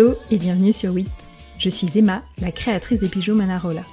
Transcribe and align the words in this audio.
Hello 0.00 0.14
et 0.30 0.38
bienvenue 0.38 0.72
sur 0.72 0.94
WIP. 0.94 1.10
Je 1.58 1.68
suis 1.68 1.98
Emma, 1.98 2.22
la 2.40 2.50
créatrice 2.50 3.00
des 3.00 3.08
bijoux 3.08 3.34
Manarola. 3.34 3.84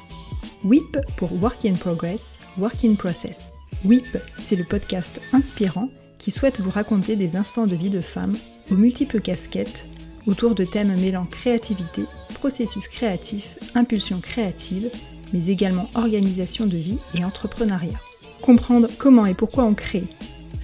WIP 0.63 0.97
pour 1.17 1.33
Work 1.33 1.65
in 1.65 1.73
Progress, 1.73 2.37
Work 2.57 2.85
in 2.85 2.95
Process. 2.95 3.51
WIP, 3.83 4.17
c'est 4.37 4.55
le 4.55 4.63
podcast 4.63 5.19
inspirant 5.33 5.89
qui 6.17 6.31
souhaite 6.31 6.61
vous 6.61 6.69
raconter 6.69 7.17
des 7.17 7.35
instants 7.35 7.67
de 7.67 7.75
vie 7.75 7.89
de 7.89 7.99
femmes 7.99 8.37
aux 8.71 8.75
multiples 8.75 9.19
casquettes 9.19 9.85
autour 10.27 10.55
de 10.55 10.63
thèmes 10.63 10.95
mêlant 10.95 11.25
créativité, 11.25 12.03
processus 12.35 12.87
créatif, 12.87 13.57
impulsion 13.75 14.21
créative, 14.21 14.89
mais 15.33 15.47
également 15.47 15.89
organisation 15.93 16.67
de 16.67 16.77
vie 16.77 16.99
et 17.15 17.25
entrepreneuriat. 17.25 17.99
Comprendre 18.41 18.87
comment 18.97 19.25
et 19.25 19.33
pourquoi 19.33 19.65
on 19.65 19.73
crée, 19.73 20.05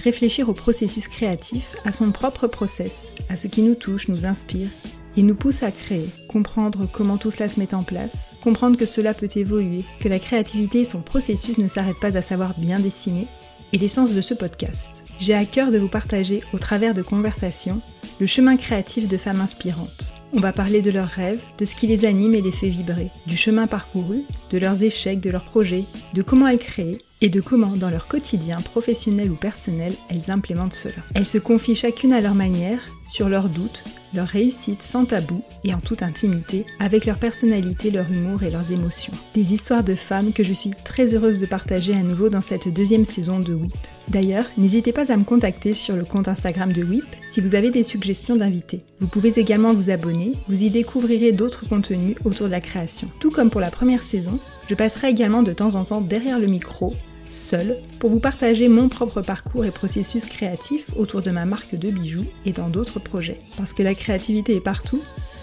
réfléchir 0.05 0.47
au 0.47 0.53
processus 0.53 1.09
créatif, 1.09 1.75
à 1.83 1.91
son 1.91 2.13
propre 2.13 2.47
process, 2.47 3.09
à 3.27 3.35
ce 3.35 3.47
qui 3.47 3.61
nous 3.61 3.75
touche, 3.75 4.07
nous 4.07 4.25
inspire 4.25 4.69
et 5.17 5.23
nous 5.23 5.35
pousse 5.35 5.63
à 5.63 5.71
créer, 5.71 6.09
comprendre 6.27 6.87
comment 6.91 7.17
tout 7.17 7.31
cela 7.31 7.49
se 7.49 7.59
met 7.59 7.73
en 7.73 7.83
place, 7.83 8.31
comprendre 8.41 8.77
que 8.77 8.85
cela 8.85 9.13
peut 9.13 9.29
évoluer, 9.35 9.83
que 9.99 10.09
la 10.09 10.19
créativité 10.19 10.81
et 10.81 10.85
son 10.85 11.01
processus 11.01 11.57
ne 11.57 11.67
s'arrêtent 11.67 11.99
pas 11.99 12.17
à 12.17 12.21
savoir 12.21 12.53
bien 12.57 12.79
dessiner, 12.79 13.27
et 13.73 13.77
l'essence 13.77 14.13
de 14.13 14.21
ce 14.21 14.33
podcast. 14.33 15.03
J'ai 15.19 15.33
à 15.33 15.45
cœur 15.45 15.71
de 15.71 15.79
vous 15.79 15.87
partager, 15.87 16.41
au 16.53 16.59
travers 16.59 16.93
de 16.93 17.01
conversations, 17.01 17.81
le 18.19 18.27
chemin 18.27 18.55
créatif 18.55 19.07
de 19.07 19.17
femmes 19.17 19.41
inspirantes. 19.41 20.13
On 20.35 20.39
va 20.39 20.53
parler 20.53 20.81
de 20.81 20.91
leurs 20.91 21.09
rêves, 21.09 21.41
de 21.57 21.65
ce 21.65 21.75
qui 21.75 21.87
les 21.87 22.05
anime 22.05 22.33
et 22.33 22.41
les 22.41 22.51
fait 22.51 22.69
vibrer, 22.69 23.11
du 23.27 23.37
chemin 23.37 23.67
parcouru, 23.67 24.23
de 24.49 24.57
leurs 24.57 24.81
échecs, 24.81 25.19
de 25.19 25.29
leurs 25.29 25.43
projets, 25.43 25.83
de 26.13 26.23
comment 26.23 26.47
elles 26.47 26.59
créent 26.59 26.97
et 27.21 27.29
de 27.29 27.39
comment, 27.39 27.75
dans 27.75 27.89
leur 27.89 28.07
quotidien 28.07 28.59
professionnel 28.61 29.31
ou 29.31 29.35
personnel, 29.35 29.93
elles 30.09 30.31
implémentent 30.31 30.73
cela. 30.73 30.95
Elles 31.13 31.27
se 31.27 31.37
confient 31.37 31.75
chacune 31.75 32.13
à 32.13 32.21
leur 32.21 32.35
manière, 32.35 32.81
sur 33.13 33.29
leurs 33.29 33.47
doutes, 33.47 33.83
leurs 34.15 34.27
réussites 34.27 34.81
sans 34.81 35.05
tabou 35.05 35.43
et 35.63 35.71
en 35.71 35.79
toute 35.79 36.01
intimité, 36.01 36.65
avec 36.79 37.05
leur 37.05 37.17
personnalité, 37.17 37.91
leur 37.91 38.11
humour 38.11 38.41
et 38.41 38.49
leurs 38.49 38.71
émotions. 38.71 39.13
Des 39.35 39.53
histoires 39.53 39.83
de 39.83 39.93
femmes 39.93 40.33
que 40.33 40.43
je 40.43 40.53
suis 40.53 40.71
très 40.71 41.13
heureuse 41.13 41.37
de 41.37 41.45
partager 41.45 41.93
à 41.93 42.01
nouveau 42.01 42.29
dans 42.29 42.41
cette 42.41 42.73
deuxième 42.73 43.05
saison 43.05 43.37
de 43.37 43.53
WIP. 43.53 43.71
D'ailleurs, 44.07 44.45
n'hésitez 44.57 44.93
pas 44.93 45.11
à 45.11 45.17
me 45.17 45.25
contacter 45.25 45.75
sur 45.75 45.95
le 45.95 46.05
compte 46.05 46.27
Instagram 46.27 46.73
de 46.73 46.83
WIP 46.83 47.05
si 47.29 47.39
vous 47.39 47.53
avez 47.53 47.69
des 47.69 47.83
suggestions 47.83 48.35
d'invités. 48.35 48.81
Vous 48.99 49.07
pouvez 49.07 49.37
également 49.39 49.73
vous 49.73 49.91
abonner, 49.91 50.31
vous 50.49 50.63
y 50.63 50.71
découvrirez 50.71 51.33
d'autres 51.33 51.69
contenus 51.69 52.17
autour 52.25 52.47
de 52.47 52.51
la 52.51 52.61
création. 52.61 53.11
Tout 53.19 53.29
comme 53.29 53.51
pour 53.51 53.61
la 53.61 53.69
première 53.69 54.01
saison, 54.01 54.39
je 54.67 54.73
passerai 54.73 55.09
également 55.09 55.43
de 55.43 55.53
temps 55.53 55.75
en 55.75 55.83
temps 55.83 56.01
derrière 56.01 56.39
le 56.39 56.47
micro 56.47 56.95
seule 57.33 57.77
pour 57.99 58.09
vous 58.09 58.19
partager 58.19 58.67
mon 58.67 58.87
propre 58.87 59.21
parcours 59.21 59.65
et 59.65 59.71
processus 59.71 60.25
créatif 60.25 60.85
autour 60.95 61.21
de 61.21 61.31
ma 61.31 61.45
marque 61.45 61.75
de 61.75 61.89
bijoux 61.89 62.25
et 62.45 62.51
dans 62.51 62.69
d'autres 62.69 62.99
projets. 62.99 63.41
Parce 63.57 63.73
que 63.73 63.83
la 63.83 63.95
créativité 63.95 64.55
est 64.55 64.61
partout, 64.61 65.01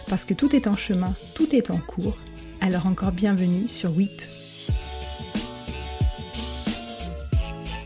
parce 0.09 0.25
que 0.25 0.35
tout 0.35 0.55
est 0.55 0.67
en 0.67 0.77
chemin, 0.77 1.13
tout 1.35 1.55
est 1.55 1.71
en 1.71 1.79
cours, 1.79 2.17
alors 2.61 2.87
encore 2.87 3.13
bienvenue 3.13 3.69
sur 3.69 3.91
WIP. 3.97 4.23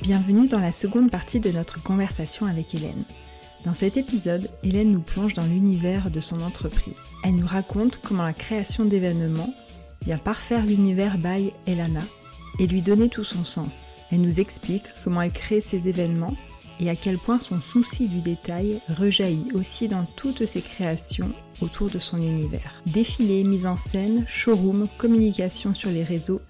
Bienvenue 0.03 0.49
dans 0.49 0.61
la 0.61 0.73
seconde 0.73 1.11
partie 1.11 1.41
de 1.41 1.51
notre 1.51 1.83
conversation 1.83 2.47
avec 2.47 2.75
Hélène. 2.75 3.05
Dans 3.65 3.73
cet 3.73 3.97
épisode, 3.97 4.51
Hélène 4.63 4.93
nous 4.93 5.01
plonge 5.01 5.33
dans 5.33 5.47
l'univers 5.47 6.11
de 6.11 6.21
son 6.21 6.41
entreprise. 6.41 6.95
Elle 7.25 7.37
nous 7.37 7.47
raconte 7.47 7.99
comment 8.03 8.23
la 8.23 8.35
création 8.35 8.85
d'événements 8.85 9.55
vient 10.03 10.19
parfaire 10.19 10.67
l'univers 10.67 11.17
by 11.17 11.51
Elana 11.67 12.03
et 12.59 12.67
lui 12.67 12.83
donner 12.83 13.09
tout 13.09 13.25
son 13.25 13.45
sens. 13.45 13.98
Elle 14.11 14.23
nous 14.23 14.41
explique 14.41 14.85
comment 15.03 15.23
elle 15.23 15.33
crée 15.33 15.61
ces 15.61 15.89
événements 15.89 16.37
et 16.81 16.91
à 16.91 16.97
quel 16.97 17.19
point 17.19 17.39
son 17.39 17.61
souci 17.61 18.09
du 18.09 18.20
détail 18.20 18.81
rejaillit 18.98 19.53
aussi 19.55 19.89
dans 19.89 20.05
toutes 20.17 20.45
ses 20.45 20.61
créations 20.61 21.33
autour 21.61 21.89
de 21.89 21.98
son 21.98 22.19
univers. 22.19 22.83
Défilé, 22.87 23.45
mise 23.45 23.67
en 23.67 23.77
scène, 23.77 24.25
showroom, 24.27 24.89
communication 24.98 25.75
sur 25.75 25.91
les 25.91 26.05
réseaux, 26.05 26.41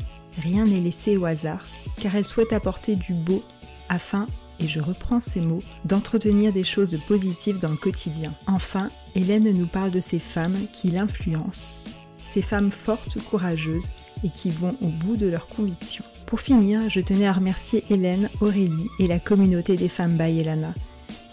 rien 0.43 0.65
n'est 0.65 0.81
laissé 0.81 1.17
au 1.17 1.27
hasard, 1.27 1.65
car 2.01 2.17
elle 2.17 2.25
souhaite 2.25 2.53
apporter 2.53 2.97
du 2.97 3.13
beau 3.13 3.43
afin, 3.89 4.27
et 4.61 4.67
je 4.67 4.81
reprends 4.81 5.21
ces 5.21 5.41
mots, 5.41 5.63
d'entretenir 5.85 6.53
des 6.53 6.65
choses 6.65 6.99
positives 7.07 7.59
dans 7.59 7.71
le 7.71 7.77
quotidien. 7.77 8.33
Enfin, 8.47 8.89
Hélène 9.15 9.53
nous 9.53 9.67
parle 9.67 9.91
de 9.91 10.01
ces 10.01 10.19
femmes 10.19 10.57
qui 10.73 10.89
l'influencent, 10.89 11.81
ces 12.25 12.43
femmes 12.43 12.73
fortes, 12.73 13.19
courageuses 13.29 13.91
et 14.25 14.31
qui 14.31 14.51
vont 14.51 14.75
au 14.81 14.89
bout 14.89 15.17
de 15.17 15.27
leurs 15.27 15.47
convictions. 15.47 16.05
Pour 16.27 16.41
finir, 16.41 16.89
je 16.89 17.01
tenais 17.01 17.27
à 17.27 17.33
remercier 17.33 17.85
Hélène, 17.91 18.29
Aurélie 18.41 18.89
et 18.99 19.07
la 19.07 19.21
communauté 19.21 19.77
des 19.77 19.89
femmes 19.89 20.17
by 20.17 20.41
Elana, 20.41 20.75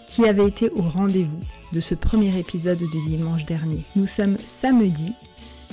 qui 0.06 0.26
avaient 0.26 0.46
été 0.46 0.70
au 0.70 0.82
rendez-vous 0.82 1.40
de 1.72 1.80
ce 1.80 1.94
premier 1.94 2.38
épisode 2.38 2.78
de 2.78 3.08
dimanche 3.08 3.46
dernier. 3.46 3.82
Nous 3.96 4.06
sommes 4.06 4.36
samedi, 4.44 5.14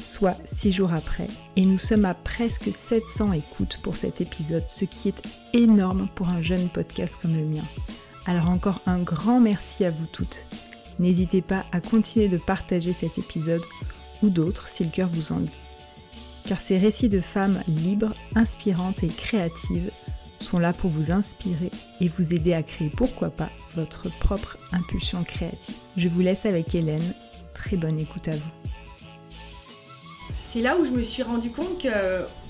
soit 0.02 0.38
six 0.46 0.72
jours 0.72 0.94
après, 0.94 1.28
et 1.58 1.66
nous 1.66 1.78
sommes 1.78 2.06
à 2.06 2.14
presque 2.14 2.70
700 2.72 3.34
écoutes 3.34 3.80
pour 3.84 3.98
cet 3.98 4.22
épisode, 4.22 4.64
ce 4.66 4.86
qui 4.86 5.10
est 5.10 5.22
énorme 5.54 6.08
pour 6.16 6.30
un 6.30 6.42
jeune 6.42 6.70
podcast 6.70 7.18
comme 7.22 7.36
le 7.36 7.46
mien. 7.46 7.66
Alors 8.26 8.50
encore 8.50 8.82
un 8.86 9.00
grand 9.00 9.42
merci 9.42 9.84
à 9.84 9.92
vous 9.92 10.08
toutes. 10.12 10.46
N'hésitez 11.00 11.42
pas 11.42 11.66
à 11.72 11.82
continuer 11.82 12.28
de 12.28 12.38
partager 12.38 12.94
cet 12.94 13.18
épisode 13.18 13.64
ou 14.22 14.30
d'autres 14.30 14.68
si 14.68 14.84
le 14.84 14.90
cœur 14.90 15.10
vous 15.12 15.32
en 15.32 15.40
dit 15.40 15.60
car 16.48 16.60
ces 16.60 16.78
récits 16.78 17.10
de 17.10 17.22
femmes 17.22 17.60
libres, 17.68 18.14
inspirantes 18.36 19.04
et 19.04 19.08
créatives 19.08 19.92
sont 20.42 20.60
là 20.60 20.74
pour 20.74 20.90
vous 20.90 21.12
inspirer 21.12 21.72
et 22.02 22.08
vous 22.08 22.34
aider 22.34 22.54
à 22.54 22.64
créer, 22.64 22.90
pourquoi 22.90 23.30
pas, 23.30 23.50
votre 23.76 24.10
propre 24.20 24.58
impulsion 24.72 25.24
créative. 25.24 25.76
Je 25.98 26.08
vous 26.08 26.22
laisse 26.22 26.46
avec 26.46 26.74
Hélène. 26.74 27.14
Très 27.54 27.76
bonne 27.76 28.00
écoute 28.00 28.28
à 28.30 28.32
vous. 28.32 28.52
C'est 30.52 30.62
là 30.62 30.78
où 30.78 30.86
je 30.86 30.92
me 30.92 31.04
suis 31.04 31.24
rendu 31.24 31.52
compte 31.52 31.86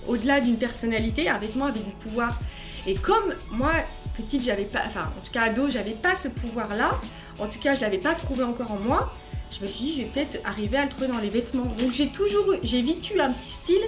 quau 0.08 0.18
delà 0.18 0.40
d'une 0.40 0.58
personnalité, 0.58 1.30
avec 1.30 1.56
moi, 1.56 1.68
avec 1.68 1.84
du 1.84 1.92
pouvoir. 1.92 2.40
Et 2.88 2.96
comme 2.96 3.34
moi, 3.52 3.72
petite, 4.16 4.44
j'avais 4.44 4.66
pas, 4.66 4.82
enfin, 4.86 5.12
en 5.18 5.26
tout 5.26 5.32
cas 5.32 5.44
ado, 5.44 5.70
j'avais 5.70 5.94
pas 5.94 6.16
ce 6.16 6.28
pouvoir-là. 6.28 7.00
En 7.40 7.48
tout 7.48 7.60
cas, 7.60 7.76
je 7.76 7.82
l'avais 7.82 7.98
pas 7.98 8.16
trouvé 8.16 8.44
encore 8.44 8.72
en 8.72 8.80
moi 8.80 9.14
je 9.52 9.64
me 9.64 9.68
suis 9.68 9.86
dit, 9.86 9.94
je 9.94 10.02
vais 10.02 10.08
peut-être 10.08 10.40
arriver 10.46 10.78
à 10.78 10.84
le 10.84 10.90
trouver 10.90 11.08
dans 11.08 11.20
les 11.20 11.30
vêtements. 11.30 11.66
Donc 11.80 11.94
j'ai 11.94 12.08
toujours, 12.08 12.56
j'ai 12.64 12.82
vite 12.82 13.12
eu 13.12 13.20
un 13.20 13.32
petit 13.32 13.50
style 13.50 13.82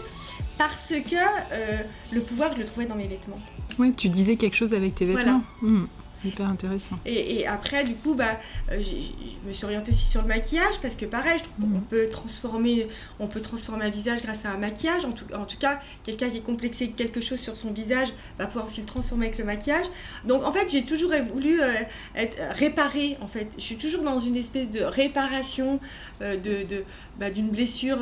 parce 0.58 0.90
que 0.90 1.16
euh, 1.16 1.78
le 2.12 2.22
pouvoir, 2.22 2.54
je 2.54 2.60
le 2.60 2.66
trouvais 2.66 2.86
dans 2.86 2.96
mes 2.96 3.08
vêtements. 3.08 3.40
Oui, 3.80 3.94
tu 3.94 4.10
disais 4.10 4.36
quelque 4.36 4.56
chose 4.56 4.74
avec 4.74 4.96
tes 4.96 5.06
vêtements. 5.06 5.44
Hmm. 5.62 5.86
Hyper 6.24 6.48
intéressant. 6.48 7.00
Et, 7.06 7.48
après, 7.48 7.84
du 7.84 7.96
coup, 7.96 8.14
bah, 8.14 8.40
euh, 8.72 8.82
je 8.82 9.48
me 9.48 9.54
suis 9.54 9.66
orientée 9.66 9.92
aussi 9.92 10.06
sur 10.06 10.22
le 10.22 10.28
maquillage 10.28 10.80
parce 10.82 10.96
que 10.96 11.06
pareil, 11.06 11.40
je 11.40 11.44
trouve 11.44 11.66
qu'on 11.66 11.80
mm. 11.80 11.86
peut 11.90 12.10
transformer, 12.10 12.88
on 13.20 13.28
peut 13.28 13.42
transformer 13.42 13.86
un 13.86 13.90
visage 13.90 14.22
grâce 14.22 14.46
à 14.46 14.52
un 14.52 14.58
maquillage. 14.58 15.04
En 15.06 15.12
tout, 15.12 15.26
en 15.34 15.46
tout 15.46 15.58
cas, 15.58 15.80
quelqu'un 16.04 16.30
qui 16.30 16.38
est 16.38 16.46
complexé 16.46 16.88
de 16.88 16.94
quelque 16.94 17.22
chose 17.22 17.40
sur 17.40 17.58
son 17.58 17.72
visage 17.72 18.10
va 18.38 18.46
pouvoir 18.46 18.68
aussi 18.68 18.82
le 18.82 18.88
transformer 18.88 19.28
avec 19.28 19.40
le 19.40 19.46
maquillage. 19.46 19.86
Donc, 20.26 20.44
en 20.44 20.52
fait, 20.52 20.70
j'ai 20.70 20.84
toujours 20.84 21.12
voulu 21.32 21.62
euh, 21.62 21.74
être 22.16 22.38
réparée. 22.52 23.18
En 23.22 23.28
fait, 23.28 23.48
je 23.58 23.64
suis 23.64 23.78
toujours 23.78 24.04
dans 24.04 24.20
une 24.20 24.36
espèce 24.36 24.70
de 24.70 24.82
réparation 24.82 25.80
euh, 26.22 26.38
de, 26.38 26.84
bah, 27.20 27.32
d'une 27.32 27.50
blessure 27.50 28.00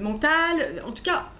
mentale. 0.00 0.82
En 0.86 0.92
tout 0.92 1.02
cas, 1.02 1.30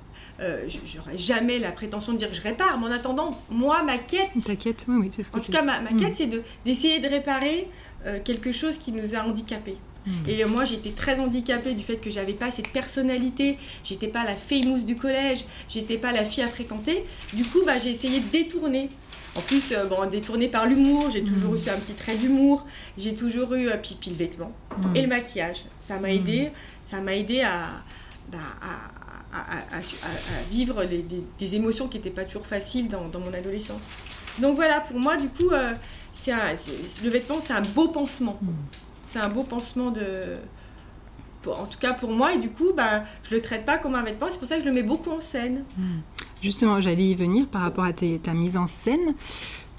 euh, 0.40 0.66
j'aurais 0.86 1.18
jamais 1.18 1.58
la 1.58 1.70
prétention 1.70 2.12
de 2.12 2.18
dire 2.18 2.30
que 2.30 2.34
je 2.34 2.40
répare, 2.40 2.78
mais 2.78 2.86
en 2.86 2.90
attendant, 2.90 3.30
moi, 3.50 3.82
ma 3.82 3.98
quête. 3.98 4.30
Ta 4.44 4.56
quête, 4.56 4.84
oui, 4.88 4.96
oui, 5.00 5.08
c'est 5.10 5.22
ce 5.22 5.30
En 5.36 5.40
tout 5.40 5.52
cas, 5.52 5.62
ma, 5.62 5.80
ma 5.80 5.90
quête, 5.90 6.12
mm. 6.12 6.14
c'est 6.14 6.30
d'essayer 6.64 6.98
de, 6.98 7.08
réparer 7.08 7.68
euh, 8.06 8.18
quelque 8.24 8.52
chose 8.52 8.78
qui 8.78 8.92
nous 8.92 9.14
a 9.14 9.18
handicapés. 9.18 9.76
Mm. 10.06 10.10
Et 10.28 10.44
moi, 10.46 10.64
j'étais 10.64 10.92
très 10.92 11.20
handicapée 11.20 11.74
du 11.74 11.82
fait 11.82 11.96
que 11.96 12.10
j'avais 12.10 12.32
pas 12.32 12.50
cette 12.50 12.68
personnalité, 12.68 13.58
j'étais 13.84 14.08
pas 14.08 14.24
la 14.24 14.34
famous 14.34 14.82
du 14.82 14.96
collège, 14.96 15.44
j'étais 15.68 15.98
pas 15.98 16.12
la 16.12 16.24
fille 16.24 16.42
à 16.42 16.48
fréquenter. 16.48 17.04
Du 17.34 17.44
coup, 17.44 17.60
bah, 17.66 17.76
j'ai 17.76 17.90
essayé 17.90 18.20
de 18.20 18.28
détourner. 18.30 18.88
En 19.36 19.42
plus, 19.42 19.72
euh, 19.72 19.84
bon, 19.84 20.08
détourner 20.08 20.48
par 20.48 20.66
l'humour, 20.66 21.10
j'ai 21.10 21.22
toujours 21.22 21.52
mm. 21.52 21.66
eu 21.66 21.70
un 21.70 21.76
petit 21.76 21.94
trait 21.94 22.16
d'humour, 22.16 22.66
j'ai 22.96 23.14
toujours 23.14 23.52
eu 23.54 23.68
pipi 23.82 24.08
le 24.08 24.16
vêtement 24.16 24.52
et 24.94 25.02
le 25.02 25.06
maquillage. 25.06 25.66
Ça 25.78 25.98
m'a 25.98 26.10
aidé, 26.10 26.50
ça 26.90 27.02
m'a 27.02 27.14
aidé 27.14 27.42
à, 27.42 27.68
bah, 28.32 28.38
à 28.62 28.99
à, 29.32 29.80
vivre 30.50 30.84
des 31.38 31.54
émotions 31.54 31.88
qui 31.88 31.98
n'étaient 31.98 32.10
pas 32.10 32.24
toujours 32.24 32.46
faciles 32.46 32.88
dans, 32.88 33.20
mon 33.20 33.32
adolescence. 33.32 33.82
Donc 34.38 34.56
voilà, 34.56 34.80
pour 34.80 34.98
moi, 34.98 35.16
du 35.16 35.28
coup, 35.28 35.50
euh, 35.50 35.74
c'est 36.14 36.32
le 37.02 37.10
vêtement, 37.10 37.36
c'est 37.42 37.52
un 37.52 37.62
beau 37.62 37.88
pansement. 37.88 38.38
Hmm. 38.40 38.52
C'est 39.06 39.18
un 39.18 39.28
beau 39.28 39.42
pansement 39.42 39.90
de... 39.90 40.36
en 41.46 41.66
tout 41.66 41.78
cas 41.78 41.92
pour 41.92 42.10
moi, 42.10 42.34
et 42.34 42.38
du 42.38 42.50
coup, 42.50 42.72
bah, 42.76 43.04
je 43.28 43.34
le 43.34 43.42
traite 43.42 43.64
pas 43.64 43.78
comme 43.78 43.94
un 43.94 44.02
vêtement, 44.02 44.28
c'est 44.30 44.38
pour 44.38 44.48
ça 44.48 44.56
que 44.56 44.62
je 44.62 44.68
le 44.68 44.74
mets 44.74 44.82
beaucoup 44.82 45.10
en 45.10 45.20
scène. 45.20 45.64
Hmm. 45.76 46.00
Justement, 46.42 46.80
j'allais 46.80 47.06
y 47.06 47.14
venir 47.14 47.46
par 47.46 47.62
rapport 47.62 47.84
à 47.84 47.92
ta 47.92 48.34
mise 48.34 48.56
en 48.56 48.66
scène. 48.66 49.14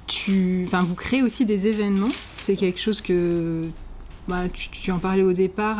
Tu, 0.07 0.65
vous 0.65 0.95
créez 0.95 1.23
aussi 1.23 1.45
des 1.45 1.67
événements. 1.67 2.09
C'est 2.37 2.55
quelque 2.55 2.79
chose 2.79 3.01
que 3.01 3.61
bah, 4.31 4.49
tu, 4.49 4.91
en 4.91 4.99
parlais 4.99 5.23
au 5.23 5.33
départ 5.33 5.77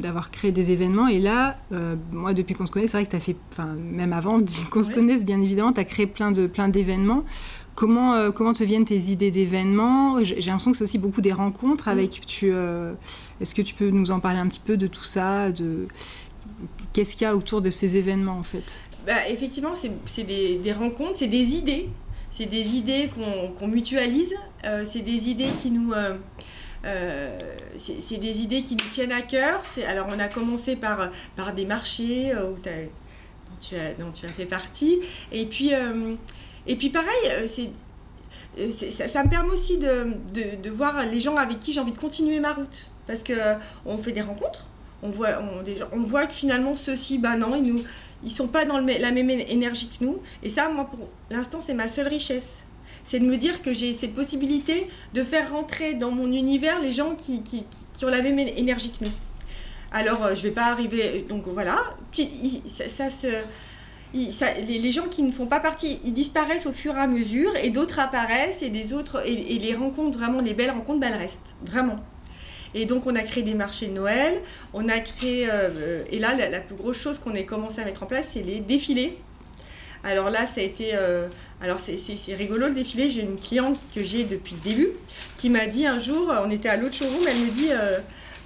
d'avoir 0.00 0.30
créé 0.30 0.52
des 0.52 0.70
événements. 0.70 1.08
Et 1.08 1.20
là, 1.20 1.56
moi, 2.12 2.34
depuis 2.34 2.54
qu'on 2.54 2.66
se 2.66 2.72
connaît, 2.72 2.86
c'est 2.86 2.96
vrai 2.96 3.06
que 3.06 3.10
tu 3.10 3.16
as 3.16 3.20
fait, 3.20 3.36
même 3.78 4.12
avant 4.12 4.40
qu'on 4.70 4.82
se 4.82 4.90
connaisse, 4.90 5.24
bien 5.24 5.40
évidemment, 5.40 5.72
tu 5.72 5.80
as 5.80 5.84
créé 5.84 6.06
plein 6.06 6.32
d'événements. 6.32 7.20
Plein 7.20 7.24
Comment, 7.78 8.14
euh, 8.14 8.32
comment 8.32 8.54
te 8.54 8.64
viennent 8.64 8.84
tes 8.84 8.98
idées 8.98 9.30
d'événements? 9.30 10.16
J'ai 10.24 10.34
l'impression 10.40 10.72
que 10.72 10.76
c'est 10.76 10.82
aussi 10.82 10.98
beaucoup 10.98 11.20
des 11.20 11.32
rencontres 11.32 11.86
mm. 11.86 11.92
avec. 11.92 12.26
Tu, 12.26 12.50
euh, 12.52 12.92
Est-ce 13.40 13.54
que 13.54 13.62
tu 13.62 13.72
peux 13.72 13.90
nous 13.90 14.10
en 14.10 14.18
parler 14.18 14.40
un 14.40 14.48
petit 14.48 14.58
peu 14.58 14.76
de 14.76 14.88
tout 14.88 15.04
ça 15.04 15.52
de... 15.52 15.86
Qu'est-ce 16.92 17.12
qu'il 17.12 17.22
y 17.22 17.26
a 17.26 17.36
autour 17.36 17.62
de 17.62 17.70
ces 17.70 17.96
événements 17.96 18.36
en 18.36 18.42
fait? 18.42 18.80
Bah, 19.06 19.28
Effectivement, 19.28 19.74
c'est 19.76 20.24
des, 20.24 20.56
des, 20.56 20.72
rencontres, 20.72 21.18
c'est 21.18 21.28
des 21.28 21.54
idées. 21.54 21.88
C'est 22.32 22.46
des 22.46 22.74
idées 22.74 23.10
qu'on 23.60 23.68
mutualise. 23.68 24.34
Euh, 24.64 24.82
c'est 24.84 25.02
des 25.02 25.28
idées 25.28 25.50
qui 25.62 25.70
nous. 25.70 25.92
C'est 26.82 28.18
des 28.18 28.40
idées 28.40 28.62
qui 28.62 28.74
nous 28.74 28.88
tiennent 28.90 29.12
à 29.12 29.22
cœur. 29.22 29.62
Alors, 29.86 30.06
on 30.08 30.18
a 30.18 30.28
commencé 30.28 30.76
par, 30.76 31.10
par 31.36 31.52
des 31.52 31.66
marchés 31.66 32.32
où 32.34 32.56
tu 32.60 33.74
as, 33.76 33.94
dont 33.94 34.10
tu 34.12 34.26
as 34.26 34.28
fait 34.28 34.46
partie. 34.46 35.00
Et 35.32 35.46
puis, 35.46 35.72
et 36.68 36.76
puis 36.76 36.90
pareil, 36.90 37.08
euh, 37.26 37.46
euh, 38.58 38.70
ça, 38.70 39.24
me 39.24 39.28
permet 39.28 39.50
aussi 39.50 39.78
de, 39.78 40.14
de, 40.62 40.70
voir 40.70 41.06
les 41.06 41.18
gens 41.18 41.36
avec 41.36 41.60
qui 41.60 41.72
j'ai 41.72 41.80
envie 41.80 41.92
de 41.92 41.98
continuer 41.98 42.38
ma 42.40 42.52
route. 42.52 42.90
Parce 43.06 43.24
qu'on 43.24 43.32
euh, 43.32 43.98
fait 44.02 44.12
des 44.12 44.20
rencontres, 44.20 44.66
on 45.02 45.08
voit, 45.08 45.40
on, 45.40 45.98
on 45.98 46.02
voit 46.02 46.26
que 46.26 46.34
finalement 46.34 46.76
ceux-ci, 46.76 47.18
bah 47.18 47.36
non, 47.36 47.56
ils 47.56 47.72
nous, 47.72 47.82
ils 48.22 48.30
sont 48.30 48.48
pas 48.48 48.66
dans 48.66 48.78
la 48.78 49.10
même 49.10 49.30
énergie 49.30 49.88
que 49.88 50.04
nous. 50.04 50.18
Et 50.42 50.50
ça, 50.50 50.68
moi, 50.68 50.84
pour 50.84 51.08
l'instant, 51.30 51.60
c'est 51.62 51.74
ma 51.74 51.88
seule 51.88 52.08
richesse. 52.08 52.48
C'est 53.08 53.20
de 53.20 53.24
me 53.24 53.38
dire 53.38 53.62
que 53.62 53.72
j'ai 53.72 53.94
cette 53.94 54.12
possibilité 54.12 54.86
de 55.14 55.24
faire 55.24 55.50
rentrer 55.50 55.94
dans 55.94 56.10
mon 56.10 56.30
univers 56.30 56.78
les 56.78 56.92
gens 56.92 57.14
qui, 57.14 57.42
ont 58.02 58.08
la 58.08 58.20
même 58.20 58.38
énergie 58.38 58.92
que 58.92 59.06
nous. 59.06 59.10
Alors, 59.92 60.34
je 60.34 60.42
vais 60.42 60.50
pas 60.50 60.66
arriver. 60.66 61.24
Donc 61.26 61.44
voilà, 61.46 61.78
ça, 62.68 63.08
se 63.08 63.28
les, 64.12 64.92
gens 64.92 65.08
qui 65.08 65.22
ne 65.22 65.32
font 65.32 65.46
pas 65.46 65.60
partie, 65.60 66.00
ils 66.04 66.12
disparaissent 66.12 66.66
au 66.66 66.72
fur 66.72 66.94
et 66.96 67.00
à 67.00 67.06
mesure 67.06 67.56
et 67.56 67.70
d'autres 67.70 67.98
apparaissent 67.98 68.60
et 68.62 68.68
des 68.68 68.92
autres 68.92 69.26
et, 69.26 69.58
les 69.58 69.74
rencontres 69.74 70.18
vraiment 70.18 70.42
les 70.42 70.52
belles 70.52 70.70
rencontres, 70.70 71.00
bah, 71.00 71.06
elles 71.08 71.18
restent 71.18 71.54
vraiment. 71.64 72.00
Et 72.74 72.84
donc 72.84 73.06
on 73.06 73.14
a 73.16 73.22
créé 73.22 73.42
des 73.42 73.54
marchés 73.54 73.86
de 73.86 73.94
Noël, 73.94 74.42
on 74.74 74.88
a 74.90 74.98
créé 75.00 75.48
euh, 75.50 76.04
et 76.10 76.18
là 76.18 76.34
la, 76.34 76.60
plus 76.60 76.76
grosse 76.76 77.00
chose 77.00 77.18
qu'on 77.18 77.34
ait 77.34 77.46
commencé 77.46 77.80
à 77.80 77.84
mettre 77.86 78.02
en 78.02 78.06
place 78.06 78.30
c'est 78.32 78.42
les 78.42 78.60
défilés. 78.60 79.16
Alors 80.04 80.30
là 80.30 80.46
ça 80.46 80.60
a 80.60 80.64
été 80.64 80.90
euh, 80.94 81.28
alors 81.60 81.78
c'est 81.78 82.34
rigolo 82.34 82.68
le 82.68 82.74
défilé. 82.74 83.10
J'ai 83.10 83.22
une 83.22 83.38
cliente 83.40 83.78
que 83.94 84.02
j'ai 84.02 84.24
depuis 84.24 84.54
le 84.54 84.70
début 84.70 84.88
qui 85.36 85.50
m'a 85.50 85.66
dit 85.66 85.86
un 85.86 85.98
jour 85.98 86.32
on 86.44 86.50
était 86.50 86.68
à 86.68 86.76
l'autre 86.76 86.94
showroom 86.94 87.24
elle 87.28 87.38
me 87.38 87.50
dit 87.50 87.70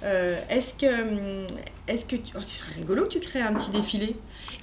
euh, 0.03 0.37
est-ce 0.49 0.73
que 0.73 1.45
est-ce 1.87 2.05
que 2.05 2.15
tu... 2.15 2.33
oh, 2.35 2.41
ce 2.41 2.55
serait 2.55 2.75
rigolo 2.75 3.05
que 3.05 3.09
tu 3.09 3.19
crées 3.19 3.41
un 3.41 3.53
petit 3.53 3.71
défilé? 3.71 4.15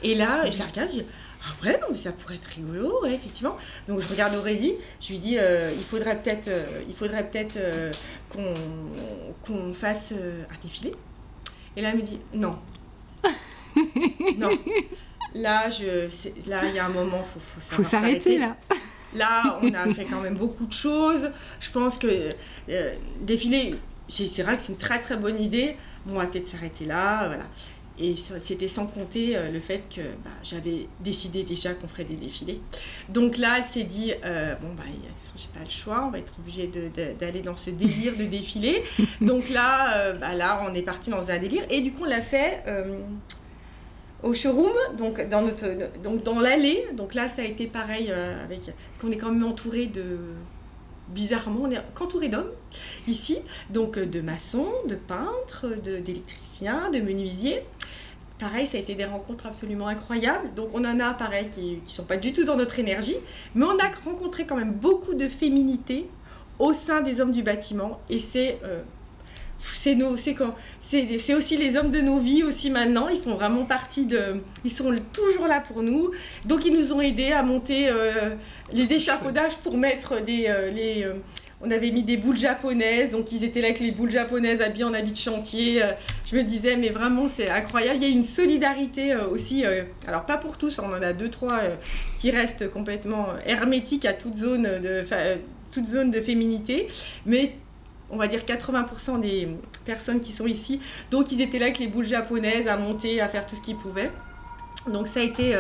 Et 0.03 0.15
là, 0.15 0.49
je 0.51 0.59
la 0.59 0.65
regarde, 0.65 0.91
je 0.91 1.01
dis 1.01 1.07
ah 1.43 1.65
ouais, 1.65 1.79
non, 1.81 1.87
mais 1.91 1.97
ça 1.97 2.13
pourrait 2.13 2.35
être 2.35 2.45
rigolo, 2.45 3.01
ouais, 3.03 3.15
effectivement. 3.15 3.57
Donc 3.89 4.01
je 4.01 4.09
regarde 4.09 4.35
Aurélie, 4.37 4.75
je 5.01 5.13
lui 5.13 5.19
dis 5.19 5.39
euh, 5.39 5.71
il 5.75 5.83
faudrait 5.83 6.21
peut-être 6.21 6.49
euh, 6.49 6.83
il 6.87 6.95
faudrait 6.95 7.29
peut-être 7.29 7.57
euh, 7.57 7.91
qu'on 9.43 9.73
fasse 9.73 10.13
un 10.13 10.63
défilé. 10.63 10.93
Et 11.77 11.83
là, 11.83 11.91
elle 11.91 11.99
me 11.99 12.03
dit 12.03 12.19
non. 12.35 12.59
non. 14.37 14.51
Là, 15.35 15.71
je, 15.71 16.09
là, 16.49 16.63
il 16.69 16.75
y 16.75 16.79
a 16.79 16.87
un 16.87 16.91
moment, 16.91 17.23
faut, 17.23 17.41
faut, 17.41 17.77
faut 17.77 17.83
s'arrêter 17.83 18.39
là. 18.39 18.57
Là, 19.15 19.59
on 19.63 19.75
a 19.75 19.93
fait 19.95 20.05
quand 20.05 20.21
même 20.21 20.37
beaucoup 20.37 20.67
de 20.67 20.73
choses. 20.73 21.31
Je 21.61 21.71
pense 21.71 21.99
que 21.99 22.31
défiler, 23.21 23.75
c'est 24.09 24.43
vrai 24.43 24.57
que 24.57 24.63
c'est 24.63 24.73
une 24.73 24.79
très 24.79 25.01
très 25.01 25.17
bonne 25.17 25.41
idée. 25.41 25.77
Bon, 26.07 26.15
on 26.15 26.19
va 26.19 26.27
peut-être 26.27 26.47
s'arrêter 26.47 26.85
là, 26.87 27.27
voilà. 27.27 27.45
Et 28.03 28.15
c'était 28.17 28.69
sans 28.69 28.87
compter 28.87 29.37
euh, 29.37 29.51
le 29.51 29.61
fait 29.61 29.83
que 29.95 30.01
bah, 30.25 30.31
j'avais 30.43 30.89
décidé 31.01 31.43
déjà 31.43 31.75
qu'on 31.75 31.87
ferait 31.87 32.05
des 32.05 32.15
défilés. 32.15 32.63
Donc 33.11 33.37
là, 33.37 33.59
elle 33.59 33.71
s'est 33.71 33.85
dit 33.85 34.15
euh, 34.25 34.55
bon, 34.55 34.69
bah, 34.75 34.85
de 34.87 35.07
toute 35.07 35.19
façon, 35.19 35.35
j'ai 35.37 35.59
pas 35.59 35.63
le 35.63 35.71
choix, 35.71 36.07
on 36.07 36.11
va 36.11 36.19
être 36.19 36.33
obligé 36.39 36.71
d'aller 37.21 37.43
dans 37.43 37.57
ce 37.57 37.69
délire 37.69 38.17
de 38.17 38.25
défilé. 38.25 38.83
Donc 39.21 39.51
là, 39.51 39.97
euh, 39.97 40.15
bah, 40.15 40.33
là, 40.35 40.67
on 40.67 40.75
est 40.75 40.83
parti 40.83 41.11
dans 41.11 41.29
un 41.29 41.39
délire. 41.39 41.63
Et 41.69 41.83
du 41.83 41.93
coup, 41.93 42.05
on 42.05 42.09
l'a 42.09 42.23
fait 42.23 42.65
au 44.23 44.35
showroom, 44.35 44.73
donc 44.97 45.27
dans, 45.29 45.43
notre, 45.43 45.67
donc 46.03 46.23
dans 46.23 46.41
l'allée. 46.41 46.87
Donc 46.95 47.15
là, 47.15 47.29
ça 47.29 47.43
a 47.43 47.45
été 47.45 47.67
pareil 47.67 48.11
avec. 48.11 48.61
Parce 48.61 48.99
qu'on 49.01 49.11
est 49.11 49.17
quand 49.17 49.31
même 49.31 49.45
entouré 49.45 49.87
de 49.87 50.19
bizarrement, 51.09 51.63
on 51.65 51.71
est 51.71 51.81
entouré 52.01 52.29
d'hommes 52.29 52.53
ici, 53.09 53.39
donc 53.71 53.99
de 53.99 54.21
maçons, 54.21 54.69
de 54.87 54.95
peintres, 54.95 55.67
d'électriciens, 55.83 56.89
de, 56.91 56.99
de 56.99 57.05
menuisiers 57.05 57.65
pareil, 58.41 58.67
ça 58.67 58.79
a 58.79 58.81
été 58.81 58.95
des 58.95 59.05
rencontres 59.05 59.47
absolument 59.47 59.87
incroyables. 59.87 60.53
Donc 60.55 60.71
on 60.75 60.85
en 60.85 60.99
a, 60.99 61.15
pareil, 61.15 61.49
qui 61.51 61.81
ne 61.83 61.89
sont 61.89 62.05
pas 62.05 62.17
du 62.17 62.33
tout 62.33 62.45
dans 62.45 62.57
notre 62.57 62.79
énergie, 62.79 63.17
mais 63.55 63.67
on 63.67 63.79
a 63.79 63.89
rencontré 64.05 64.47
quand 64.47 64.57
même 64.57 64.73
beaucoup 64.73 65.15
de 65.15 65.29
féminité 65.29 66.09
au 66.59 66.73
sein 66.73 67.03
des 67.03 67.21
hommes 67.21 67.33
du 67.33 67.43
bâtiment. 67.43 68.01
Et 68.09 68.19
c'est... 68.19 68.59
Euh, 68.65 68.83
c'est 69.61 69.97
c'est 70.87 71.35
aussi 71.35 71.57
les 71.57 71.77
hommes 71.77 71.91
de 71.91 72.01
nos 72.01 72.19
vies 72.19 72.43
aussi 72.43 72.71
maintenant 72.71 73.09
ils 73.09 73.21
font 73.21 73.35
vraiment 73.35 73.65
partie 73.65 74.07
de 74.07 74.43
ils 74.65 74.71
sont 74.71 74.93
toujours 75.13 75.47
là 75.47 75.61
pour 75.61 75.83
nous 75.83 76.11
donc 76.45 76.65
ils 76.65 76.73
nous 76.73 76.93
ont 76.93 77.01
aidés 77.01 77.33
à 77.33 77.43
monter 77.43 77.89
euh, 77.89 78.31
les 78.73 78.93
échafaudages 78.93 79.57
pour 79.59 79.77
mettre 79.77 80.23
des 80.23 80.47
euh, 80.49 80.71
les 80.71 81.07
on 81.63 81.71
avait 81.71 81.91
mis 81.91 82.03
des 82.03 82.17
boules 82.17 82.39
japonaises, 82.39 83.11
donc 83.11 83.33
ils 83.33 83.45
étaient 83.45 83.61
là 83.61 83.69
avec 83.69 83.81
les 83.81 83.91
boules 83.91 84.11
japonaises 84.11 84.63
habillés 84.63 84.85
en 84.85 84.95
habit 84.95 85.13
de 85.13 85.19
chantier. 85.19 85.83
Euh, 85.83 85.93
je 86.27 86.35
me 86.37 86.43
disais, 86.43 86.77
mais 86.77 86.89
vraiment, 86.89 87.29
c'est 87.29 87.51
incroyable. 87.51 87.99
Il 88.01 88.03
y 88.03 88.07
a 88.07 88.09
une 88.09 88.23
solidarité 88.23 89.13
euh, 89.13 89.29
aussi, 89.29 89.67
euh, 89.67 89.83
alors 90.07 90.25
pas 90.25 90.39
pour 90.39 90.57
tous, 90.57 90.79
on 90.79 90.87
en 90.87 91.03
a 91.03 91.13
deux, 91.13 91.29
trois 91.29 91.61
qui 92.17 92.31
restent 92.31 92.71
complètement 92.71 93.27
hermétiques 93.45 94.07
à 94.07 94.15
toute 94.15 94.37
zone 94.37 94.63
de, 94.63 95.05
toute 95.71 95.87
zone 95.87 96.11
de 96.11 96.21
féminité, 96.21 96.89
mais 97.27 97.53
on 98.11 98.17
va 98.17 98.27
dire 98.27 98.41
80% 98.41 99.21
des 99.21 99.49
personnes 99.85 100.21
qui 100.21 100.33
sont 100.33 100.47
ici, 100.47 100.81
donc 101.11 101.33
ils 101.33 101.41
étaient 101.41 101.59
là 101.59 101.67
avec 101.67 101.79
les 101.79 101.89
boules 101.89 102.07
japonaises 102.07 102.69
à 102.69 102.77
monter, 102.77 103.21
à 103.21 103.29
faire 103.29 103.47
tout 103.47 103.57
ce 103.57 103.63
qu'ils 103.63 103.77
pouvaient. 103.77 104.11
Donc 104.89 105.09
ça 105.09 105.21
a 105.21 105.23
été, 105.23 105.55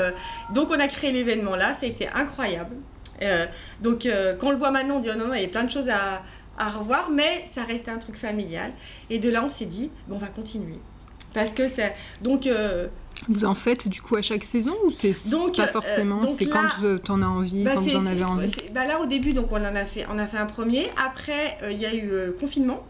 donc 0.54 0.70
on 0.70 0.80
a 0.80 0.88
créé 0.88 1.10
l'événement 1.10 1.54
là, 1.54 1.74
ça 1.74 1.86
a 1.86 1.88
été 1.88 2.08
incroyable. 2.08 2.76
Euh, 3.22 3.46
donc 3.80 4.06
euh, 4.06 4.34
quand 4.38 4.48
on 4.48 4.50
le 4.50 4.56
voit 4.56 4.70
maintenant, 4.70 4.96
on 4.96 5.00
dit 5.00 5.08
oh 5.12 5.16
non, 5.18 5.26
non, 5.26 5.34
il 5.34 5.42
y 5.42 5.44
a 5.44 5.48
plein 5.48 5.64
de 5.64 5.70
choses 5.70 5.88
à, 5.88 6.22
revoir, 6.70 7.10
mais 7.10 7.44
ça 7.46 7.64
restait 7.64 7.90
un 7.90 7.98
truc 7.98 8.16
familial. 8.16 8.72
Et 9.08 9.18
de 9.18 9.30
là, 9.30 9.42
on 9.42 9.48
s'est 9.48 9.64
dit, 9.64 9.90
on 10.10 10.18
va 10.18 10.26
continuer. 10.26 10.78
Parce 11.32 11.52
que 11.52 11.68
c'est. 11.68 11.94
Donc. 12.20 12.48
Euh, 13.22 13.24
vous 13.28 13.44
en 13.44 13.54
faites 13.54 13.88
du 13.88 14.00
coup 14.00 14.16
à 14.16 14.22
chaque 14.22 14.44
saison 14.44 14.74
ou 14.84 14.90
c'est 14.90 15.14
pas 15.56 15.66
forcément 15.68 16.26
C'est 16.28 16.46
quand 16.46 16.68
tu 17.04 17.10
en 17.10 17.22
as 17.22 17.26
envie, 17.26 17.64
bah, 17.64 17.72
quand 17.74 17.82
vous 17.82 17.96
en 17.96 18.06
avez 18.06 18.24
envie? 18.24 18.52
bah 18.72 18.86
Là 18.86 19.00
au 19.00 19.06
début, 19.06 19.32
donc 19.32 19.52
on 19.52 19.56
en 19.56 19.76
a 19.76 19.84
fait, 19.84 20.06
on 20.10 20.18
a 20.18 20.26
fait 20.26 20.38
un 20.38 20.46
premier. 20.46 20.90
Après, 21.04 21.58
il 21.70 21.78
y 21.78 21.86
a 21.86 21.94
eu 21.94 22.32
confinement. 22.38 22.84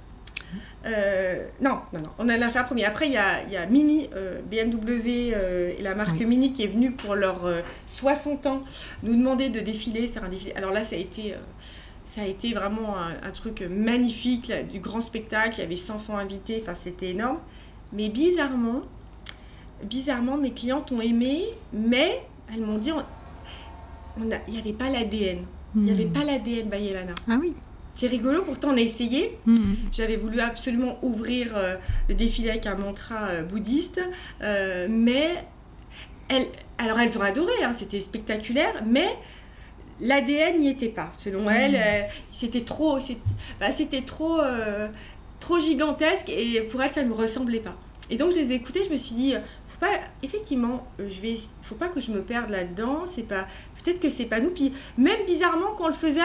Euh, 0.86 1.46
non, 1.60 1.80
non, 1.92 2.00
non, 2.00 2.10
on 2.18 2.24
en 2.24 2.28
a 2.28 2.50
fait 2.50 2.58
un 2.58 2.64
premier. 2.64 2.84
Après, 2.84 3.06
il 3.06 3.12
y 3.12 3.18
a, 3.18 3.46
y 3.48 3.56
a, 3.56 3.66
Mini, 3.66 4.08
euh, 4.14 4.40
BMW 4.42 5.32
euh, 5.34 5.72
et 5.78 5.82
la 5.82 5.94
marque 5.94 6.18
Mini 6.20 6.52
qui 6.52 6.62
est 6.64 6.68
venue 6.68 6.92
pour 6.92 7.14
leurs 7.14 7.46
60 7.88 8.46
ans 8.46 8.62
nous 9.02 9.14
demander 9.14 9.50
de 9.50 9.60
défiler, 9.60 10.08
faire 10.08 10.24
un 10.24 10.28
défilé. 10.28 10.52
Alors 10.54 10.72
là, 10.72 10.84
ça 10.84 10.96
a 10.96 10.98
été, 10.98 11.34
ça 12.06 12.22
a 12.22 12.26
été 12.26 12.54
vraiment 12.54 12.96
un, 12.96 13.30
truc 13.30 13.62
magnifique, 13.68 14.52
du 14.70 14.80
grand 14.80 15.00
spectacle. 15.00 15.56
Il 15.58 15.60
y 15.60 15.64
avait 15.64 15.76
500 15.76 16.16
invités, 16.16 16.60
enfin, 16.62 16.74
c'était 16.74 17.10
énorme. 17.10 17.38
Mais 17.92 18.08
bizarrement, 18.08 18.82
bizarrement, 19.84 20.36
mes 20.36 20.52
clientes 20.52 20.92
ont 20.92 21.00
aimé, 21.00 21.44
mais 21.72 22.22
elles 22.52 22.62
m'ont 22.62 22.78
dit, 22.78 22.90
il 24.18 24.52
n'y 24.52 24.58
avait 24.58 24.72
pas 24.72 24.90
l'ADN. 24.90 25.44
Il 25.76 25.82
n'y 25.82 25.92
avait 25.92 26.06
hmm. 26.06 26.12
pas 26.12 26.24
l'ADN 26.24 26.68
Bayelana. 26.68 27.14
Ah 27.28 27.36
oui. 27.40 27.54
C'est 28.00 28.06
rigolo, 28.06 28.42
pourtant 28.44 28.70
on 28.70 28.78
a 28.78 28.80
essayé. 28.80 29.36
Mhm. 29.44 29.76
J'avais 29.92 30.16
voulu 30.16 30.40
absolument 30.40 30.98
ouvrir 31.02 31.54
euh, 31.54 31.76
le 32.08 32.14
défilé 32.14 32.48
avec 32.48 32.66
un 32.66 32.76
mantra 32.76 33.28
euh, 33.28 33.42
bouddhiste, 33.42 34.00
euh, 34.40 34.86
mais 34.88 35.44
elles, 36.28 36.46
alors 36.78 36.98
elles 36.98 37.18
ont 37.18 37.20
adoré, 37.20 37.52
hein, 37.62 37.74
c'était 37.74 38.00
spectaculaire, 38.00 38.82
mais 38.86 39.06
l'ADN 40.00 40.60
n'y 40.60 40.68
était 40.68 40.88
pas. 40.88 41.12
Selon 41.18 41.42
mhm. 41.42 41.50
elles, 41.50 42.06
c'était 42.32 42.62
trop, 42.62 42.98
bah, 43.60 43.66
trop, 44.06 44.40
trop 45.38 45.58
gigantesque 45.58 46.30
et 46.30 46.62
pour 46.70 46.82
elles 46.82 46.88
ça 46.88 47.02
ne 47.02 47.12
ressemblait 47.12 47.60
pas. 47.60 47.76
Et 48.08 48.16
donc 48.16 48.32
je 48.32 48.36
les 48.36 48.52
ai 48.52 48.54
écoutées, 48.54 48.82
je 48.82 48.90
me 48.90 48.96
suis 48.96 49.14
dit, 49.14 49.34
pas, 49.80 49.98
effectivement, 50.22 50.86
je 50.98 51.20
vais, 51.20 51.36
faut 51.62 51.74
pas 51.74 51.88
que 51.88 52.00
je 52.00 52.12
me 52.12 52.20
perde 52.20 52.50
là-dedans. 52.50 53.04
C'est 53.06 53.22
pas, 53.22 53.46
peut-être 53.82 54.00
que 54.00 54.08
c'est 54.08 54.26
pas 54.26 54.40
nous. 54.40 54.50
Puis 54.50 54.72
même 54.98 55.24
bizarrement 55.26 55.74
quand 55.76 55.84
on 55.84 55.88
le 55.88 55.94
faisait 55.94 56.20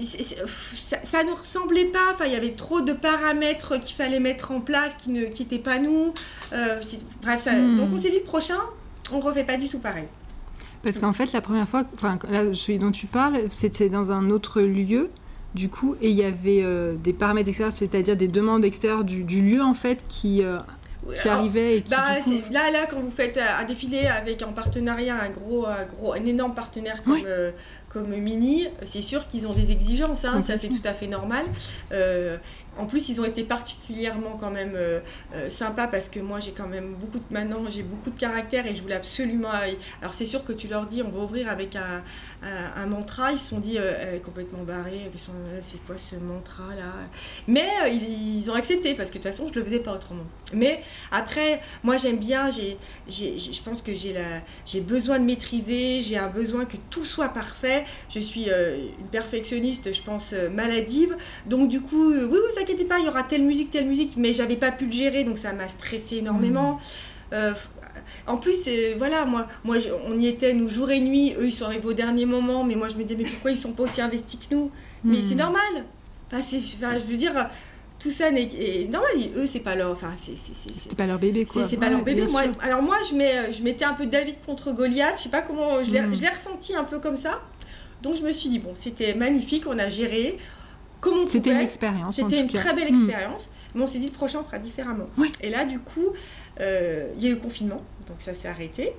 ça, 0.00 1.22
ne 1.22 1.32
ressemblait 1.32 1.86
pas. 1.86 2.10
Enfin, 2.12 2.26
il 2.26 2.32
y 2.32 2.36
avait 2.36 2.52
trop 2.52 2.80
de 2.80 2.92
paramètres 2.92 3.78
qu'il 3.78 3.94
fallait 3.94 4.20
mettre 4.20 4.52
en 4.52 4.60
place 4.60 4.94
qui 4.98 5.10
ne 5.10 5.24
qui 5.24 5.44
pas 5.58 5.78
nous. 5.78 6.12
Euh, 6.52 6.80
bref, 7.20 7.40
ça, 7.40 7.52
hmm. 7.52 7.76
donc 7.76 7.88
on 7.92 7.98
s'est 7.98 8.10
dit 8.10 8.20
prochain, 8.20 8.58
on 9.12 9.20
refait 9.20 9.44
pas 9.44 9.56
du 9.56 9.68
tout 9.68 9.78
pareil. 9.78 10.06
Parce 10.82 10.98
qu'en 10.98 11.12
fait, 11.12 11.32
la 11.32 11.40
première 11.40 11.68
fois, 11.68 11.84
enfin, 11.94 12.18
là, 12.28 12.54
celui 12.54 12.78
dont 12.78 12.90
tu 12.90 13.06
parles, 13.06 13.38
c'était 13.50 13.88
dans 13.88 14.12
un 14.12 14.30
autre 14.30 14.62
lieu. 14.62 15.10
du 15.54 15.68
coup, 15.68 15.96
et 16.00 16.08
il 16.08 16.16
y 16.16 16.24
avait 16.24 16.64
des 16.96 17.12
paramètres 17.12 17.48
extérieurs, 17.48 17.76
c'est-à-dire 17.76 18.16
des 18.16 18.28
demandes 18.28 18.64
extérieures 18.64 19.04
du, 19.04 19.42
lieu 19.42 19.62
en 19.62 19.74
fait 19.74 20.04
qui 20.08 20.42
qui 21.20 21.28
arrivait 21.28 21.78
et 21.78 21.82
qui, 21.82 21.90
bah, 21.90 22.18
là 22.50 22.70
là 22.70 22.86
quand 22.88 23.00
vous 23.00 23.10
faites 23.10 23.38
un 23.38 23.64
défilé 23.64 24.06
avec 24.06 24.42
en 24.42 24.52
partenariat 24.52 25.16
un 25.20 25.30
gros 25.30 25.66
un 25.66 25.84
gros 25.84 26.12
un 26.12 26.24
énorme 26.24 26.54
partenaire 26.54 27.02
comme 27.02 27.24
comme 27.88 28.16
Mini 28.16 28.68
c'est 28.84 29.02
sûr 29.02 29.26
qu'ils 29.26 29.46
ont 29.46 29.52
des 29.52 29.70
exigences 29.70 30.24
hein, 30.24 30.40
ça 30.40 30.56
c'est 30.56 30.68
tout 30.68 30.82
à 30.84 30.94
fait 30.94 31.06
normal. 31.06 31.44
Euh, 31.92 32.38
en 32.78 32.86
plus, 32.86 33.10
ils 33.10 33.20
ont 33.20 33.24
été 33.24 33.44
particulièrement 33.44 34.38
quand 34.40 34.50
même 34.50 34.72
euh, 34.74 35.00
euh, 35.34 35.50
sympas 35.50 35.88
parce 35.88 36.08
que 36.08 36.20
moi, 36.20 36.40
j'ai 36.40 36.52
quand 36.52 36.66
même 36.66 36.94
beaucoup 36.94 37.18
de 37.18 37.24
maintenant, 37.30 37.58
j'ai 37.68 37.82
beaucoup 37.82 38.10
de 38.10 38.18
caractère 38.18 38.66
et 38.66 38.74
je 38.74 38.80
voulais 38.80 38.94
absolument. 38.94 39.50
Alors, 40.00 40.14
c'est 40.14 40.26
sûr 40.26 40.42
que 40.44 40.52
tu 40.52 40.68
leur 40.68 40.86
dis, 40.86 41.02
on 41.02 41.10
va 41.10 41.22
ouvrir 41.22 41.48
avec 41.50 41.76
un, 41.76 42.02
un, 42.42 42.86
mantra. 42.86 43.32
Ils 43.32 43.38
se 43.38 43.48
sont 43.48 43.58
dit 43.58 43.76
euh, 43.78 44.18
complètement 44.20 44.62
barrés. 44.62 45.10
C'est 45.60 45.84
quoi 45.84 45.98
ce 45.98 46.16
mantra 46.16 46.74
là 46.74 46.92
Mais 47.46 47.68
ils, 47.90 48.50
ont 48.50 48.54
accepté 48.54 48.94
parce 48.94 49.10
que 49.10 49.18
de 49.18 49.22
toute 49.22 49.30
façon, 49.30 49.48
je 49.48 49.58
le 49.58 49.64
faisais 49.64 49.80
pas 49.80 49.92
autrement. 49.92 50.24
Mais 50.54 50.82
après, 51.10 51.60
moi, 51.84 51.98
j'aime 51.98 52.18
bien. 52.18 52.50
J'ai, 52.50 52.78
je 53.08 53.62
pense 53.62 53.82
que 53.82 53.94
j'ai 53.94 54.14
j'ai 54.64 54.80
besoin 54.80 55.18
de 55.18 55.24
maîtriser. 55.24 56.00
J'ai 56.00 56.16
un 56.16 56.28
besoin 56.28 56.64
que 56.64 56.76
tout 56.90 57.04
soit 57.04 57.28
parfait. 57.28 57.84
Je 58.08 58.18
suis 58.18 58.46
une 58.48 59.08
perfectionniste, 59.10 59.92
je 59.92 60.02
pense 60.02 60.32
maladive. 60.32 61.16
Donc, 61.46 61.68
du 61.68 61.80
coup, 61.80 62.12
oui, 62.12 62.26
oui, 62.30 62.52
ça 62.54 62.61
inquiétez 62.62 62.84
pas, 62.84 62.98
il 62.98 63.06
y 63.06 63.08
aura 63.08 63.22
telle 63.22 63.42
musique, 63.42 63.70
telle 63.70 63.86
musique, 63.86 64.14
mais 64.16 64.32
j'avais 64.32 64.56
pas 64.56 64.72
pu 64.72 64.86
le 64.86 64.92
gérer, 64.92 65.24
donc 65.24 65.38
ça 65.38 65.52
m'a 65.52 65.68
stressé 65.68 66.16
énormément. 66.16 66.74
Hmm. 66.74 67.34
Euh, 67.34 67.54
en 68.26 68.36
plus, 68.36 68.68
voilà, 68.98 69.24
moi, 69.24 69.46
moi, 69.64 69.76
on 70.06 70.16
y 70.16 70.26
était, 70.26 70.54
nous, 70.54 70.68
jour 70.68 70.90
et 70.90 71.00
nuit. 71.00 71.34
Eux, 71.38 71.46
ils 71.46 71.52
sont 71.52 71.64
arrivés 71.64 71.86
au 71.86 71.92
dernier 71.92 72.26
moment, 72.26 72.64
mais 72.64 72.74
moi, 72.74 72.88
je 72.88 72.96
me 72.96 73.02
disais, 73.02 73.16
mais 73.16 73.28
pourquoi 73.28 73.50
ils 73.50 73.56
sont 73.56 73.72
pas 73.72 73.84
aussi 73.84 74.00
investis 74.00 74.38
que 74.38 74.54
nous? 74.54 74.70
Mais 75.04 75.22
c'est 75.22 75.34
hmm. 75.34 75.38
normal. 75.38 75.84
Enfin, 76.32 76.40
je 76.40 77.10
veux 77.10 77.16
dire, 77.16 77.50
tout 77.98 78.10
ça 78.10 78.30
n'est 78.30 78.48
normal. 78.90 79.12
Eux, 79.36 79.46
c'est 79.46 79.60
pas 79.60 79.74
leur, 79.74 79.90
enfin, 79.90 80.14
c'est 80.16 80.96
pas 80.96 81.06
leur 81.06 81.18
bébé, 81.18 81.44
quoi. 81.44 81.64
C'est 81.64 81.76
pas 81.76 81.90
leur 81.90 82.02
bébé. 82.02 82.26
Moi, 82.30 82.42
alors 82.60 82.82
moi, 82.82 82.96
je 83.08 83.14
mets, 83.14 83.52
je 83.52 83.62
mettais 83.62 83.84
un 83.84 83.94
peu 83.94 84.06
David 84.06 84.36
contre 84.46 84.72
Goliath. 84.72 85.18
Je 85.18 85.24
sais 85.24 85.28
pas 85.28 85.42
comment, 85.42 85.80
hmm. 85.80 85.84
je 85.84 86.20
l'ai 86.20 86.28
ressenti 86.28 86.74
un 86.74 86.84
peu 86.84 86.98
comme 86.98 87.16
ça. 87.16 87.40
Donc 88.02 88.16
je 88.16 88.22
me 88.22 88.32
suis 88.32 88.48
dit 88.48 88.58
bon, 88.58 88.72
c'était 88.74 89.14
magnifique, 89.14 89.64
on 89.66 89.78
a 89.78 89.88
géré. 89.88 90.38
C'était 91.28 91.50
une 91.50 91.58
expérience. 91.58 92.16
C'était 92.16 92.40
une 92.40 92.46
très 92.46 92.74
belle 92.74 92.92
hmm. 92.92 93.04
expérience. 93.04 93.50
Mais 93.74 93.82
on 93.82 93.86
s'est 93.86 93.98
dit 93.98 94.06
le 94.06 94.12
prochain 94.12 94.40
on 94.40 94.44
fera 94.44 94.58
différemment. 94.58 95.06
Et 95.40 95.50
là, 95.50 95.64
du 95.64 95.78
coup, 95.78 96.12
euh, 96.60 97.08
il 97.16 97.22
y 97.22 97.26
a 97.26 97.30
eu 97.30 97.34
le 97.34 97.40
confinement, 97.40 97.82
donc 98.06 98.16
ça 98.20 98.34
s'est 98.34 98.48
arrêté. 98.48 98.92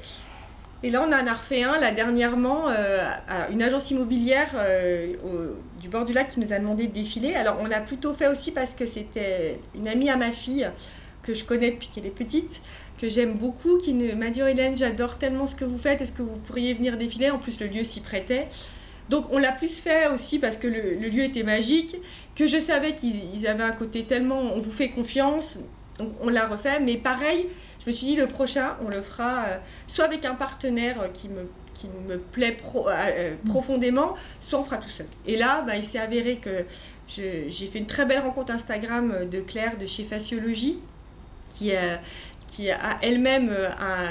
Et 0.82 0.90
là, 0.90 1.02
on 1.02 1.08
en 1.08 1.28
a 1.28 1.34
refait 1.34 1.64
un, 1.64 1.80
là, 1.80 1.92
dernièrement, 1.92 2.70
euh, 2.70 3.10
à 3.30 3.50
une 3.50 3.62
agence 3.62 3.90
immobilière 3.92 4.50
euh, 4.56 5.14
du 5.80 5.88
bord 5.88 6.04
du 6.04 6.12
lac 6.12 6.28
qui 6.28 6.42
nous 6.42 6.52
a 6.52 6.60
demandé 6.60 6.88
de 6.88 6.92
défiler. 6.92 7.36
Alors, 7.36 7.58
on 7.62 7.66
l'a 7.66 7.80
plutôt 7.80 8.14
fait 8.14 8.28
aussi 8.28 8.52
parce 8.52 8.76
que 8.76 8.86
c'était 8.86 9.60
une 9.76 9.88
amie 9.88 10.10
à 10.10 10.18
ma 10.18 10.32
fille 10.32 10.70
que 11.22 11.34
je 11.34 11.46
connais 11.46 11.72
depuis 11.72 11.88
qu'elle 11.88 12.06
est 12.06 12.10
petite, 12.10 12.60
que 13.00 13.08
j'aime 13.08 13.36
beaucoup, 13.36 13.78
qui 13.78 13.94
m'a 13.94 14.30
dit 14.30 14.42
oh, 14.44 14.48
Hélène, 14.48 14.78
j'adore 14.78 15.18
tellement 15.18 15.48
ce 15.48 15.56
que 15.56 15.64
vous 15.64 15.78
faites, 15.78 16.02
est-ce 16.02 16.12
que 16.12 16.22
vous 16.22 16.36
pourriez 16.36 16.74
venir 16.74 16.98
défiler? 16.98 17.32
En 17.32 17.38
plus, 17.38 17.62
le 17.62 17.68
lieu 17.68 17.86
s'y 17.86 18.02
prêtait. 18.02 18.50
Donc 19.10 19.26
on 19.32 19.38
l'a 19.38 19.52
plus 19.52 19.80
fait 19.80 20.08
aussi 20.08 20.40
parce 20.40 20.58
que 20.58 20.68
le, 20.68 20.96
lieu 21.10 21.24
était 21.24 21.44
magique, 21.44 21.98
que 22.36 22.48
je 22.48 22.58
savais 22.58 22.96
qu'ils 22.96 23.48
avaient 23.48 23.64
un 23.64 23.72
côté 23.72 24.04
tellement 24.04 24.40
on 24.40 24.60
vous 24.60 24.72
fait 24.72 24.90
confiance, 24.90 25.60
donc 26.00 26.10
on 26.22 26.30
l'a 26.30 26.48
refait. 26.48 26.80
Mais 26.80 26.98
pareil, 26.98 27.48
je 27.84 27.90
me 27.90 27.96
suis 27.96 28.08
dit 28.08 28.16
le 28.16 28.28
prochain, 28.28 28.78
on 28.86 28.90
le 28.90 29.02
fera 29.02 29.46
euh, 29.46 29.58
soit 29.88 30.06
avec 30.06 30.24
un 30.26 30.36
partenaire 30.36 31.10
qui 31.14 31.28
me, 31.28 31.50
qui 31.74 31.90
me 32.08 32.18
plaît 32.18 32.58
euh, 32.76 32.80
euh, 32.88 33.36
profondément, 33.46 34.16
soit 34.42 34.60
on 34.60 34.64
fera 34.64 34.78
tout 34.78 34.90
seul. 34.90 35.08
Et 35.28 35.38
là, 35.38 35.64
bah, 35.68 35.76
il 35.76 35.84
s'est 35.84 36.00
avéré 36.00 36.36
que 36.36 36.66
j'ai 37.08 37.68
fait 37.72 37.80
une 37.80 37.86
très 37.86 38.06
belle 38.06 38.20
rencontre 38.20 38.54
Instagram 38.54 39.30
de 39.30 39.42
Claire 39.42 39.78
de 39.78 39.86
chez 39.86 40.04
Faciologie, 40.06 40.80
qui, 41.50 41.72
qui 42.48 42.72
a 42.72 42.98
elle-même 43.02 43.52
un 43.52 44.08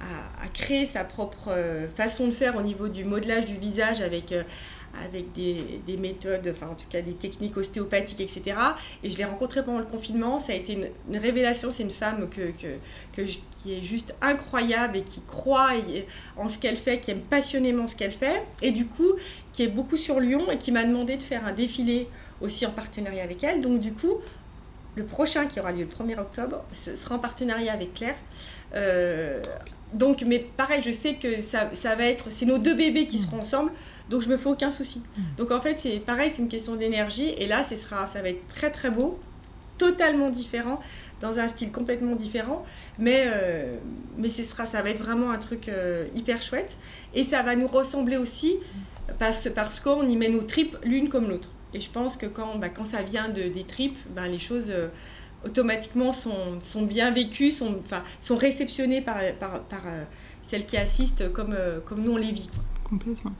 à, 0.00 0.48
créer 0.48 0.86
sa 0.86 1.04
propre 1.04 1.48
euh, 1.48 1.86
façon 1.94 2.26
de 2.26 2.32
faire 2.32 2.56
au 2.56 2.62
niveau 2.62 2.88
du 2.88 3.04
modelage 3.04 3.46
du 3.46 3.56
visage 3.56 4.00
avec, 4.00 4.32
euh, 4.32 4.42
avec 5.04 5.32
des, 5.32 5.80
des, 5.86 5.96
méthodes, 5.96 6.52
enfin 6.52 6.72
en 6.72 6.74
tout 6.74 6.88
cas 6.90 7.02
des 7.02 7.12
techniques 7.12 7.56
ostéopathiques, 7.56 8.20
etc. 8.20 8.56
Et 9.04 9.10
je 9.10 9.18
l'ai 9.18 9.24
rencontrée 9.24 9.64
pendant 9.64 9.78
le 9.78 9.84
confinement, 9.84 10.38
ça 10.38 10.52
a 10.52 10.56
été 10.56 10.90
une, 11.08 11.18
révélation, 11.18 11.70
c'est 11.70 11.84
une 11.84 11.90
femme 11.90 12.28
que, 12.28 12.50
que, 13.12 13.22
qui 13.56 13.74
est 13.74 13.82
juste 13.82 14.14
incroyable 14.20 14.96
et 14.96 15.02
qui 15.02 15.22
croit 15.22 15.70
en 16.36 16.48
ce 16.48 16.58
qu'elle 16.58 16.76
fait, 16.76 16.98
qui 16.98 17.12
aime 17.12 17.20
passionnément 17.20 17.86
ce 17.86 17.94
qu'elle 17.94 18.12
fait, 18.12 18.42
et 18.62 18.72
du 18.72 18.86
coup 18.86 19.12
qui 19.52 19.62
est 19.62 19.68
beaucoup 19.68 19.96
sur 19.96 20.20
Lyon 20.20 20.50
et 20.50 20.58
qui 20.58 20.72
m'a 20.72 20.84
demandé 20.84 21.16
de 21.16 21.22
faire 21.22 21.46
un 21.46 21.52
défilé 21.52 22.08
aussi 22.40 22.66
en 22.66 22.70
partenariat 22.70 23.22
avec 23.22 23.44
elle. 23.44 23.60
Donc 23.60 23.80
du 23.80 23.92
coup, 23.92 24.14
le 24.96 25.04
prochain 25.04 25.46
qui 25.46 25.60
aura 25.60 25.72
lieu 25.72 25.84
le 25.84 25.86
1er 25.86 26.18
octobre, 26.18 26.64
ce 26.72 26.96
sera 26.96 27.16
en 27.16 27.18
partenariat 27.18 27.72
avec 27.72 27.94
Claire. 27.94 28.16
Euh, 28.74 29.42
donc, 29.92 30.22
mais 30.26 30.38
pareil, 30.38 30.82
je 30.82 30.90
sais 30.90 31.14
que 31.14 31.40
ça, 31.40 31.70
ça 31.72 31.94
va 31.94 32.04
être, 32.04 32.30
c'est 32.30 32.46
nos 32.46 32.58
deux 32.58 32.74
bébés 32.74 33.06
qui 33.06 33.18
seront 33.18 33.40
ensemble, 33.40 33.72
donc 34.08 34.22
je 34.22 34.28
me 34.28 34.36
fais 34.36 34.48
aucun 34.48 34.70
souci. 34.70 35.02
Mm. 35.16 35.22
Donc 35.38 35.50
en 35.50 35.60
fait, 35.60 35.78
c'est 35.78 35.98
pareil, 35.98 36.30
c'est 36.30 36.42
une 36.42 36.48
question 36.48 36.76
d'énergie, 36.76 37.30
et 37.38 37.46
là, 37.46 37.64
ce 37.64 37.76
sera, 37.76 38.06
ça 38.06 38.22
va 38.22 38.28
être 38.28 38.46
très 38.48 38.70
très 38.70 38.90
beau, 38.90 39.18
totalement 39.78 40.30
différent, 40.30 40.80
dans 41.20 41.38
un 41.38 41.48
style 41.48 41.72
complètement 41.72 42.14
différent, 42.14 42.64
mais, 42.98 43.24
euh, 43.26 43.76
mais 44.16 44.30
ce 44.30 44.42
sera, 44.42 44.66
ça 44.66 44.82
va 44.82 44.90
être 44.90 45.02
vraiment 45.02 45.30
un 45.30 45.38
truc 45.38 45.68
euh, 45.68 46.06
hyper 46.14 46.42
chouette, 46.42 46.76
et 47.14 47.24
ça 47.24 47.42
va 47.42 47.56
nous 47.56 47.66
ressembler 47.66 48.16
aussi, 48.16 48.56
parce, 49.18 49.48
parce 49.54 49.80
qu'on 49.80 50.06
y 50.06 50.16
met 50.16 50.28
nos 50.28 50.42
tripes 50.42 50.76
l'une 50.84 51.08
comme 51.08 51.28
l'autre. 51.28 51.50
Et 51.74 51.80
je 51.80 51.90
pense 51.90 52.16
que 52.16 52.26
quand, 52.26 52.58
bah, 52.58 52.68
quand 52.68 52.84
ça 52.84 53.02
vient 53.02 53.28
de, 53.28 53.42
des 53.42 53.64
tripes, 53.64 53.98
bah, 54.14 54.28
les 54.28 54.38
choses... 54.38 54.70
Euh, 54.70 54.88
automatiquement 55.44 56.12
sont, 56.12 56.60
sont 56.62 56.82
bien 56.82 57.10
vécues, 57.10 57.50
sont, 57.50 57.76
enfin, 57.84 58.02
sont 58.20 58.36
réceptionnées 58.36 59.00
par, 59.00 59.18
par, 59.38 59.62
par 59.62 59.82
euh, 59.86 60.04
celles 60.42 60.66
qui 60.66 60.76
assistent 60.76 61.32
comme, 61.32 61.54
euh, 61.56 61.80
comme 61.80 62.02
nous 62.02 62.12
on 62.12 62.16
les 62.16 62.32
vit. 62.32 62.50
Complètement. 62.84 63.32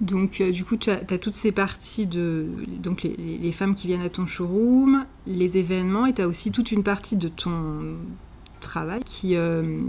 Donc, 0.00 0.40
euh, 0.40 0.50
du 0.50 0.64
coup, 0.64 0.76
tu 0.76 0.90
as, 0.90 0.96
toutes 1.18 1.34
ces 1.34 1.52
parties 1.52 2.06
de. 2.06 2.46
Donc, 2.78 3.02
les, 3.02 3.16
les, 3.16 3.52
femmes 3.52 3.74
qui 3.74 3.86
viennent 3.86 4.02
à 4.02 4.08
ton 4.08 4.26
showroom, 4.26 5.04
les 5.26 5.58
événements, 5.58 6.06
et 6.06 6.12
tu 6.12 6.22
as 6.22 6.28
aussi 6.28 6.50
toute 6.50 6.72
une 6.72 6.82
partie 6.82 7.16
de 7.16 7.28
ton 7.28 7.96
travail 8.60 9.00
qui, 9.04 9.36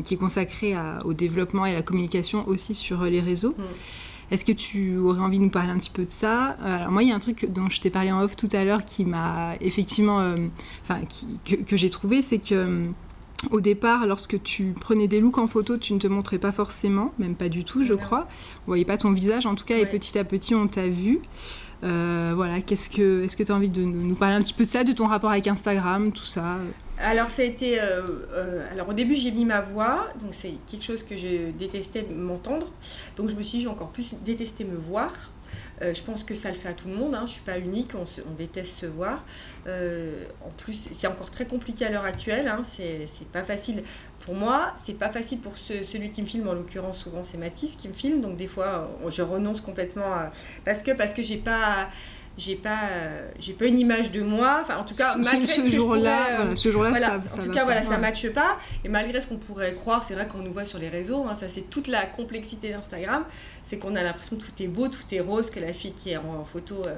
qui 0.03 0.13
est 0.13 0.17
consacrée 0.17 0.75
au 1.05 1.13
développement 1.13 1.65
et 1.65 1.72
à 1.72 1.74
la 1.75 1.83
communication 1.83 2.48
aussi 2.48 2.74
sur 2.75 3.03
les 3.05 3.22
réseaux. 3.22 3.55
Mm. 3.57 3.63
Est-ce 4.34 4.46
que 4.46 4.52
tu 4.52 4.98
aurais 4.98 5.20
envie 5.20 5.38
de 5.38 5.44
nous 5.44 5.52
parler 5.52 5.72
un 5.72 5.78
petit 5.78 5.92
peu 5.92 6.06
de 6.06 6.10
ça 6.10 6.56
Alors 6.63 6.90
moi, 6.90 7.04
il 7.04 7.10
y 7.10 7.12
a 7.12 7.16
un 7.16 7.20
truc 7.20 7.46
dont 7.52 7.70
je 7.70 7.80
t'ai 7.80 7.92
parlé 7.92 8.12
en 8.12 8.20
off 8.20 8.36
tout 8.36 8.50
à 8.52 8.63
l'heure 8.63 8.84
qui 8.84 9.06
m'a 9.06 9.52
effectivement, 9.62 10.22
euh, 10.22 10.38
enfin, 10.82 11.02
que, 11.46 11.78
j'ai 11.78 11.92
trouvé, 11.92 12.24
c'est 12.24 12.40
que 12.40 12.56
euh, 12.56 12.88
au 13.52 13.62
départ, 13.62 14.08
lorsque 14.08 14.42
tu 14.42 14.74
prenais 14.74 15.08
des 15.08 15.22
looks 15.22 15.38
en 15.38 15.46
photo, 15.46 15.78
tu 15.78 15.94
ne 15.94 16.00
te 16.00 16.08
montrais 16.08 16.40
pas 16.40 16.52
forcément, 16.52 17.13
même 17.20 17.36
pas 17.36 17.48
du 17.48 17.63
tout, 17.63 17.84
je 17.84 17.94
crois. 17.94 18.28
On 18.66 18.72
voyait 18.72 18.86
pas 18.86 18.98
ton 18.98 19.12
visage, 19.12 19.46
en 19.46 19.54
tout 19.54 19.66
cas, 19.66 19.78
et 19.78 19.86
petit 19.86 20.18
à 20.18 20.24
petit, 20.24 20.56
on 20.56 20.68
t'a 20.68 20.88
vu. 20.88 21.20
Euh, 21.84 22.34
voilà, 22.36 22.62
qu'est-ce 22.62 22.90
que, 22.90 23.22
est-ce 23.25 23.38
que 23.38 23.44
tu 23.44 23.52
as 23.52 23.56
envie 23.56 23.70
de 23.70 23.84
nous 23.84 24.16
parler 24.16 24.36
un 24.36 24.42
petit 24.42 24.56
peu 24.56 24.63
de 24.63 24.70
ça, 24.70 24.84
de 24.84 24.94
ton 24.94 25.06
rapport 25.06 25.30
avec 25.30 25.46
Instagram, 25.46 26.12
tout 26.12 26.25
ça 26.25 26.58
Alors, 27.00 27.32
ça 27.32 27.42
a 27.42 27.46
été. 27.46 27.82
Euh, 27.82 28.02
euh, 28.34 28.72
alors, 28.72 28.90
au 28.90 28.94
début, 28.94 29.16
j'ai 29.16 29.32
mis 29.32 29.46
ma 29.46 29.62
voix, 29.62 30.10
donc 30.22 30.34
c'est 30.34 30.54
quelque 30.68 30.84
chose 30.84 31.04
que 31.04 31.18
je 31.18 31.52
détestais 31.52 32.04
m'entendre. 32.04 32.72
Donc, 33.18 33.30
je 33.30 33.36
me 33.36 33.44
suis 33.44 33.60
dit, 33.60 33.68
encore 33.68 33.90
plus 33.90 34.14
détesté 34.24 34.64
me 34.64 34.78
voir. 34.78 35.12
je 35.82 36.02
pense 36.02 36.24
que 36.24 36.34
ça 36.34 36.50
le 36.50 36.56
fait 36.56 36.70
à 36.70 36.74
tout 36.74 36.88
le 36.88 36.96
monde, 36.96 37.14
hein. 37.14 37.22
je 37.22 37.24
ne 37.24 37.28
suis 37.28 37.42
pas 37.42 37.60
unique, 37.60 37.92
on, 37.96 38.06
déteste 38.38 38.74
se 38.78 38.86
voir. 38.86 39.26
en 39.68 40.50
plus, 40.58 40.90
c'est 40.94 41.08
encore 41.08 41.30
très 41.30 41.46
compliqué 41.46 41.86
à 41.86 41.90
l'heure 41.90 42.06
actuelle, 42.06 42.48
hein. 42.48 42.62
c'est 42.64 43.28
pas 43.34 43.44
facile 43.44 43.84
pour 44.22 44.34
moi, 44.34 44.72
c'est 44.78 44.98
pas 44.98 45.10
facile 45.10 45.40
pour 45.40 45.58
celui 45.58 46.10
qui 46.10 46.22
me 46.22 46.28
filme, 46.28 46.48
en 46.48 46.54
l'occurrence 46.54 47.00
souvent 47.00 47.26
c'est 47.26 47.38
Mathis 47.38 47.76
qui 47.76 47.90
me 47.90 47.94
filme, 47.94 48.22
donc 48.22 48.38
des 48.38 48.48
fois 48.48 48.90
je 49.10 49.22
renonce 49.22 49.60
complètement 49.60 50.10
parce 50.64 50.84
que 50.84 50.92
parce 50.92 51.14
que 51.14 51.22
j'ai 51.22 51.38
pas 51.38 51.90
j'ai 52.38 52.56
pas 52.56 52.80
j'ai 53.40 53.54
pas 53.54 53.66
une 53.66 53.78
image 53.78 54.12
de 54.12 54.22
moi 54.22 54.60
enfin 54.62 54.78
en 54.78 54.84
tout 54.84 54.96
cas 54.96 55.16
malgré 55.18 55.46
ce, 55.46 55.70
jour-là 55.70 56.42
euh, 56.42 56.56
ce 56.56 56.72
jour-là 56.72 56.94
ça, 56.96 57.16
en 57.18 57.44
tout 57.44 57.52
cas 57.52 57.63
voilà 57.63 57.84
ça 57.84 57.98
matche 57.98 58.28
pas 58.30 58.58
et 58.84 58.90
malgré 58.90 59.22
ce 59.22 59.28
qu'on 59.28 59.38
pourrait 59.38 59.74
croire 59.74 60.04
c'est 60.04 60.16
vrai 60.16 60.28
qu'on 60.28 60.40
nous 60.40 60.52
voit 60.52 60.66
sur 60.66 60.80
les 60.80 60.90
réseaux 60.90 61.25
hein, 61.30 61.36
ça 61.36 61.48
c'est 61.48 61.70
toute 61.70 61.88
la 61.88 62.06
complexité 62.06 62.72
d'Instagram 62.72 63.24
c'est 63.63 63.78
qu'on 63.78 63.96
a 63.96 64.02
l'impression 64.02 64.38
que 64.38 64.42
tout 64.42 64.63
est 64.63 64.68
beau 64.68 64.88
tout 64.88 65.04
est 65.12 65.20
rose 65.20 65.52
que 65.52 65.60
la 65.60 65.74
fille 65.74 65.94
qui 65.94 66.12
est 66.12 66.18
en, 66.18 66.44
photo 66.44 66.82
euh, 66.88 66.96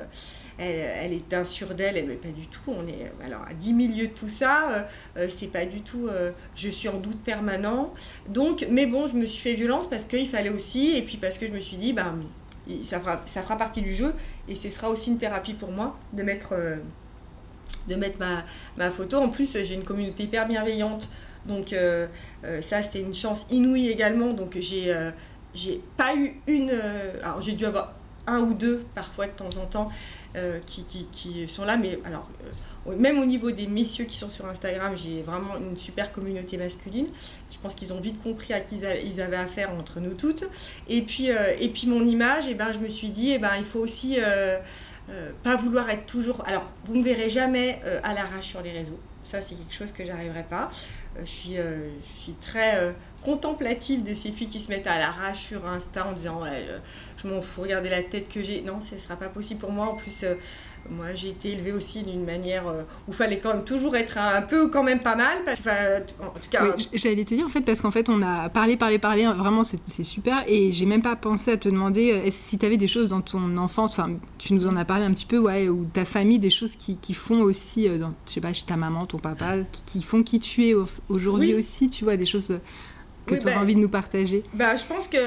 elle, 0.57 1.13
est 1.13 1.29
d'un 1.29 1.45
sur 1.45 1.73
d'elle, 1.75 1.97
elle, 1.97 2.17
pas 2.17 2.29
du 2.29 2.47
tout. 2.47 2.61
On 2.67 2.87
est 2.87 3.11
alors 3.23 3.41
à 3.41 3.53
10 3.53 3.73
milieux 3.73 4.07
de 4.07 4.13
tout 4.13 4.27
ça, 4.27 4.71
euh, 4.71 4.83
euh, 5.17 5.27
c'est 5.29 5.51
pas 5.51 5.65
du 5.65 5.81
tout. 5.81 6.07
Euh, 6.07 6.31
je 6.55 6.69
suis 6.69 6.87
en 6.87 6.97
doute 6.97 7.21
permanent. 7.23 7.93
Donc, 8.29 8.65
mais 8.69 8.85
bon, 8.85 9.07
je 9.07 9.15
me 9.15 9.25
suis 9.25 9.41
fait 9.41 9.53
violence 9.53 9.89
parce 9.89 10.05
qu'il 10.05 10.27
fallait 10.27 10.49
aussi, 10.49 10.95
et 10.95 11.01
puis 11.01 11.17
parce 11.17 11.37
que 11.37 11.47
je 11.47 11.51
me 11.51 11.59
suis 11.59 11.77
dit, 11.77 11.93
ça 12.83 12.99
fera, 12.99 13.21
ça 13.25 13.41
fera 13.41 13.57
partie 13.57 13.81
du 13.81 13.93
jeu, 13.93 14.13
et 14.47 14.55
ce 14.55 14.69
sera 14.69 14.89
aussi 14.89 15.11
une 15.11 15.17
thérapie 15.17 15.53
pour 15.53 15.71
moi 15.71 15.97
de 16.13 16.23
mettre, 16.23 16.53
de 17.87 17.95
mettre 17.95 18.19
ma, 18.19 18.43
ma 18.77 18.91
photo. 18.91 19.17
En 19.17 19.29
plus, 19.29 19.57
j'ai 19.63 19.75
une 19.75 19.83
communauté 19.83 20.23
hyper 20.23 20.47
bienveillante, 20.47 21.09
donc 21.45 21.75
ça, 22.61 22.81
c'est 22.81 23.01
une 23.01 23.13
chance 23.13 23.45
inouïe 23.51 23.89
également. 23.89 24.33
Donc, 24.33 24.57
j'ai 24.59 24.95
j'ai 25.53 25.81
pas 25.95 26.15
eu 26.15 26.41
une. 26.47 26.71
alors, 27.23 27.41
j'ai 27.41 27.53
dû 27.53 27.65
avoir 27.65 27.93
un 28.27 28.39
ou 28.39 28.53
deux 28.53 28.83
parfois 28.95 29.27
de 29.27 29.31
temps 29.31 29.57
en 29.61 29.65
temps 29.65 29.89
qui, 30.65 31.07
qui, 31.11 31.47
sont 31.47 31.65
là. 31.65 31.77
Mais 31.77 31.99
alors, 32.03 32.27
même 32.85 33.19
au 33.19 33.25
niveau 33.25 33.51
des 33.51 33.67
messieurs 33.67 34.05
qui 34.05 34.17
sont 34.17 34.29
sur 34.29 34.45
Instagram, 34.45 34.95
j'ai 34.95 35.21
vraiment 35.23 35.57
une 35.57 35.77
super 35.77 36.11
communauté 36.11 36.57
masculine. 36.57 37.07
Je 37.51 37.57
pense 37.59 37.75
qu'ils 37.75 37.93
ont 37.93 37.99
vite 37.99 38.21
compris 38.21 38.53
à 38.53 38.59
qui 38.59 38.77
ils 39.05 39.21
avaient 39.21 39.37
affaire 39.37 39.71
entre 39.71 39.99
nous 39.99 40.13
toutes. 40.13 40.45
Et 40.87 41.01
puis, 41.01 41.27
et 41.27 41.69
puis 41.69 41.87
mon 41.87 42.05
image, 42.05 42.45
eh 42.49 42.53
ben, 42.53 42.71
je 42.71 42.79
me 42.79 42.87
suis 42.87 43.09
dit, 43.09 43.31
eh 43.31 43.39
ben, 43.39 43.51
il 43.57 43.65
faut 43.65 43.79
aussi 43.79 44.17
pas 45.43 45.55
vouloir 45.55 45.89
être 45.89 46.05
toujours... 46.05 46.47
Alors, 46.47 46.69
vous 46.85 46.93
ne 46.93 46.99
me 46.99 47.03
verrez 47.03 47.29
jamais 47.29 47.79
à 48.03 48.13
l'arrache 48.13 48.47
sur 48.47 48.61
les 48.61 48.71
réseaux. 48.71 48.99
Ça, 49.25 49.41
c'est 49.41 49.55
quelque 49.55 49.73
chose 49.73 49.91
que 49.91 50.05
j'arriverai 50.05 50.43
pas. 50.43 50.69
Euh, 51.17 51.21
je, 51.21 51.25
suis, 51.25 51.57
euh, 51.57 51.89
je 51.99 52.21
suis 52.21 52.33
très 52.33 52.77
euh, 52.77 52.91
contemplative 53.23 54.03
de 54.03 54.13
ces 54.13 54.31
filles 54.31 54.47
qui 54.47 54.59
se 54.59 54.69
mettent 54.69 54.85
à 54.85 54.99
l'arrache 54.99 55.39
sur 55.39 55.65
Insta 55.65 56.05
en 56.07 56.13
disant 56.13 56.41
je 57.17 57.27
m'en 57.27 57.41
fous, 57.41 57.61
regardez 57.61 57.89
la 57.89 58.03
tête 58.03 58.29
que 58.29 58.43
j'ai. 58.43 58.61
Non, 58.61 58.81
ce 58.81 58.93
ne 58.93 58.99
sera 58.99 59.15
pas 59.15 59.29
possible 59.29 59.59
pour 59.59 59.71
moi. 59.71 59.87
En 59.87 59.95
plus, 59.95 60.23
moi, 60.89 61.15
j'ai 61.15 61.29
été 61.29 61.51
élevée 61.51 61.71
aussi 61.71 62.03
d'une 62.03 62.25
manière 62.25 62.67
euh, 62.67 62.83
où 63.07 63.11
il 63.11 63.13
fallait 63.13 63.39
quand 63.39 63.53
même 63.53 63.63
toujours 63.63 63.95
être 63.95 64.17
un, 64.17 64.41
peu, 64.41 64.69
quand 64.69 64.83
même 64.83 64.99
pas 64.99 65.15
mal. 65.15 65.39
Parce, 65.45 65.61
en 65.61 66.39
tout 66.39 66.49
cas. 66.49 66.75
J'allais 66.93 67.25
te 67.25 67.33
dire, 67.33 67.45
en 67.45 67.49
fait, 67.49 67.61
parce 67.61 67.81
qu'en 67.81 67.91
fait, 67.91 68.09
on 68.09 68.21
a 68.21 68.49
parlé, 68.49 68.77
parlé, 68.77 68.99
parlé, 68.99 69.25
vraiment, 69.25 69.63
c'est 69.63 70.03
super. 70.03 70.43
Et 70.47 70.71
j'ai 70.71 70.85
même 70.85 71.01
pas 71.01 71.15
pensé 71.15 71.51
à 71.51 71.57
te 71.57 71.69
demander 71.69 72.11
euh, 72.11 72.27
si 72.29 72.57
tu 72.57 72.65
avais 72.65 72.77
des 72.77 72.87
choses 72.87 73.07
dans 73.07 73.21
ton 73.21 73.57
enfance, 73.57 73.97
enfin, 73.97 74.11
tu 74.37 74.53
nous 74.53 74.67
en 74.67 74.75
as 74.75 74.85
parlé 74.85 75.05
un 75.05 75.11
petit 75.11 75.25
peu, 75.25 75.39
ouais, 75.39 75.69
ou 75.69 75.85
ta 75.85 76.05
famille, 76.05 76.39
des 76.39 76.49
choses 76.49 76.75
qui, 76.75 76.97
qui 76.97 77.13
font 77.13 77.41
aussi, 77.41 77.87
euh, 77.87 77.97
dans, 77.97 78.13
je 78.27 78.33
sais 78.33 78.41
pas, 78.41 78.53
chez 78.53 78.65
ta 78.65 78.77
maman, 78.77 79.05
ton 79.05 79.17
papa, 79.17 79.57
qui, 79.85 80.01
font 80.03 80.23
qui 80.23 80.39
tu 80.39 80.67
es 80.67 80.75
aujourd'hui 81.09 81.55
aussi, 81.55 81.89
tu 81.89 82.03
vois, 82.03 82.17
des 82.17 82.25
choses 82.25 82.53
que 83.25 83.35
tu 83.35 83.47
as 83.47 83.55
bah, 83.55 83.61
envie 83.61 83.75
de 83.75 83.79
nous 83.79 83.89
partager 83.89 84.43
bah, 84.53 84.75
Je 84.75 84.85
pense 84.85 85.07
que 85.07 85.17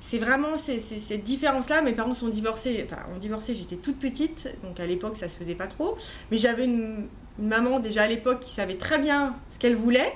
c'est 0.00 0.18
vraiment 0.18 0.56
cette 0.56 1.24
différence-là. 1.24 1.82
Mes 1.82 1.92
parents 1.92 2.14
sont 2.14 2.28
divorcés, 2.28 2.86
enfin, 2.86 3.02
ont 3.14 3.18
divorcé, 3.18 3.54
j'étais 3.54 3.76
toute 3.76 3.98
petite, 3.98 4.54
donc 4.62 4.80
à 4.80 4.86
l'époque, 4.86 5.16
ça 5.16 5.28
se 5.28 5.36
faisait 5.36 5.54
pas 5.54 5.66
trop. 5.66 5.96
Mais 6.30 6.38
j'avais 6.38 6.64
une, 6.64 7.08
maman 7.38 7.80
déjà 7.80 8.02
à 8.02 8.06
l'époque 8.06 8.40
qui 8.40 8.50
savait 8.50 8.76
très 8.76 8.98
bien 8.98 9.36
ce 9.50 9.58
qu'elle 9.58 9.76
voulait. 9.76 10.12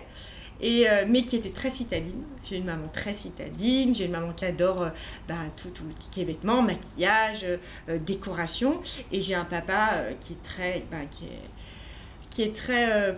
Et, 0.62 0.88
euh, 0.88 1.04
mais 1.06 1.22
qui 1.26 1.36
était 1.36 1.50
très 1.50 1.68
citadine. 1.68 2.22
J'ai 2.42 2.56
une 2.56 2.64
maman 2.64 2.88
très 2.88 3.12
citadine, 3.12 3.94
j'ai 3.94 4.06
une 4.06 4.12
maman 4.12 4.32
qui 4.32 4.46
adore 4.46 4.80
euh, 4.80 4.88
bah, 5.28 5.34
tout, 5.54 5.68
tout, 5.68 5.84
qui 6.10 6.22
est 6.22 6.24
vêtements, 6.24 6.62
maquillage, 6.62 7.44
euh, 7.44 7.98
décoration. 7.98 8.80
Et 9.12 9.20
j'ai 9.20 9.34
un 9.34 9.44
papa 9.44 10.04
qui 10.18 10.32
est 10.32 10.42
très, 10.42 10.84
bah, 10.90 11.04
qui 11.10 11.24
est, 11.24 11.50
qui 12.36 12.42
est 12.42 12.54
très 12.54 12.92
euh, 12.92 13.12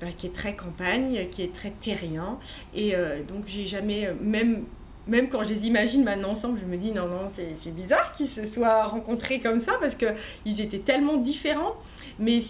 bah, 0.00 0.06
qui 0.16 0.26
est 0.26 0.34
très 0.34 0.54
campagne, 0.54 1.28
qui 1.30 1.42
est 1.42 1.52
très 1.52 1.70
terrien. 1.70 2.38
Et 2.74 2.94
euh, 2.94 3.22
donc 3.22 3.44
j'ai 3.46 3.66
jamais, 3.66 4.06
euh, 4.06 4.14
même 4.20 4.64
même 5.06 5.28
quand 5.28 5.42
je 5.42 5.48
les 5.48 5.66
imagine 5.66 6.04
maintenant 6.04 6.30
ensemble, 6.30 6.58
je 6.60 6.66
me 6.66 6.76
dis 6.76 6.92
non, 6.92 7.08
non, 7.08 7.28
c'est 7.30 7.74
bizarre 7.74 8.12
qu'ils 8.12 8.28
se 8.28 8.44
soient 8.44 8.84
rencontrés 8.84 9.40
comme 9.40 9.58
ça 9.58 9.72
parce 9.80 9.96
qu'ils 9.96 10.60
étaient 10.60 10.78
tellement 10.78 11.16
différents. 11.16 11.74
Mais, 12.18 12.40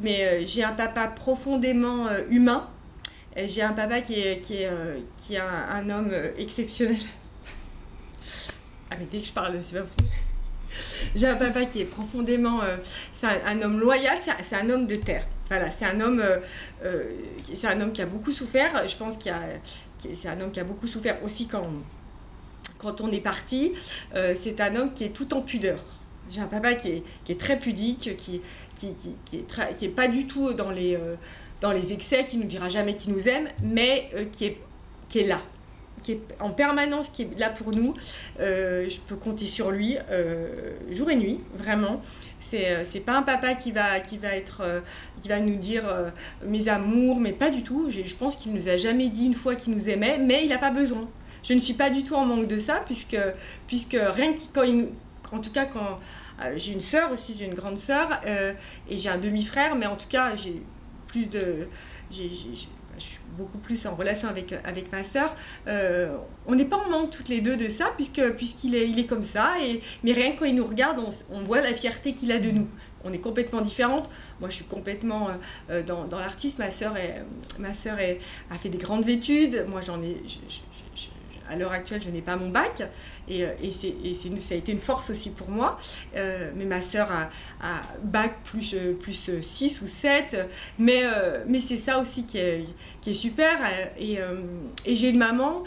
mais 0.00 0.44
j'ai 0.44 0.64
un 0.64 0.72
papa 0.72 1.06
profondément 1.06 2.08
humain. 2.30 2.68
J'ai 3.36 3.62
un 3.62 3.74
papa 3.74 4.00
qui 4.00 4.14
est, 4.14 4.40
qui 4.40 4.62
est, 4.62 4.70
qui 5.18 5.34
est 5.34 5.40
un, 5.40 5.88
homme 5.88 6.10
exceptionnel. 6.36 7.02
Ah, 8.90 8.94
mais 8.98 9.06
dès 9.12 9.20
que 9.20 9.26
je 9.26 9.32
parle, 9.32 9.60
c'est 9.62 9.78
pas 9.78 9.84
possible. 9.84 10.08
J'ai 11.14 11.26
un 11.28 11.36
papa 11.36 11.64
qui 11.66 11.82
est 11.82 11.84
profondément. 11.84 12.62
c'est 13.12 13.26
un, 13.26 13.62
homme 13.62 13.78
loyal, 13.78 14.18
c'est 14.40 14.56
un 14.56 14.68
homme 14.70 14.86
de 14.86 14.96
terre. 14.96 15.26
Voilà, 15.48 15.70
c'est 15.70 15.84
un 15.84 16.00
homme, 16.00 16.20
euh, 16.20 16.38
euh, 16.84 17.04
c'est 17.54 17.68
un 17.68 17.80
homme 17.80 17.92
qui 17.92 18.02
a 18.02 18.06
beaucoup 18.06 18.32
souffert. 18.32 18.86
Je 18.88 18.96
pense 18.96 19.16
qu'il 19.16 19.32
c'est 20.14 20.28
un 20.28 20.40
homme 20.40 20.50
qui 20.50 20.60
a 20.60 20.64
beaucoup 20.64 20.86
souffert 20.86 21.22
aussi 21.24 21.46
quand, 21.48 23.00
on 23.00 23.12
est 23.12 23.20
parti. 23.20 23.72
Euh, 24.14 24.34
c'est 24.36 24.60
un 24.60 24.74
homme 24.76 24.92
qui 24.92 25.04
est 25.04 25.10
tout 25.10 25.32
en 25.34 25.40
pudeur. 25.40 25.82
J'ai 26.28 26.40
un 26.40 26.46
papa 26.46 26.74
qui 26.74 27.02
est, 27.28 27.38
très 27.38 27.58
pudique, 27.58 28.16
qui, 28.16 28.40
qui, 28.74 28.94
qui, 28.96 29.16
qui 29.24 29.84
est, 29.84 29.88
pas 29.88 30.08
du 30.08 30.26
tout 30.26 30.52
dans 30.54 30.70
les, 30.70 31.92
excès, 31.92 32.24
qui 32.24 32.36
nous 32.36 32.46
dira 32.46 32.68
jamais 32.68 32.94
qu'il 32.94 33.12
nous 33.12 33.28
aime, 33.28 33.48
mais 33.62 34.10
qui 34.32 34.46
est 35.20 35.26
là, 35.26 35.40
qui 36.06 36.12
est 36.12 36.22
en 36.40 36.50
permanence, 36.50 37.08
qui 37.08 37.22
est 37.22 37.38
là 37.38 37.50
pour 37.50 37.72
nous. 37.72 37.94
je 38.38 38.98
peux 39.06 39.16
compter 39.16 39.46
sur 39.46 39.70
lui 39.70 39.98
jour 40.92 41.10
et 41.10 41.16
nuit, 41.16 41.40
vraiment. 41.54 42.00
Euh, 42.54 42.82
c'est 42.84 43.00
pas 43.00 43.16
un 43.16 43.22
papa 43.22 43.54
qui 43.54 43.72
va, 43.72 44.00
qui 44.00 44.18
va, 44.18 44.28
être, 44.28 44.60
euh, 44.62 44.80
qui 45.20 45.28
va 45.28 45.40
nous 45.40 45.56
dire 45.56 45.88
euh, 45.88 46.10
mes 46.44 46.68
amours, 46.68 47.18
mais 47.18 47.32
pas 47.32 47.50
du 47.50 47.62
tout. 47.62 47.90
Je 47.90 48.14
pense 48.14 48.36
qu'il 48.36 48.52
nous 48.52 48.68
a 48.68 48.76
jamais 48.76 49.08
dit 49.08 49.26
une 49.26 49.34
fois 49.34 49.54
qu'il 49.54 49.74
nous 49.74 49.88
aimait, 49.88 50.18
mais 50.18 50.44
il 50.44 50.50
n'a 50.50 50.58
pas 50.58 50.70
besoin. 50.70 51.08
Je 51.42 51.54
ne 51.54 51.58
suis 51.58 51.74
pas 51.74 51.90
du 51.90 52.04
tout 52.04 52.14
en 52.14 52.24
manque 52.24 52.48
de 52.48 52.58
ça, 52.58 52.82
puisque, 52.84 53.18
puisque 53.66 53.96
rien 53.98 54.32
que 54.32 54.40
quand 54.52 54.62
il 54.62 54.88
En 55.32 55.40
tout 55.40 55.52
cas, 55.52 55.66
quand. 55.66 56.00
j'ai 56.56 56.72
une 56.72 56.80
sœur 56.80 57.12
aussi, 57.12 57.34
j'ai 57.38 57.44
une 57.44 57.54
grande 57.54 57.78
sœur, 57.78 58.20
et 58.88 58.98
j'ai 58.98 59.08
un 59.08 59.18
demi-frère, 59.18 59.76
mais 59.76 59.86
en 59.86 59.96
tout 59.96 60.08
cas, 60.08 60.34
j'ai 60.34 60.62
plus 61.06 61.28
de. 61.28 61.68
Beaucoup 63.36 63.58
plus 63.58 63.86
en 63.86 63.94
relation 63.94 64.28
avec, 64.28 64.54
avec 64.64 64.90
ma 64.92 65.04
sœur. 65.04 65.34
Euh, 65.66 66.16
on 66.46 66.54
n'est 66.54 66.64
pas 66.64 66.76
en 66.76 66.88
manque 66.90 67.10
toutes 67.10 67.28
les 67.28 67.40
deux 67.40 67.56
de 67.56 67.68
ça, 67.68 67.92
puisque, 67.94 68.22
puisqu'il 68.30 68.74
est, 68.74 68.88
il 68.88 68.98
est 68.98 69.06
comme 69.06 69.22
ça. 69.22 69.54
Et, 69.62 69.82
mais 70.02 70.12
rien 70.12 70.32
que 70.32 70.40
quand 70.40 70.44
il 70.44 70.54
nous 70.54 70.66
regarde, 70.66 71.00
on, 71.30 71.42
voit 71.42 71.60
la 71.60 71.74
fierté 71.74 72.12
qu'il 72.14 72.32
a 72.32 72.38
de 72.38 72.50
nous. 72.50 72.68
On 73.04 73.12
est 73.12 73.20
complètement 73.20 73.60
différentes. 73.60 74.10
Moi, 74.40 74.50
je 74.50 74.56
suis 74.56 74.64
complètement 74.64 75.28
euh, 75.28 75.32
euh, 75.70 75.82
dans, 75.82 76.04
dans 76.04 76.18
l'artiste. 76.18 76.58
Ma 76.58 76.70
sœur, 76.70 76.96
est, 76.96 77.22
ma 77.58 77.74
sœur 77.74 77.98
a 78.50 78.54
fait 78.56 78.68
des 78.68 78.78
grandes 78.78 79.08
études. 79.08 79.66
Moi, 79.68 79.80
j'en 79.80 80.02
ai, 80.02 80.16
à 81.48 81.56
l'heure 81.56 81.72
actuelle, 81.72 82.00
je 82.02 82.10
n'ai 82.10 82.20
pas 82.20 82.36
mon 82.36 82.50
bac. 82.50 82.82
Et, 83.28 83.44
euh, 83.44 83.50
et, 83.62 83.72
ça 83.72 84.54
a 84.54 84.58
été 84.58 84.72
une 84.72 84.78
force 84.78 85.10
aussi 85.10 85.30
pour 85.30 85.48
moi. 85.48 85.78
Euh, 86.14 86.50
mais 86.56 86.64
ma 86.64 86.80
sœur 86.80 87.08
a, 87.10 87.30
bac 88.02 88.36
plus, 88.44 88.74
euh, 88.74 88.92
plus 88.94 89.30
6 89.40 89.82
ou 89.82 89.86
7. 89.86 90.36
Mais, 90.78 91.02
c'est 91.60 91.76
ça 91.76 91.98
aussi 91.98 92.26
qui 92.26 92.38
est, 92.38 92.64
super. 93.12 93.58
Et, 93.98 94.18
j'ai 94.86 95.10
une 95.10 95.18
maman, 95.18 95.62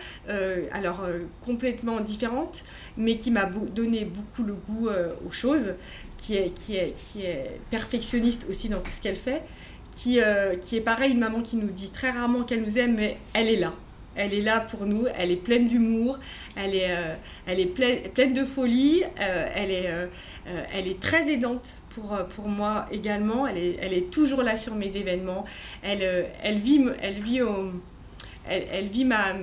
alors 0.72 1.02
complètement 1.46 2.00
différente, 2.02 2.64
mais 2.98 3.18
qui 3.18 3.32
m'a 3.32 3.46
donné 3.46 4.06
beaucoup 4.06 4.44
le 4.44 4.56
goût 4.56 4.90
aux 5.26 5.32
choses, 5.32 5.76
qui 6.18 6.36
est, 6.36 7.60
perfectionniste 7.70 8.46
aussi 8.50 8.70
dans 8.70 8.80
tout 8.80 8.92
ce 8.92 9.02
qu'elle 9.02 9.18
fait. 9.18 9.44
Qui 9.92 10.20
est 10.20 10.84
pareil, 10.84 11.12
une 11.12 11.20
maman 11.20 11.42
qui 11.42 11.56
nous 11.56 11.70
dit 11.70 11.90
très 11.90 12.12
rarement 12.12 12.44
qu'elle 12.44 12.62
nous 12.62 12.78
aime, 12.78 12.96
mais 12.96 13.18
elle 13.34 13.50
est 13.50 13.60
là 13.60 13.74
elle 14.20 14.34
est 14.34 14.42
là 14.42 14.60
pour 14.60 14.86
nous, 14.86 15.06
elle 15.18 15.32
est 15.32 15.38
pleine 15.38 15.70
d'humour, 15.70 16.20
elle 16.58 16.76
est, 16.76 16.92
euh, 16.92 17.16
elle 17.48 17.60
est 17.62 17.66
pleine, 17.66 18.34
de 18.34 18.44
folie, 18.44 19.04
euh, 19.22 19.50
elle, 19.56 19.72
est, 19.72 19.88
euh, 19.88 20.08
elle 20.74 20.90
est 20.90 21.00
très 21.00 21.32
aidante 21.32 21.78
pour, 21.92 22.18
pour 22.36 22.50
moi 22.50 22.86
également, 22.92 23.48
elle 23.48 23.58
est, 23.58 23.78
elle 23.82 23.94
est 23.94 24.12
toujours 24.12 24.44
là 24.44 24.58
sur 24.58 24.76
mes 24.76 24.98
événements, 24.98 25.46
elle, 25.84 26.04
elle 26.44 26.60
vit, 26.60 26.86
elle 27.02 27.22
vit 27.22 27.42
au 27.42 27.72
elle, 28.52 28.88
vit 28.88 29.06
ma, 29.06 29.36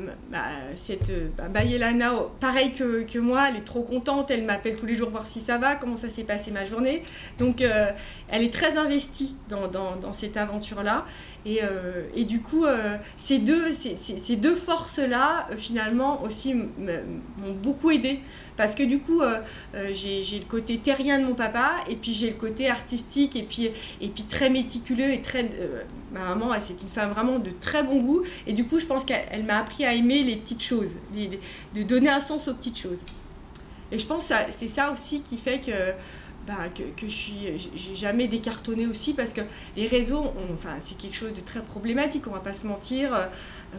cette 0.75 1.13
bah, 1.37 1.47
Bayelana 1.47 2.13
pareil 2.41 2.73
que, 2.73 3.03
que, 3.03 3.21
moi, 3.21 3.47
elle 3.49 3.59
est 3.59 3.65
trop 3.65 3.83
contente, 3.83 4.33
elle 4.33 4.43
m'appelle 4.43 4.75
tous 4.75 4.87
les 4.87 4.97
jours 4.97 5.11
voir 5.11 5.27
si 5.27 5.41
ça 5.41 5.59
va, 5.59 5.77
comment 5.77 5.95
ça 5.95 6.09
s'est 6.09 6.25
passé 6.25 6.51
ma 6.51 6.65
journée. 6.65 7.05
Donc 7.39 7.61
elle 7.61 8.43
est 8.43 8.53
très 8.53 8.77
investie 8.77 9.37
dans, 9.49 9.69
dans 9.69 10.13
cette 10.13 10.37
aventure-là. 10.37 11.05
Et, 11.47 11.61
euh, 11.63 12.03
et, 12.17 12.25
du 12.25 12.41
coup, 12.41 12.65
euh, 12.65 12.97
ces 13.17 13.39
deux, 13.39 13.73
ces, 13.73 13.97
ces 13.97 14.37
deux 14.37 14.57
forces-là, 14.57 15.47
euh, 15.51 15.57
finalement, 15.57 16.21
aussi 16.25 16.55
m'ont 16.55 17.53
beaucoup 17.63 17.93
aidé. 17.93 18.19
Parce 18.57 18.75
que 18.75 18.83
du 18.83 18.99
coup, 18.99 19.21
j'ai 19.93 20.39
le 20.39 20.45
côté 20.49 20.79
terrien 20.79 21.21
de 21.21 21.27
mon 21.27 21.35
papa, 21.35 21.73
et 21.89 21.95
puis 21.95 22.15
j'ai 22.15 22.31
le 22.31 22.37
côté 22.37 22.69
artistique, 22.69 23.37
et 23.37 23.43
puis, 23.43 23.71
et 24.01 24.09
puis 24.09 24.25
très 24.25 24.49
méticuleux, 24.49 25.13
et 25.13 25.21
très... 25.21 25.49
ma 26.11 26.35
maman, 26.35 26.55
c'est 26.59 26.81
une 26.83 26.89
femme 26.89 27.11
vraiment 27.11 27.39
de 27.39 27.51
très 27.51 27.83
bon 27.83 28.01
goût. 28.01 28.23
Et 28.47 28.55
du 28.55 28.65
coup, 28.65 28.81
je 28.81 28.87
pense 28.87 29.05
qu'elle 29.05 29.45
m'a 29.45 29.59
appris 29.59 29.85
à 29.85 29.93
aimer 29.93 30.23
les 30.23 30.37
petites 30.37 30.63
choses, 30.63 30.97
de 31.75 31.83
donner 31.83 32.09
un 32.09 32.21
sens 32.21 32.49
aux 32.49 32.55
petites 32.55 32.79
choses. 32.79 33.03
Et 33.93 33.99
je 33.99 34.07
pense 34.07 34.29
que 34.29 34.35
c'est 34.51 34.67
ça 34.67 34.91
aussi 34.91 35.21
qui 35.21 35.37
fait 35.37 35.61
que 35.61 35.71
bah, 36.47 36.69
que, 36.73 37.07
je 37.09 37.13
suis 37.13 37.71
j'ai 37.75 37.95
jamais 37.97 38.29
décartonné 38.29 38.87
aussi 38.87 39.15
parce 39.15 39.33
que 39.33 39.41
les 39.77 39.89
réseaux 39.89 40.33
enfin 40.55 40.77
c'est 40.81 40.97
quelque 40.97 41.17
chose 41.17 41.33
de 41.33 41.41
très 41.41 41.61
problématique 41.61 42.29
on 42.29 42.31
va 42.31 42.41
pas 42.41 42.53
se 42.53 42.67
mentir 42.67 43.13
euh, 43.15 43.27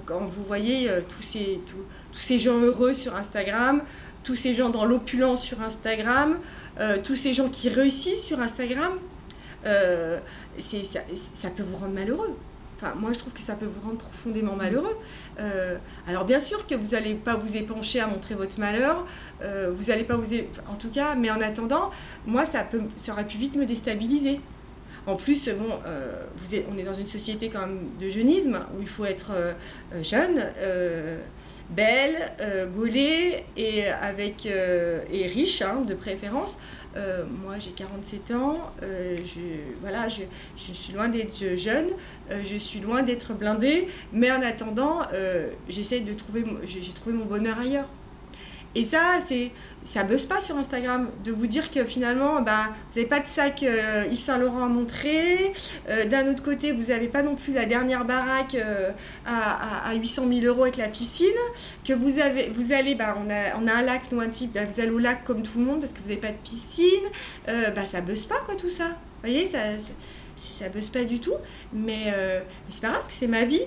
quand 0.06 0.20
vous 0.20 0.44
voyez 0.44 0.90
euh, 0.90 1.00
tous 1.08 1.22
ces 1.22 1.62
tous, 1.66 2.20
ces 2.20 2.40
gens 2.40 2.60
heureux 2.60 2.94
sur 2.94 3.16
Instagram 3.16 3.84
tous 4.24 4.36
ces 4.36 4.54
gens 4.54 4.70
dans 4.70 4.84
l'opulence 4.84 5.44
sur 5.44 5.62
Instagram 5.62 6.38
euh, 6.80 6.98
tous 7.02 7.16
ces 7.16 7.34
gens 7.34 7.48
qui 7.48 7.70
réussissent 7.70 8.26
sur 8.26 8.42
Instagram 8.42 8.94
c'est 10.58 10.84
ça, 10.86 11.02
ça 11.34 11.50
peut 11.50 11.64
vous 11.64 11.76
rendre 11.76 11.94
malheureux 11.94 12.36
Enfin, 12.80 12.94
moi, 12.96 13.12
je 13.12 13.18
trouve 13.18 13.34
que 13.34 13.42
ça 13.42 13.56
peut 13.56 13.66
vous 13.66 13.82
rendre 13.82 13.98
profondément 13.98 14.56
malheureux. 14.56 14.96
Euh, 15.40 15.78
alors, 16.08 16.26
bien 16.26 16.40
sûr 16.40 16.68
que 16.68 16.76
vous 16.76 16.92
n'allez 16.92 17.16
pas 17.16 17.36
vous 17.36 17.58
épancher 17.58 18.00
à 18.00 18.08
montrer 18.08 18.36
votre 18.36 18.60
malheur. 18.60 19.08
Euh, 19.42 19.72
vous 19.74 19.86
n'allez 19.86 20.04
pas 20.04 20.16
vous... 20.16 20.36
En 20.70 20.76
tout 20.76 20.90
cas, 20.90 21.16
mais 21.16 21.30
en 21.30 21.42
attendant, 21.42 21.92
moi, 22.26 22.46
ça, 22.46 22.64
peut, 22.64 22.82
ça 22.96 23.14
aurait 23.14 23.28
pu 23.28 23.38
vite 23.38 23.56
me 23.56 23.66
déstabiliser. 23.66 24.40
En 25.06 25.16
plus, 25.16 25.50
bon, 25.50 25.80
euh, 25.86 26.24
on 26.70 26.78
est 26.78 26.84
dans 26.84 26.94
une 26.94 27.08
société 27.08 27.50
quand 27.50 27.62
même 27.62 27.88
de 28.00 28.10
jeunisme, 28.10 28.60
où 28.78 28.82
il 28.82 28.88
faut 28.88 29.06
être 29.06 29.32
jeune, 30.02 30.44
belle, 31.70 32.34
gaulée 32.76 33.46
et, 33.56 33.88
avec, 33.88 34.46
et 34.46 35.28
riche, 35.28 35.62
hein, 35.62 35.82
de 35.88 35.94
préférence. 35.94 36.58
moi, 37.42 37.58
j'ai 37.58 37.72
47 37.72 38.32
ans. 38.32 38.60
je, 38.82 39.40
voilà, 39.80 40.10
je, 40.10 40.24
suis 40.58 40.92
loin 40.92 41.08
d'être 41.08 41.56
jeune. 41.56 41.88
je 42.30 42.58
suis 42.58 42.82
loin 42.82 43.02
d'être 43.02 43.34
blindée. 43.34 43.88
Mais 44.12 44.30
en 44.30 44.42
attendant, 44.42 45.04
j'essaie 45.70 46.02
de 46.02 46.14
trouver, 46.14 46.44
j'ai 46.66 46.92
trouvé 46.92 47.16
mon 47.16 47.24
bonheur 47.24 47.60
ailleurs. 47.60 47.88
Et 48.78 48.84
ça, 48.84 49.20
c'est 49.26 49.50
ça 49.84 50.04
buzz 50.04 50.26
pas 50.26 50.40
sur 50.40 50.56
Instagram 50.56 51.10
de 51.24 51.32
vous 51.32 51.48
dire 51.48 51.72
que 51.72 51.84
finalement, 51.84 52.44
bah, 52.44 52.68
vous 52.92 53.00
n'avez 53.00 53.10
pas 53.10 53.20
de 53.20 53.26
sac 53.26 53.64
euh, 53.64 54.06
Yves 54.12 54.20
Saint 54.20 54.38
Laurent 54.38 54.66
à 54.66 54.68
montrer. 54.68 55.52
Euh, 55.90 56.06
d'un 56.06 56.30
autre 56.30 56.44
côté, 56.44 56.74
vous 56.74 56.90
n'avez 56.90 57.08
pas 57.08 57.24
non 57.24 57.36
plus 57.36 57.54
la 57.54 57.66
dernière 57.66 58.06
baraque 58.06 58.54
euh, 58.54 58.92
à, 59.26 59.90
à, 59.90 59.96
800 59.96 60.28
000 60.32 60.46
euros 60.46 60.62
avec 60.62 60.78
la 60.78 60.90
piscine. 60.90 61.26
Que 61.84 61.94
vous 61.94 62.20
avez, 62.20 62.50
vous 62.50 62.72
allez, 62.72 62.94
bah, 62.94 63.18
on 63.20 63.32
a, 63.32 63.58
on 63.60 63.66
a 63.66 63.74
un 63.74 63.82
lac 63.82 64.12
nous 64.12 64.20
un 64.20 64.28
type, 64.28 64.54
bah, 64.54 64.66
vous 64.70 64.80
allez 64.80 64.92
au 64.92 65.00
lac 65.00 65.24
comme 65.24 65.42
tout 65.42 65.58
le 65.58 65.66
monde 65.66 65.80
parce 65.80 65.94
que 65.94 66.00
vous 66.00 66.10
n'avez 66.10 66.22
pas 66.22 66.32
de 66.32 66.38
piscine. 66.44 67.06
bah, 67.48 67.84
ça 67.84 68.02
buzz 68.02 68.26
pas 68.26 68.42
quoi 68.46 68.54
tout 68.54 68.70
ça. 68.70 68.90
Vous 68.90 69.30
voyez, 69.32 69.48
ça, 69.48 69.58
ça 70.36 70.70
buzz 70.70 70.90
pas 70.90 71.04
du 71.04 71.20
tout. 71.20 71.34
Mais, 71.74 72.14
mais 72.14 72.44
c'est 72.70 72.82
pas 72.82 72.90
grave 72.90 73.00
parce 73.00 73.08
que 73.08 73.18
c'est 73.18 73.26
ma 73.26 73.44
vie. 73.44 73.66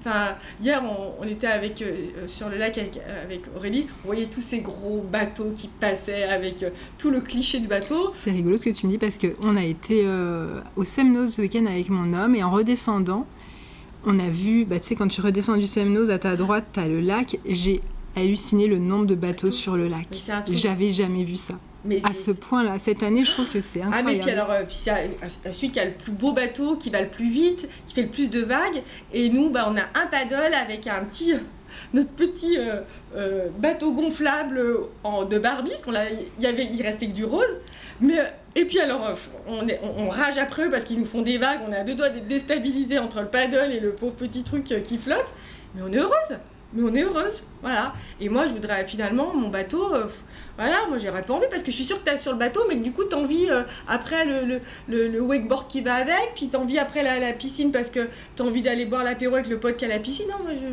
Enfin, 0.00 0.36
hier, 0.62 0.82
on, 1.18 1.24
était 1.26 1.46
avec, 1.46 1.82
euh, 1.82 1.84
euh, 2.18 2.28
sur 2.28 2.48
le 2.48 2.56
lac 2.56 2.78
euh, 2.78 3.24
avec, 3.24 3.42
Aurélie, 3.56 3.86
on 4.04 4.08
voyait 4.08 4.26
tous 4.26 4.40
ces 4.40 4.60
gros 4.60 5.04
bateaux 5.10 5.52
qui 5.54 5.68
passaient 5.68 6.24
avec 6.24 6.64
tout 6.98 7.10
le 7.10 7.20
cliché 7.20 7.60
du 7.60 7.66
bateau. 7.66 8.12
C'est 8.14 8.30
rigolo 8.30 8.56
ce 8.56 8.64
que 8.64 8.70
tu 8.70 8.86
me 8.86 8.92
dis 8.92 8.98
parce 8.98 9.18
qu'on 9.18 9.56
a 9.56 9.64
été 9.64 10.06
au 10.76 10.84
Semnos 10.84 11.34
ce 11.34 11.42
week-end 11.42 11.66
avec 11.66 11.88
mon 11.88 12.12
homme 12.12 12.34
et 12.34 12.42
en 12.42 12.50
redescendant, 12.50 13.26
on 14.04 14.18
a 14.18 14.28
vu, 14.28 14.64
bah, 14.64 14.78
tu 14.78 14.86
sais, 14.86 14.94
quand 14.94 15.08
tu 15.08 15.20
redescends 15.20 15.56
du 15.56 15.66
Semnos, 15.66 16.10
à 16.10 16.18
ta 16.18 16.36
droite, 16.36 16.66
tu 16.72 16.80
as 16.80 16.88
le 16.88 17.00
lac. 17.00 17.38
J'ai 17.44 17.80
halluciné 18.14 18.66
le 18.66 18.78
nombre 18.78 19.06
de 19.06 19.14
bateaux 19.14 19.50
sur 19.50 19.76
le 19.76 19.88
lac. 19.88 20.06
J'avais 20.50 20.92
jamais 20.92 21.24
vu 21.24 21.36
ça 21.36 21.58
à 22.04 22.14
ce 22.14 22.30
point-là, 22.30 22.78
cette 22.78 23.02
année, 23.02 23.24
je 23.24 23.32
trouve 23.32 23.48
que 23.48 23.60
c'est 23.60 23.82
incroyable. 23.82 24.08
Ah, 24.08 24.12
mais 24.12 24.20
puis 24.20 24.30
alors, 24.30 24.50
euh, 24.50 24.62
puis 24.66 24.76
c'est 24.76 25.52
celui 25.52 25.70
qui 25.70 25.80
a 25.80 25.84
le 25.84 25.94
plus 25.94 26.12
beau 26.12 26.32
bateau, 26.32 26.76
qui 26.76 26.90
va 26.90 27.02
le 27.02 27.08
plus 27.08 27.28
vite, 27.28 27.68
qui 27.86 27.94
fait 27.94 28.02
le 28.02 28.08
plus 28.08 28.30
de 28.30 28.40
vagues. 28.40 28.82
Et 29.12 29.28
nous, 29.28 29.50
bah, 29.50 29.66
on 29.68 29.76
a 29.76 29.82
un 30.00 30.06
paddle 30.06 30.54
avec 30.54 30.86
un 30.86 31.04
petit, 31.04 31.34
notre 31.94 32.10
petit 32.10 32.58
euh, 32.58 32.80
euh, 33.16 33.48
bateau 33.58 33.92
gonflable 33.92 34.60
en, 35.04 35.24
de 35.24 35.38
Barbie, 35.38 35.70
parce 35.70 35.82
qu'on 35.82 35.92
il 35.92 36.42
y 36.42 36.46
avait, 36.46 36.64
il 36.64 36.82
restait 36.82 37.06
que 37.06 37.12
du 37.12 37.24
rose. 37.24 37.56
Mais 38.00 38.18
et 38.54 38.64
puis 38.64 38.80
alors, 38.80 39.14
on, 39.46 39.66
on, 39.98 40.08
rage 40.08 40.38
après 40.38 40.66
eux 40.66 40.70
parce 40.70 40.84
qu'ils 40.84 40.98
nous 40.98 41.06
font 41.06 41.22
des 41.22 41.38
vagues. 41.38 41.60
On 41.68 41.72
a 41.72 41.82
deux 41.82 41.94
doigts 41.94 42.08
d'être 42.08 42.26
déstabilisés 42.26 42.98
entre 42.98 43.20
le 43.20 43.26
paddle 43.26 43.72
et 43.72 43.80
le 43.80 43.92
pauvre 43.92 44.14
petit 44.14 44.44
truc 44.44 44.64
qui 44.82 44.98
flotte. 44.98 45.32
Mais 45.74 45.82
on 45.82 45.92
est 45.92 45.98
heureuse 45.98 46.38
mais 46.76 46.82
on 46.82 46.94
est 46.94 47.02
heureuse, 47.02 47.42
voilà. 47.62 47.94
Et 48.20 48.28
moi, 48.28 48.46
je 48.46 48.52
voudrais 48.52 48.84
finalement 48.84 49.34
mon 49.34 49.48
bateau, 49.48 49.94
euh, 49.94 50.06
voilà, 50.56 50.86
moi 50.88 50.98
j'aurais 50.98 51.22
pas 51.22 51.34
envie 51.34 51.46
parce 51.50 51.62
que 51.62 51.70
je 51.70 51.76
suis 51.76 51.84
sûre 51.84 52.02
que 52.02 52.08
tu 52.08 52.14
es 52.14 52.18
sur 52.18 52.32
le 52.32 52.38
bateau, 52.38 52.60
mais 52.68 52.76
que 52.76 52.82
du 52.82 52.92
coup, 52.92 53.04
tu 53.04 53.16
as 53.16 53.18
envie 53.18 53.50
euh, 53.50 53.62
après 53.88 54.24
le, 54.26 55.20
wakeboard 55.20 55.66
qui 55.68 55.80
va 55.80 55.94
avec, 55.94 56.32
puis 56.34 56.48
tu 56.48 56.56
as 56.56 56.60
envie 56.60 56.78
après 56.78 57.02
la, 57.02 57.32
piscine 57.32 57.72
parce 57.72 57.90
que 57.90 58.08
tu 58.36 58.42
as 58.42 58.44
envie 58.44 58.62
d'aller 58.62 58.84
boire 58.84 59.04
l'apéro 59.04 59.34
avec 59.34 59.48
le 59.48 59.58
pote 59.58 59.76
qui 59.76 59.86
a 59.86 59.88
la 59.88 59.98
piscine. 59.98 60.26
Non, 60.28 60.42
moi, 60.42 60.52
je 60.54 60.66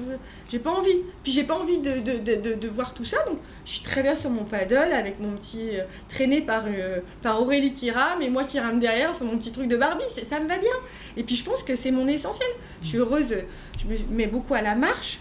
j'ai 0.51 0.59
pas 0.59 0.71
envie. 0.71 0.99
Puis 1.23 1.31
j'ai 1.31 1.43
pas 1.43 1.55
envie 1.55 1.79
de, 1.79 1.99
de, 1.99 2.67
voir 2.67 2.93
tout 2.93 3.05
ça, 3.05 3.17
donc 3.25 3.37
je 3.65 3.71
suis 3.71 3.83
très 3.83 4.03
bien 4.03 4.15
sur 4.15 4.29
mon 4.29 4.43
paddle 4.43 4.91
avec 4.93 5.19
mon 5.19 5.31
petit 5.37 5.79
euh, 5.79 5.83
traîné 6.09 6.41
par, 6.41 6.65
par 7.21 7.41
Aurélie 7.41 7.71
qui 7.71 7.91
rame 7.91 8.21
et 8.21 8.29
moi 8.29 8.43
qui 8.43 8.59
rame 8.59 8.79
derrière 8.79 9.15
sur 9.15 9.25
mon 9.25 9.37
petit 9.37 9.51
truc 9.51 9.67
de 9.67 9.77
Barbie, 9.77 10.03
ça 10.09 10.39
me 10.39 10.47
va 10.47 10.57
bien. 10.57 10.71
Et 11.15 11.23
puis 11.23 11.35
je 11.35 11.45
pense 11.45 11.63
que 11.63 11.75
c'est 11.75 11.91
mon 11.91 12.07
essentiel. 12.07 12.49
Je 12.81 12.87
suis 12.87 12.97
heureuse, 12.97 13.35
je 13.79 13.87
me 13.87 13.97
mets 14.11 14.27
beaucoup 14.27 14.53
à 14.53 14.61
la 14.61 14.75
marche 14.75 15.19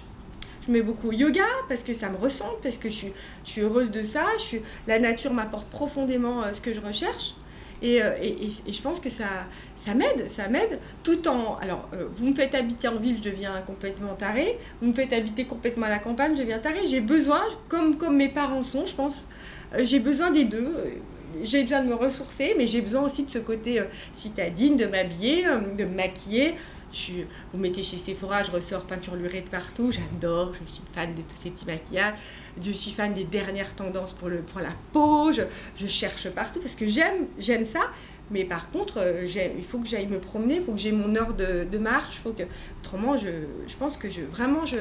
je 0.67 0.73
mets 0.73 0.83
beaucoup 0.83 1.13
yoga 1.13 1.45
parce 1.69 1.83
que 1.83 1.93
ça 1.93 2.09
me 2.09 2.17
ressemble, 2.17 2.57
parce 2.63 2.77
que 2.77 2.89
je 2.89 3.07
suis, 3.45 3.61
heureuse 3.61 3.91
de 3.91 4.03
ça. 4.03 4.25
La 4.87 4.99
nature 4.99 5.33
m'apporte 5.33 5.69
profondément 5.69 6.43
euh, 6.43 6.53
ce 6.53 6.61
que 6.61 6.73
je 6.73 6.81
recherche. 6.81 7.35
Et, 7.81 8.01
euh, 8.01 8.13
je 8.69 8.81
pense 8.81 9.01
que 9.01 9.11
ça, 9.11 9.25
ça 9.77 9.95
m'aide, 9.95 10.31
ça 10.31 10.47
m'aide, 10.47 10.79
tout 11.03 11.27
en... 11.27 11.57
Alors, 11.57 11.89
euh, 11.95 12.07
vous 12.15 12.29
me 12.29 12.33
faites 12.33 12.55
habiter 12.55 12.87
en 12.87 12.97
ville, 12.97 13.17
je 13.19 13.29
deviens 13.29 13.61
complètement 13.67 14.15
taré. 14.15 14.57
Vous 14.81 14.89
me 14.89 14.93
faites 14.93 15.13
habiter 15.13 15.47
complètement 15.47 15.87
à 15.87 15.91
la 15.91 15.99
campagne, 15.99 16.37
je 16.37 16.43
deviens 16.43 16.61
taré. 16.61 16.87
J'ai 16.87 17.01
besoin, 17.01 17.41
comme, 17.69 17.97
comme 17.97 18.17
mes 18.17 18.29
parents 18.29 18.63
sont, 18.63 18.87
je 18.87 18.95
pense, 18.95 19.27
j'ai 19.77 19.99
besoin 19.99 20.31
des 20.31 20.45
deux. 20.45 20.77
J'ai 21.43 21.65
besoin 21.65 21.83
de 21.83 21.89
me 21.89 21.95
ressourcer, 21.95 22.55
mais 22.57 22.69
j'ai 22.69 22.83
besoin 22.83 23.03
aussi 23.03 23.25
de 23.25 23.31
ce 23.31 23.39
côté 23.39 23.83
citadine, 24.13 24.77
de 24.77 24.87
m'habiller, 24.87 25.45
de 25.77 25.85
me 25.85 25.97
maquiller, 25.97 26.55
vous 27.53 27.59
mettez 27.59 27.83
chez 27.83 27.97
Sephora, 27.97 28.43
je 28.43 28.51
ressors 28.51 28.83
peinture 28.83 29.15
lurée 29.15 29.41
de 29.41 29.49
partout, 29.49 29.93
j'adore, 29.93 30.53
je 30.55 30.73
suis 30.73 30.83
fan 30.93 31.15
de 31.15 31.23
tous 31.23 31.37
ces 31.37 31.51
petits 31.51 31.67
maquillages, 31.67 32.15
je 32.63 32.71
suis 32.71 32.91
fan 32.91 33.15
des 33.15 33.25
dernières 33.25 33.75
tendances 33.75 34.13
pour, 34.13 34.29
le, 34.29 34.43
pour 34.43 34.61
la 34.61 34.71
peau, 34.93 35.33
je, 35.33 35.87
cherche 35.87 36.29
partout 36.31 36.61
parce 36.61 36.75
que 36.75 36.87
j'aime, 36.87 37.27
j'aime 37.39 37.65
ça, 37.65 37.91
mais 38.31 38.45
par 38.45 38.71
contre, 38.71 38.99
euh, 38.99 39.27
il 39.57 39.65
faut 39.65 39.79
que 39.79 39.87
j'aille 39.87 40.07
me 40.07 40.19
promener, 40.19 40.57
il 40.57 40.63
faut 40.63 40.73
que 40.73 40.79
j'ai 40.79 40.93
mon 40.93 41.15
heure 41.17 41.35
de, 41.35 41.65
de 41.71 41.79
marche, 41.79 42.19
faut 42.19 42.33
que, 42.33 42.45
autrement, 42.81 43.17
je, 43.17 43.31
je 43.67 43.77
pense 43.77 43.97
que 43.97 44.09
je, 44.09 44.23
vraiment, 44.23 44.65
je, 44.65 44.77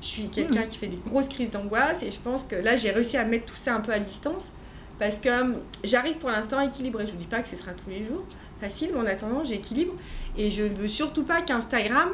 je 0.00 0.06
suis 0.06 0.28
quelqu'un 0.28 0.62
hmm. 0.62 0.66
qui 0.66 0.78
fait 0.78 0.88
des 0.88 0.96
grosses 0.96 1.28
crises 1.28 1.50
d'angoisse 1.50 2.02
et 2.02 2.10
je 2.10 2.20
pense 2.20 2.44
que 2.44 2.56
là, 2.56 2.76
j'ai 2.76 2.90
réussi 2.90 3.16
à 3.16 3.24
mettre 3.24 3.46
tout 3.46 3.56
ça 3.56 3.74
un 3.74 3.80
peu 3.80 3.92
à 3.92 3.98
distance 3.98 4.52
parce 4.98 5.18
que 5.18 5.28
hum, 5.28 5.56
j'arrive 5.84 6.16
pour 6.16 6.30
l'instant 6.30 6.58
à 6.58 6.64
équilibrer. 6.64 7.06
Je 7.06 7.12
ne 7.12 7.16
vous 7.16 7.22
dis 7.22 7.28
pas 7.28 7.40
que 7.40 7.48
ce 7.48 7.56
sera 7.56 7.72
tous 7.72 7.90
les 7.90 8.04
jours 8.04 8.24
facile, 8.60 8.90
mais 8.92 9.00
en 9.00 9.06
attendant, 9.06 9.44
j'équilibre. 9.44 9.94
Et 10.36 10.50
je 10.50 10.64
ne 10.64 10.74
veux 10.74 10.88
surtout 10.88 11.24
pas 11.24 11.42
qu'Instagram 11.42 12.08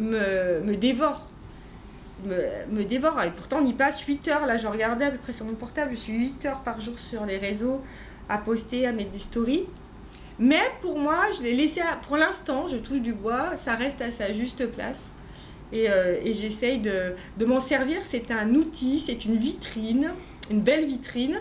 me, 0.00 0.60
me 0.60 0.76
dévore. 0.76 1.28
Me, 2.24 2.82
dévore. 2.84 3.22
Et 3.22 3.30
pourtant, 3.30 3.58
on 3.62 3.66
y 3.66 3.72
passe 3.72 4.00
8 4.00 4.28
heures. 4.28 4.46
Là, 4.46 4.56
je 4.56 4.66
regardais 4.66 5.06
à 5.06 5.10
peu 5.10 5.18
près 5.18 5.32
sur 5.32 5.46
mon 5.46 5.54
portable, 5.54 5.90
je 5.92 5.96
suis 5.96 6.12
8 6.12 6.46
heures 6.46 6.60
par 6.60 6.80
jour 6.80 6.98
sur 6.98 7.24
les 7.24 7.38
réseaux 7.38 7.80
à 8.28 8.38
poster, 8.38 8.86
à 8.86 8.92
mettre 8.92 9.10
des 9.10 9.18
stories. 9.18 9.64
Mais 10.38 10.62
pour 10.80 10.98
moi, 10.98 11.18
je 11.36 11.42
l'ai 11.42 11.54
laissé, 11.54 11.82
pour 12.06 12.16
l'instant, 12.16 12.66
je 12.66 12.76
touche 12.76 13.00
du 13.00 13.12
bois, 13.12 13.56
ça 13.56 13.74
reste 13.74 14.00
à 14.00 14.10
sa 14.10 14.32
juste 14.32 14.66
place. 14.66 15.02
Et, 15.72 15.90
euh, 15.90 16.18
j'essaye 16.34 16.78
de, 16.78 17.14
m'en 17.44 17.60
servir. 17.60 17.98
C'est 18.04 18.30
un 18.30 18.54
outil, 18.54 18.98
c'est 18.98 19.24
une 19.24 19.36
vitrine, 19.36 20.12
une 20.50 20.60
belle 20.60 20.86
vitrine 20.86 21.40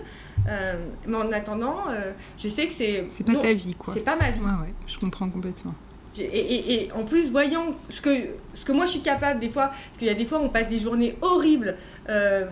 mais 1.08 1.18
en 1.18 1.32
attendant, 1.32 1.90
euh, 1.90 2.12
je 2.38 2.48
sais 2.48 2.68
que 2.68 2.74
c'est. 2.74 3.06
C'est 3.10 3.26
pas 3.26 3.36
ta 3.36 3.54
vie, 3.54 3.76
quoi. 3.76 3.94
C'est 3.94 4.04
pas 4.04 4.16
ma 4.16 4.32
vie. 4.32 4.40
Ouais, 4.40 4.48
ouais, 4.48 4.74
je 4.88 4.98
comprends 4.98 5.30
complètement. 5.30 5.74
Et, 6.18 6.74
et, 6.74 6.92
en 6.92 7.04
plus, 7.04 7.32
voyant 7.32 7.76
ce 7.90 8.02
que, 8.02 8.10
ce 8.54 8.66
que 8.66 8.74
moi 8.74 8.86
je 8.86 8.92
suis 8.92 9.02
capable 9.02 9.40
des 9.40 9.48
fois, 9.48 9.68
parce 9.68 9.98
qu'il 10.00 10.08
y 10.08 10.12
a 10.12 10.16
des 10.16 10.26
fois 10.26 10.40
on 10.40 10.50
passe 10.50 10.68
des 10.68 10.80
journées 10.80 11.16
horribles, 11.22 11.78
euh, 12.10 12.46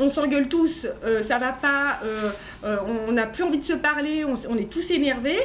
on 0.00 0.10
s'engueule 0.10 0.48
tous, 0.48 0.88
ça 1.22 1.38
va 1.38 1.52
pas, 1.52 2.00
on 2.64 3.12
n'a 3.12 3.26
plus 3.26 3.44
envie 3.44 3.58
de 3.58 3.64
se 3.64 3.74
parler, 3.74 4.24
on, 4.24 4.34
on, 4.50 4.56
est 4.56 4.70
tous 4.70 4.90
énervés. 4.90 5.38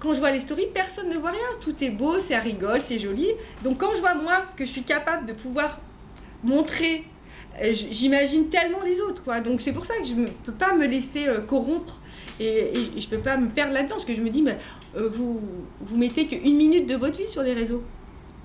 Quand 0.00 0.12
je 0.12 0.20
vois 0.20 0.32
les 0.32 0.40
stories, 0.40 0.66
personne 0.74 1.08
ne 1.08 1.16
voit 1.16 1.30
rien. 1.30 1.40
Tout 1.60 1.82
est 1.82 1.90
beau, 1.90 2.18
ça 2.18 2.40
rigole, 2.40 2.80
c'est 2.80 2.98
joli. 2.98 3.28
Donc 3.64 3.78
quand 3.78 3.94
je 3.94 4.00
vois 4.00 4.14
moi 4.14 4.42
ce 4.50 4.54
que 4.54 4.64
je 4.64 4.70
suis 4.70 4.82
capable 4.82 5.24
de 5.26 5.32
pouvoir 5.32 5.78
montrer 6.44 6.98
euh, 6.98 7.17
j'imagine 7.72 8.48
tellement 8.48 8.80
les 8.84 9.00
autres, 9.00 9.22
quoi. 9.24 9.40
Donc 9.40 9.60
c'est 9.60 9.72
pour 9.72 9.86
ça 9.86 9.94
que 9.98 10.04
je 10.04 10.14
ne 10.14 10.26
peux 10.26 10.52
pas 10.52 10.74
me 10.74 10.86
laisser 10.86 11.26
euh, 11.28 11.40
corrompre 11.40 11.98
et, 12.40 12.72
je 12.96 13.04
ne 13.04 13.10
peux 13.10 13.18
pas 13.18 13.36
me 13.36 13.48
perdre 13.48 13.72
là-dedans, 13.72 13.96
parce 13.96 14.04
que 14.04 14.14
je 14.14 14.22
me 14.22 14.30
dis, 14.30 14.44
euh, 14.96 15.08
vous, 15.08 15.40
vous 15.80 15.96
mettez 15.96 16.26
qu'une 16.26 16.56
minute 16.56 16.86
de 16.86 16.94
votre 16.94 17.18
vie 17.18 17.28
sur 17.28 17.42
les 17.42 17.52
réseaux. 17.52 17.82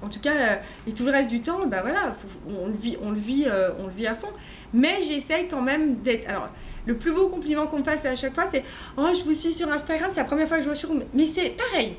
En 0.01 0.09
tout 0.09 0.19
cas, 0.19 0.59
et 0.85 0.91
tout 0.91 1.05
le 1.05 1.11
reste 1.11 1.29
du 1.29 1.41
temps, 1.41 1.65
bah 1.65 1.81
voilà, 1.81 2.17
on 2.49 2.67
le 2.67 2.73
vit, 2.73 2.97
on 3.01 3.11
le 3.11 3.19
vit, 3.19 3.45
on 3.79 3.87
le 3.87 3.93
vit 3.93 4.07
à 4.07 4.15
fond. 4.15 4.27
Mais 4.73 5.01
j'essaye 5.01 5.47
quand 5.47 5.61
même 5.61 6.01
d'être. 6.01 6.27
Alors, 6.27 6.49
le 6.85 6.97
plus 6.97 7.13
beau 7.13 7.29
compliment 7.29 7.67
qu'on 7.67 7.79
me 7.79 7.83
fasse 7.83 8.03
à 8.05 8.15
chaque 8.15 8.33
fois, 8.33 8.45
c'est 8.45 8.63
Oh, 8.97 9.07
je 9.17 9.23
vous 9.23 9.33
suis 9.33 9.53
sur 9.53 9.71
Instagram, 9.71 10.09
c'est 10.11 10.19
la 10.19 10.25
première 10.25 10.47
fois 10.47 10.57
que 10.57 10.63
je 10.63 10.67
vois 10.67 10.75
sur. 10.75 10.89
Mais 11.13 11.27
c'est 11.27 11.51
pareil. 11.51 11.95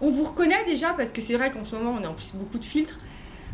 On 0.00 0.10
vous 0.10 0.24
reconnaît 0.24 0.64
déjà 0.66 0.90
parce 0.94 1.12
que 1.12 1.20
c'est 1.22 1.34
vrai 1.34 1.50
qu'en 1.50 1.64
ce 1.64 1.74
moment, 1.74 1.96
on 1.98 2.04
a 2.04 2.08
en 2.08 2.14
plus 2.14 2.32
beaucoup 2.34 2.58
de 2.58 2.64
filtres. 2.64 2.98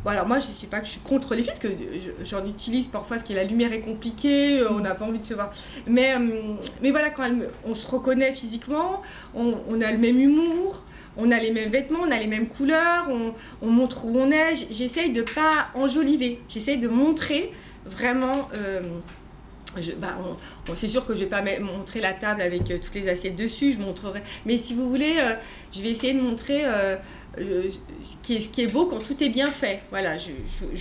Bon, 0.04 0.10
alors 0.10 0.26
moi, 0.26 0.38
je 0.38 0.46
ne 0.46 0.52
suis 0.52 0.68
pas 0.68 0.80
que 0.80 0.86
je 0.86 0.92
suis 0.92 1.00
contre 1.00 1.34
les 1.34 1.42
filtres, 1.42 1.60
parce 1.60 1.74
que 1.74 1.80
j'en 2.22 2.46
utilise 2.46 2.86
parfois, 2.86 3.16
parce 3.16 3.28
que 3.28 3.34
la 3.34 3.44
lumière 3.44 3.72
est 3.72 3.80
compliquée, 3.80 4.60
euh, 4.60 4.70
on 4.70 4.78
n'a 4.78 4.94
pas 4.94 5.04
envie 5.04 5.18
de 5.18 5.24
se 5.24 5.34
voir. 5.34 5.52
Mais, 5.86 6.14
euh, 6.14 6.54
mais 6.82 6.90
voilà, 6.92 7.10
quand 7.10 7.28
on 7.64 7.74
se 7.74 7.86
reconnaît 7.86 8.32
physiquement, 8.32 9.02
on, 9.34 9.80
a 9.80 9.90
le 9.90 9.98
même 9.98 10.20
humour, 10.20 10.84
on 11.16 11.32
a 11.32 11.38
les 11.40 11.50
mêmes 11.50 11.70
vêtements, 11.70 12.00
on 12.06 12.10
a 12.12 12.18
les 12.18 12.28
mêmes 12.28 12.46
couleurs, 12.46 13.08
on, 13.60 13.66
montre 13.66 14.04
où 14.04 14.16
on 14.16 14.30
est. 14.30 14.54
J'essaye 14.70 15.12
de 15.12 15.22
pas 15.22 15.68
enjoliver, 15.74 16.40
j'essaye 16.48 16.78
de 16.78 16.88
montrer 16.88 17.52
vraiment. 17.84 18.48
Euh, 18.56 18.80
bah, 19.98 20.16
c'est 20.74 20.88
sûr 20.88 21.06
que 21.06 21.14
je 21.14 21.20
vais 21.20 21.26
pas 21.26 21.42
montrer 21.60 22.00
la 22.00 22.12
table 22.12 22.40
avec 22.40 22.64
toutes 22.64 22.94
les 22.94 23.08
assiettes 23.08 23.36
dessus, 23.36 23.72
je 23.72 23.80
montrerai. 23.80 24.22
Mais 24.46 24.58
si 24.58 24.74
vous 24.74 24.88
voulez, 24.88 25.16
je 25.72 25.82
vais 25.82 25.90
essayer 25.90 26.14
de 26.14 26.20
montrer 26.20 26.64
ce, 27.36 28.16
qui 28.22 28.36
est, 28.36 28.40
ce 28.40 28.48
qui 28.48 28.62
est 28.62 28.72
beau 28.72 28.86
quand 28.86 28.98
tout 28.98 29.22
est 29.22 29.28
bien 29.28 29.46
fait. 29.46 29.82
Voilà, 29.90 30.16
je, 30.16 30.32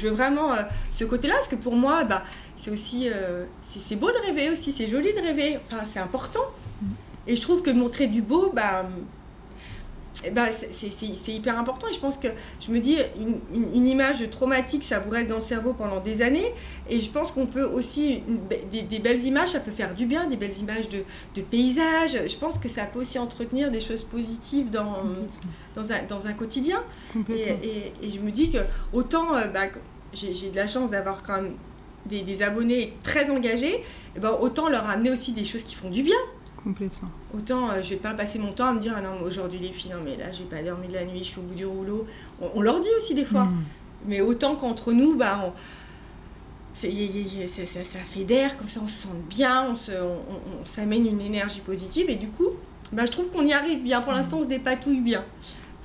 veux 0.07 0.13
vraiment 0.13 0.53
euh, 0.53 0.63
ce 0.91 1.03
côté-là, 1.03 1.35
parce 1.35 1.47
que 1.47 1.55
pour 1.55 1.75
moi, 1.75 2.03
bah, 2.03 2.23
c'est 2.55 2.71
aussi, 2.71 3.09
euh, 3.09 3.45
c'est 3.63 3.95
beau 3.95 4.11
de 4.11 4.17
rêver 4.25 4.49
aussi, 4.49 4.71
c'est 4.71 4.87
joli 4.87 5.13
de 5.13 5.19
rêver, 5.19 5.59
enfin, 5.65 5.83
c'est 5.91 5.99
important. 5.99 6.45
Et 7.27 7.35
je 7.35 7.41
trouve 7.41 7.61
que 7.61 7.71
montrer 7.71 8.07
du 8.07 8.21
beau, 8.21 8.51
bah, 8.53 8.87
eh 10.25 10.31
ben, 10.31 10.47
c'est 10.51 11.31
hyper 11.31 11.59
important 11.59 11.87
et 11.87 11.93
je 11.93 11.99
pense 11.99 12.17
que 12.17 12.27
je 12.59 12.71
me 12.71 12.79
dis 12.79 12.97
une, 13.73 13.87
image 13.87 14.27
traumatique 14.31 14.83
ça 14.83 14.99
vous 14.99 15.11
reste 15.11 15.29
dans 15.29 15.35
le 15.35 15.41
cerveau 15.41 15.73
pendant 15.73 15.99
des 15.99 16.23
années 16.23 16.53
et 16.89 16.99
je 16.99 17.09
pense 17.09 17.31
qu'on 17.31 17.45
peut 17.45 17.63
aussi 17.63 18.23
des, 18.71 18.99
belles 18.99 19.23
images 19.23 19.49
ça 19.49 19.59
peut 19.59 19.71
faire 19.71 19.93
du 19.93 20.07
bien 20.07 20.27
des 20.27 20.35
belles 20.35 20.57
images 20.57 20.89
de, 20.89 21.03
de, 21.35 21.41
paysages. 21.41 22.17
Je 22.27 22.37
pense 22.37 22.57
que 22.57 22.67
ça 22.67 22.85
peut 22.85 22.99
aussi 22.99 23.19
entretenir 23.19 23.71
des 23.71 23.79
choses 23.79 24.03
positives 24.03 24.69
dans, 24.69 25.03
dans, 25.75 25.91
un, 25.91 26.03
dans 26.07 26.27
un 26.27 26.33
quotidien. 26.33 26.83
Et, 27.29 27.93
et, 28.01 28.11
je 28.11 28.19
me 28.19 28.31
dis 28.31 28.49
que 28.49 28.59
autant 28.93 29.35
euh, 29.35 29.45
bah, 29.47 29.67
j'ai 30.13 30.49
de 30.49 30.55
la 30.55 30.67
chance 30.67 30.89
d'avoir 30.89 31.23
quand 31.23 31.41
même 31.41 31.53
des, 32.05 32.21
des, 32.21 32.41
abonnés 32.41 32.93
très 33.03 33.29
engagés 33.29 33.75
et 33.75 33.83
eh 34.15 34.19
ben, 34.19 34.35
autant 34.39 34.69
leur 34.69 34.89
amener 34.89 35.11
aussi 35.11 35.33
des 35.33 35.45
choses 35.45 35.63
qui 35.63 35.75
font 35.75 35.89
du 35.89 36.03
bien 36.03 36.17
Complètement. 36.67 37.07
Autant 37.33 37.71
euh, 37.71 37.81
je 37.81 37.91
vais 37.91 37.95
pas 37.95 38.13
passer 38.13 38.39
mon 38.39 38.51
temps 38.51 38.65
à 38.65 38.73
me 38.73 38.79
dire 38.81 38.93
ah 38.97 38.99
non 38.99 39.21
aujourd'hui 39.23 39.57
les 39.57 39.69
filles 39.69 39.91
non 39.91 40.01
mais 40.03 40.17
là 40.17 40.33
j'ai 40.33 40.43
pas 40.43 40.61
dormi 40.61 40.89
de 40.89 40.95
la 40.95 41.05
nuit 41.05 41.19
je 41.19 41.29
suis 41.29 41.39
au 41.39 41.43
bout 41.43 41.55
du 41.55 41.65
rouleau. 41.65 42.05
On, 42.41 42.59
leur 42.59 42.81
dit 42.81 42.89
aussi 42.97 43.15
des 43.15 43.23
fois. 43.23 43.45
Mm. 43.45 43.63
mais 44.07 44.19
autant 44.19 44.57
qu'entre 44.57 44.91
nous 44.91 45.15
bah 45.15 45.39
on, 45.45 45.53
ça, 46.73 46.89
ça, 47.65 47.99
fait 47.99 48.25
d'air 48.25 48.57
comme 48.57 48.67
ça 48.67 48.81
on 48.83 48.87
se 48.87 49.03
sent 49.03 49.15
bien 49.29 49.65
on 49.69 49.77
se 49.77 49.93
on, 49.93 50.65
s'amène 50.65 51.07
une 51.07 51.21
énergie 51.21 51.61
positive. 51.61 52.09
Et 52.09 52.15
du 52.15 52.27
coup 52.27 52.49
bah, 52.91 53.05
je 53.05 53.13
trouve 53.13 53.29
qu'on 53.29 53.45
y 53.45 53.53
arrive 53.53 53.81
bien. 53.81 54.01
Pour 54.01 54.11
l'instant 54.11 54.39
on 54.39 54.43
se 54.43 54.49
dépatouille 54.49 54.99
bien. 54.99 55.23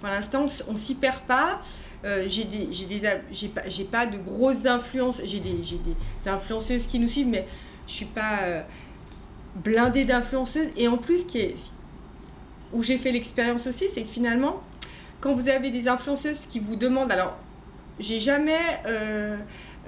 Pour 0.00 0.08
l'instant 0.08 0.46
on, 0.66 0.76
s'y 0.76 0.96
perd 0.96 1.20
pas. 1.28 1.62
Euh, 2.04 2.24
j'ai 2.26 2.42
des 2.42 2.72
j'ai 2.72 2.86
des 2.86 3.00
j'ai 3.30 3.46
pas 3.46 3.68
j'ai 3.68 3.84
pas 3.84 4.06
de 4.06 4.18
grosses 4.18 4.66
influences. 4.66 5.20
J'ai 5.24 5.38
des 5.38 5.62
j'ai 5.62 5.78
des 5.78 6.28
influenceuses 6.28 6.88
qui 6.88 6.98
nous 6.98 7.06
suivent 7.06 7.28
mais 7.28 7.46
je 7.86 7.92
suis 7.92 8.06
pas 8.06 8.40
euh, 8.42 8.62
blindée 9.56 10.04
d'influenceuses. 10.04 10.68
Et 10.76 10.88
en 10.88 10.98
plus, 10.98 11.24
qui 11.24 11.38
est, 11.38 11.56
où 12.72 12.82
j'ai 12.82 12.98
fait 12.98 13.12
l'expérience 13.12 13.66
aussi, 13.66 13.88
c'est 13.88 14.02
que 14.02 14.08
finalement, 14.08 14.62
quand 15.20 15.34
vous 15.34 15.48
avez 15.48 15.70
des 15.70 15.88
influenceuses 15.88 16.46
qui 16.46 16.58
vous 16.58 16.76
demandent, 16.76 17.12
alors, 17.12 17.36
j'ai 17.98 18.20
jamais... 18.20 18.60
Euh, 18.86 19.36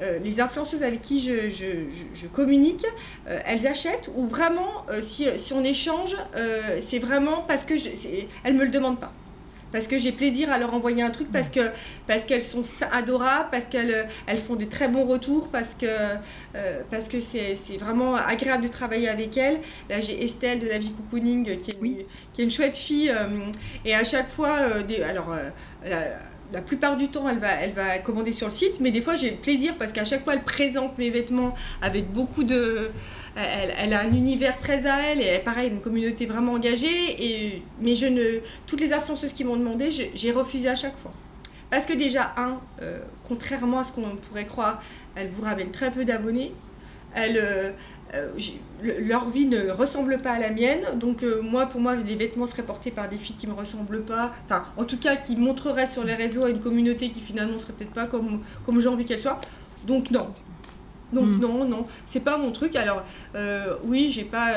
euh, 0.02 0.18
les 0.18 0.40
influenceuses 0.40 0.82
avec 0.82 1.02
qui 1.02 1.20
je, 1.20 1.48
je, 1.48 2.26
communique, 2.26 2.84
euh, 3.28 3.38
elles 3.46 3.64
achètent 3.64 4.10
ou 4.16 4.26
vraiment, 4.26 4.84
si, 5.00 5.28
si, 5.36 5.52
on 5.52 5.62
échange, 5.62 6.16
c'est 6.80 6.98
vraiment 6.98 7.44
parce 7.46 7.62
que 7.62 7.76
je, 7.76 7.90
elles 8.42 8.54
me 8.54 8.64
le 8.64 8.70
demandent 8.70 8.98
pas 8.98 9.12
parce 9.74 9.88
que 9.88 9.98
j'ai 9.98 10.12
plaisir 10.12 10.52
à 10.52 10.58
leur 10.58 10.72
envoyer 10.72 11.02
un 11.02 11.10
truc, 11.10 11.32
parce 11.32 11.48
que 11.48 11.72
parce 12.06 12.24
qu'elles 12.24 12.40
sont 12.40 12.62
adorables, 12.92 13.48
parce 13.50 13.66
qu'elles 13.66 13.90
euh, 13.90 14.04
elles 14.28 14.38
font 14.38 14.54
des 14.54 14.68
très 14.68 14.86
bons 14.86 15.04
retours, 15.04 15.48
parce 15.48 15.74
que 15.74 15.86
euh, 15.86 16.80
parce 16.92 17.08
que 17.08 17.18
c'est 17.18 17.56
vraiment 17.80 18.14
agréable 18.14 18.62
de 18.62 18.68
travailler 18.68 19.08
avec 19.08 19.36
elles. 19.36 19.58
Là, 19.90 20.00
j'ai 20.00 20.22
Estelle 20.22 20.60
de 20.60 20.68
la 20.68 20.78
vie 20.78 20.92
cocooning 20.92 21.58
qui 21.58 21.72
est 21.72 21.80
une, 21.82 21.96
qui 22.32 22.40
est 22.40 22.44
une 22.44 22.52
chouette 22.52 22.76
fille 22.76 23.10
euh, 23.10 23.50
et 23.84 23.96
à 23.96 24.04
chaque 24.04 24.30
fois, 24.30 24.80
des, 24.86 25.02
alors 25.02 25.34
la 25.84 25.98
plupart 26.60 26.96
du 26.96 27.08
temps, 27.08 27.28
elle 27.28 27.38
va, 27.38 27.52
elle 27.52 27.72
va 27.72 27.98
commander 27.98 28.32
sur 28.32 28.46
le 28.46 28.52
site, 28.52 28.80
mais 28.80 28.90
des 28.90 29.00
fois, 29.00 29.16
j'ai 29.16 29.32
plaisir 29.32 29.74
parce 29.78 29.92
qu'à 29.92 30.04
chaque 30.04 30.24
fois, 30.24 30.34
elle 30.34 30.42
présente 30.42 30.96
mes 30.98 31.10
vêtements 31.10 31.54
avec 31.82 32.10
beaucoup 32.12 32.44
de. 32.44 32.90
Elle, 33.36 33.92
a 33.92 34.00
un 34.00 34.12
univers 34.12 34.58
très 34.58 34.86
à 34.86 35.00
elle 35.00 35.20
et 35.20 35.40
pareil, 35.40 35.68
une 35.68 35.80
communauté 35.80 36.26
vraiment 36.26 36.52
engagée. 36.52 37.62
Mais 37.80 37.94
je 37.94 38.06
ne, 38.06 38.40
toutes 38.66 38.80
les 38.80 38.92
influenceuses 38.92 39.32
qui 39.32 39.44
m'ont 39.44 39.56
demandé, 39.56 39.90
j'ai 39.90 40.32
refusé 40.32 40.68
à 40.68 40.76
chaque 40.76 40.96
fois. 40.98 41.12
Parce 41.70 41.86
que 41.86 41.92
déjà, 41.92 42.32
un, 42.36 42.60
euh, 42.82 43.00
contrairement 43.26 43.80
à 43.80 43.84
ce 43.84 43.90
qu'on 43.90 44.16
pourrait 44.28 44.46
croire, 44.46 44.80
elle 45.16 45.28
vous 45.30 45.42
ramène 45.42 45.72
très 45.72 45.90
peu 45.90 46.04
d'abonnés. 46.04 46.52
Elle, 47.14 47.36
euh, 47.36 47.70
euh, 48.14 48.28
leur 48.82 49.28
vie 49.28 49.46
ne 49.46 49.70
ressemble 49.70 50.18
pas 50.18 50.32
à 50.32 50.38
la 50.38 50.50
mienne. 50.50 50.80
Donc 50.96 51.22
euh, 51.22 51.42
moi, 51.42 51.66
pour 51.66 51.80
moi, 51.80 51.96
les 51.96 52.16
vêtements 52.16 52.46
seraient 52.46 52.62
portés 52.62 52.90
par 52.90 53.08
des 53.08 53.16
filles 53.16 53.34
qui 53.34 53.46
me 53.46 53.54
ressemblent 53.54 54.02
pas. 54.02 54.32
Enfin, 54.44 54.64
en 54.76 54.84
tout 54.84 54.98
cas, 54.98 55.16
qui 55.16 55.36
montreraient 55.36 55.86
sur 55.86 56.04
les 56.04 56.14
réseaux 56.14 56.44
à 56.44 56.50
une 56.50 56.60
communauté 56.60 57.08
qui 57.08 57.20
finalement 57.20 57.58
serait 57.58 57.72
peut-être 57.72 57.92
pas 57.92 58.06
comme, 58.06 58.40
comme 58.64 58.80
j'ai 58.80 58.88
envie 58.88 59.04
qu'elle 59.04 59.18
soit. 59.18 59.40
Donc 59.86 60.10
non. 60.10 60.28
Donc 61.12 61.26
hmm. 61.26 61.40
non, 61.40 61.64
non, 61.64 61.86
c'est 62.06 62.20
pas 62.20 62.36
mon 62.38 62.52
truc. 62.52 62.76
Alors 62.76 63.02
euh, 63.34 63.76
oui, 63.84 64.10
j'ai 64.10 64.24
pas 64.24 64.52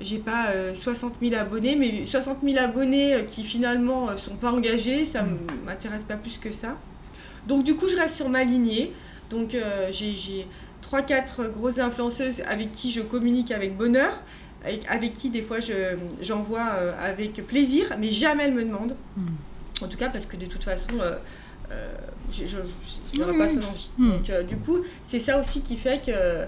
j'ai 0.00 0.18
pas 0.18 0.46
60 0.74 1.14
000 1.22 1.34
abonnés, 1.36 1.76
mais 1.76 2.04
60 2.04 2.38
000 2.42 2.58
abonnés 2.58 3.24
qui 3.26 3.44
finalement 3.44 4.16
sont 4.16 4.34
pas 4.34 4.50
engagés, 4.50 5.04
ça 5.04 5.22
hmm. 5.22 5.38
m'intéresse 5.66 6.04
pas 6.04 6.16
plus 6.16 6.38
que 6.38 6.52
ça. 6.52 6.76
Donc 7.46 7.64
du 7.64 7.74
coup, 7.74 7.88
je 7.88 7.96
reste 7.96 8.16
sur 8.16 8.28
ma 8.28 8.44
lignée. 8.44 8.92
Donc 9.30 9.56
j'ai 9.90 10.46
3-4 10.84 11.50
grosses 11.50 11.78
influenceuses 11.78 12.42
avec 12.46 12.72
qui 12.72 12.90
je 12.90 13.00
communique 13.00 13.50
avec 13.50 13.76
bonheur, 13.76 14.12
avec, 14.88 15.12
qui 15.12 15.30
des 15.30 15.42
fois 15.42 15.58
j'envoie 16.20 16.68
euh, 16.74 16.92
avec 17.00 17.46
plaisir, 17.46 17.94
mais 17.98 18.10
jamais 18.10 18.44
elles 18.44 18.54
me 18.54 18.64
demandent. 18.64 18.96
Hmm. 19.16 19.84
En 19.84 19.88
tout 19.88 19.98
cas, 19.98 20.08
parce 20.08 20.26
que 20.26 20.36
de 20.36 20.46
toute 20.46 20.64
façon, 20.64 20.98
euh, 21.00 21.16
euh, 21.70 21.92
je 22.30 22.58
n'aurais 23.18 23.36
pas 23.36 23.46
trop 23.48 23.70
envie. 23.70 23.90
Hmm. 23.98 24.10
Donc, 24.12 24.46
du 24.46 24.56
coup, 24.56 24.78
c'est 25.04 25.18
ça 25.18 25.38
aussi 25.38 25.62
qui 25.62 25.76
fait 25.76 26.04
que 26.04 26.46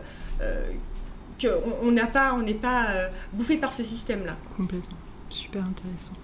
qu'on 1.39 1.93
n'a 1.93 2.07
pas, 2.07 2.33
on 2.35 2.43
n'est 2.43 2.55
pas 2.55 2.87
bouffé 3.35 3.59
par 3.59 3.73
ce 3.75 3.85
système-là. 3.85 4.37
Complètement. 4.57 4.97
Super 5.29 5.65
intéressant. 5.65 6.15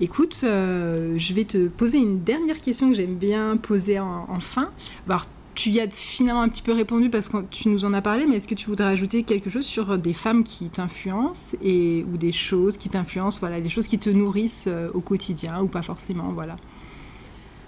Écoute, 0.00 0.36
je 0.42 1.32
vais 1.32 1.44
te 1.44 1.68
poser 1.68 1.98
une 1.98 2.22
dernière 2.22 2.60
question 2.60 2.90
que 2.90 2.94
j'aime 2.94 3.16
bien 3.16 3.56
poser 3.56 3.98
en, 3.98 4.26
en 4.28 4.40
fin. 4.40 4.70
Alors, 5.06 5.24
tu 5.58 5.70
y 5.70 5.80
as 5.80 5.88
finalement 5.90 6.42
un 6.42 6.48
petit 6.48 6.62
peu 6.62 6.72
répondu 6.72 7.10
parce 7.10 7.28
que 7.28 7.42
tu 7.50 7.68
nous 7.68 7.84
en 7.84 7.92
as 7.92 8.00
parlé, 8.00 8.26
mais 8.26 8.36
est-ce 8.36 8.46
que 8.46 8.54
tu 8.54 8.66
voudrais 8.66 8.86
ajouter 8.86 9.24
quelque 9.24 9.50
chose 9.50 9.66
sur 9.66 9.98
des 9.98 10.14
femmes 10.14 10.44
qui 10.44 10.68
t'influencent 10.68 11.56
et 11.60 12.04
ou 12.04 12.16
des 12.16 12.30
choses 12.30 12.76
qui 12.76 12.88
t'influencent, 12.88 13.40
voilà, 13.40 13.60
des 13.60 13.68
choses 13.68 13.88
qui 13.88 13.98
te 13.98 14.08
nourrissent 14.08 14.66
euh, 14.68 14.88
au 14.94 15.00
quotidien 15.00 15.60
ou 15.60 15.66
pas 15.66 15.82
forcément, 15.82 16.28
voilà. 16.28 16.54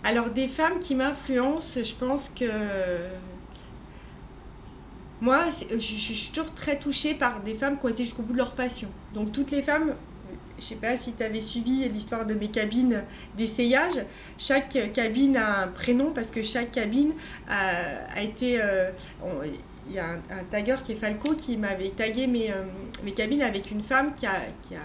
Alors 0.05 0.31
des 0.31 0.47
femmes 0.47 0.79
qui 0.79 0.95
m'influencent, 0.95 1.81
je 1.83 1.95
pense 1.95 2.29
que 2.29 2.45
moi, 5.21 5.47
je, 5.51 5.75
je, 5.75 6.13
suis 6.15 6.31
toujours 6.33 6.55
très 6.55 6.79
touchée 6.79 7.15
par 7.15 7.43
des 7.43 7.55
femmes 7.55 7.77
qui 7.77 7.87
ont 7.87 7.89
été 7.89 8.05
jusqu'au 8.05 8.23
bout 8.23 8.35
de 8.35 8.39
leur 8.39 8.53
passion. 8.53 8.89
Donc 9.15 9.33
toutes 9.33 9.51
les 9.51 9.63
femmes 9.63 9.95
je 10.61 10.67
sais 10.67 10.75
pas 10.77 10.97
si 10.97 11.15
tu 11.15 11.23
avais 11.23 11.41
suivi 11.41 11.89
l'histoire 11.89 12.27
de 12.27 12.35
mes 12.35 12.49
cabines 12.49 13.03
d'essayage. 13.37 14.05
Chaque 14.39 14.79
cabine 14.93 15.37
a 15.37 15.63
un 15.63 15.69
prénom 15.69 16.13
parce 16.13 16.31
que 16.31 16.43
chaque 16.43 16.73
cabine 16.73 17.15
a, 17.49 18.21
été. 18.23 18.61
Euh, 18.61 18.91
il 19.89 19.95
y 19.95 19.99
a 19.99 20.11
un, 20.11 20.45
tagger 20.51 20.77
qui 20.85 20.93
est 20.93 20.97
Falco 20.97 21.35
qui 21.35 21.57
m'avait 21.57 21.89
tagué 21.89 22.27
mes, 22.27 22.51
euh, 22.51 22.63
mes 23.03 23.13
cabines 23.13 23.43
avec 23.43 23.71
une 23.71 23.83
femme 23.83 24.15
qui 24.15 24.27
a, 24.27 24.35
qui 24.63 24.77
a, 24.77 24.81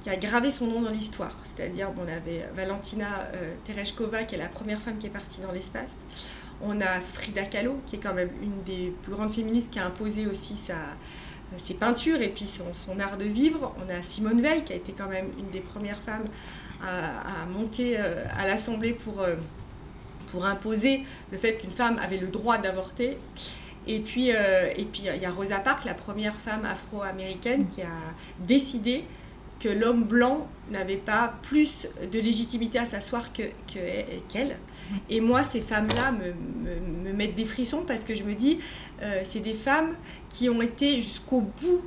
qui 0.00 0.08
a 0.08 0.16
gravé 0.16 0.50
son 0.50 0.66
nom 0.66 0.80
dans 0.80 0.90
l'histoire. 0.90 1.36
C'est-à-dire, 1.44 1.90
on 1.98 2.08
avait 2.08 2.48
Valentina 2.54 3.28
euh, 3.34 3.54
Tereshkova, 3.64 4.24
qui 4.24 4.36
est 4.36 4.38
la 4.38 4.48
première 4.48 4.80
femme 4.80 4.98
qui 4.98 5.06
est 5.06 5.10
partie 5.10 5.40
dans 5.40 5.52
l'espace. 5.52 5.90
On 6.62 6.80
a 6.80 7.00
Frida 7.00 7.44
Kahlo, 7.44 7.78
qui 7.86 7.96
est 7.96 7.98
quand 7.98 8.14
même 8.14 8.30
une 8.42 8.62
des 8.64 8.92
plus 9.02 9.12
grandes 9.12 9.32
féministes 9.32 9.70
qui 9.70 9.78
a 9.78 9.86
imposé 9.86 10.26
aussi 10.26 10.56
sa, 10.56 10.74
euh, 10.74 10.76
ses 11.56 11.74
peintures 11.74 12.20
et 12.22 12.28
puis 12.28 12.46
son, 12.46 13.00
art 13.00 13.16
de 13.16 13.24
vivre. 13.24 13.74
On 13.84 13.92
a 13.92 14.02
Simone 14.02 14.40
Veil 14.40 14.64
qui 14.64 14.72
a 14.72 14.76
été 14.76 14.92
quand 14.92 15.08
même 15.08 15.26
une 15.38 15.50
des 15.50 15.60
premières 15.60 16.00
femmes 16.00 16.24
à, 16.82 17.46
monter 17.46 17.98
euh, 17.98 18.24
à 18.38 18.46
l'Assemblée 18.46 18.92
pour, 18.92 19.20
euh, 19.20 19.36
pour 20.30 20.46
imposer 20.46 21.04
le 21.30 21.38
fait 21.38 21.56
qu'une 21.58 21.70
femme 21.70 21.98
avait 21.98 22.18
le 22.18 22.28
droit 22.28 22.58
d'avorter. 22.58 23.18
Et 23.86 24.00
puis, 24.00 24.28
et 24.28 24.86
puis 24.92 25.04
il 25.06 25.22
y 25.22 25.24
a 25.24 25.30
Rosa 25.32 25.58
Parks, 25.58 25.84
la 25.84 25.94
première 25.94 26.36
femme 26.36 26.66
afro-américaine 26.66 27.66
qui 27.66 27.80
a 27.80 28.14
décidé 28.38 29.04
que 29.60 29.68
l'homme 29.68 30.04
blanc 30.04 30.48
n'avait 30.70 30.96
pas 30.96 31.34
plus 31.42 31.88
de 32.12 32.18
légitimité 32.18 32.78
à 32.78 32.86
s'asseoir 32.86 33.32
qu'elle. 33.32 33.52
Que, 33.68 34.54
et 35.08 35.20
moi, 35.20 35.44
ces 35.44 35.60
femmes-là 35.60 36.12
me, 36.12 36.32
me, 37.04 37.12
mettent 37.12 37.34
des 37.34 37.44
frissons 37.44 37.84
parce 37.86 38.04
que 38.04 38.14
je 38.14 38.24
me 38.24 38.34
dis, 38.34 38.58
euh, 39.02 39.20
c'est 39.24 39.40
des 39.40 39.54
femmes 39.54 39.94
qui 40.28 40.48
ont 40.48 40.62
été 40.62 40.96
jusqu'au 41.00 41.40
bout, 41.40 41.82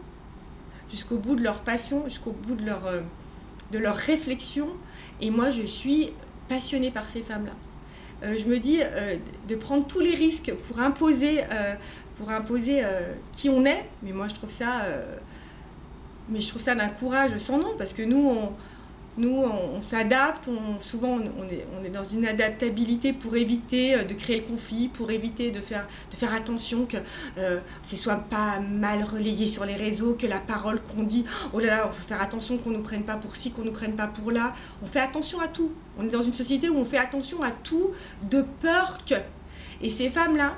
jusqu'au 0.91 1.17
bout 1.17 1.35
de 1.35 1.43
leur 1.43 1.61
passion, 1.61 2.03
jusqu'au 2.05 2.31
bout 2.31 2.55
de 2.55 2.65
leur, 2.65 2.85
euh, 2.87 3.01
de 3.71 3.77
leur 3.77 3.95
réflexion. 3.95 4.69
Et 5.21 5.29
moi, 5.29 5.49
je 5.49 5.63
suis 5.63 6.11
passionnée 6.49 6.91
par 6.91 7.09
ces 7.09 7.21
femmes-là. 7.21 7.53
Euh, 8.23 8.37
je 8.37 8.45
me 8.45 8.59
dis 8.59 8.79
de 9.47 9.55
prendre 9.55 9.85
tous 9.85 9.99
les 9.99 10.15
risques 10.15 10.53
pour 10.63 10.79
imposer, 10.79 11.41
pour 12.17 12.29
imposer 12.29 12.83
qui 13.31 13.49
on 13.49 13.65
est. 13.65 13.85
Mais 14.01 14.11
moi, 14.11 14.27
je 14.27 14.35
trouve 14.35 14.49
ça 14.49 14.85
mais 16.29 16.39
je 16.39 16.47
trouve 16.47 16.61
ça 16.61 16.73
d'un 16.75 16.87
courage 16.89 17.37
sans 17.37 17.57
nom, 17.57 17.73
parce 17.77 17.93
que 17.93 18.01
nous, 18.01 18.29
on, 18.29 18.53
nous, 19.17 19.43
on, 19.75 19.81
s'adapte, 19.81 20.47
on, 20.47 20.81
souvent 20.81 21.19
on, 21.19 21.83
est, 21.83 21.89
dans 21.89 22.03
une 22.03 22.25
adaptabilité 22.25 23.13
pour 23.13 23.35
éviter 23.35 23.95
euh, 23.95 24.03
de 24.03 24.13
créer 24.13 24.37
le 24.37 24.43
conflit, 24.43 24.87
pour 24.87 25.11
éviter 25.11 25.51
de 25.51 25.59
faire, 25.59 25.87
de 26.09 26.15
faire 26.15 26.33
attention 26.33 26.85
que 26.85 26.97
euh, 27.37 27.59
ce 27.83 27.95
soit 27.95 28.15
pas 28.15 28.59
mal 28.59 29.03
relayé 29.03 29.47
sur 29.47 29.65
les 29.65 29.75
réseaux, 29.75 30.15
que 30.15 30.25
la 30.25 30.39
parole 30.39 30.81
qu'on 30.81 31.03
dit, 31.03 31.25
oh 31.53 31.59
là 31.59 31.67
là, 31.67 31.87
on 31.87 31.91
faut 31.91 32.07
faire 32.07 32.21
attention 32.21 32.57
qu'on 32.57 32.71
ne 32.71 32.77
nous 32.77 32.83
prenne 32.83 33.03
pas 33.03 33.15
pour 33.15 33.35
ci, 33.35 33.51
qu'on 33.51 33.61
ne 33.61 33.67
nous 33.67 33.73
prenne 33.73 33.95
pas 33.95 34.07
pour 34.07 34.31
là. 34.31 34.55
On 34.81 34.87
fait 34.87 35.01
attention 35.01 35.39
à 35.39 35.47
tout. 35.47 35.71
On 35.99 36.05
est 36.05 36.11
dans 36.11 36.23
une 36.23 36.33
société 36.33 36.69
où 36.69 36.77
on 36.77 36.85
fait 36.85 36.97
attention 36.97 37.43
à 37.43 37.51
tout 37.51 37.91
de 38.23 38.43
peur 38.61 38.99
que. 39.05 39.15
Et 39.81 39.91
ces 39.91 40.09
femmes-là, 40.09 40.55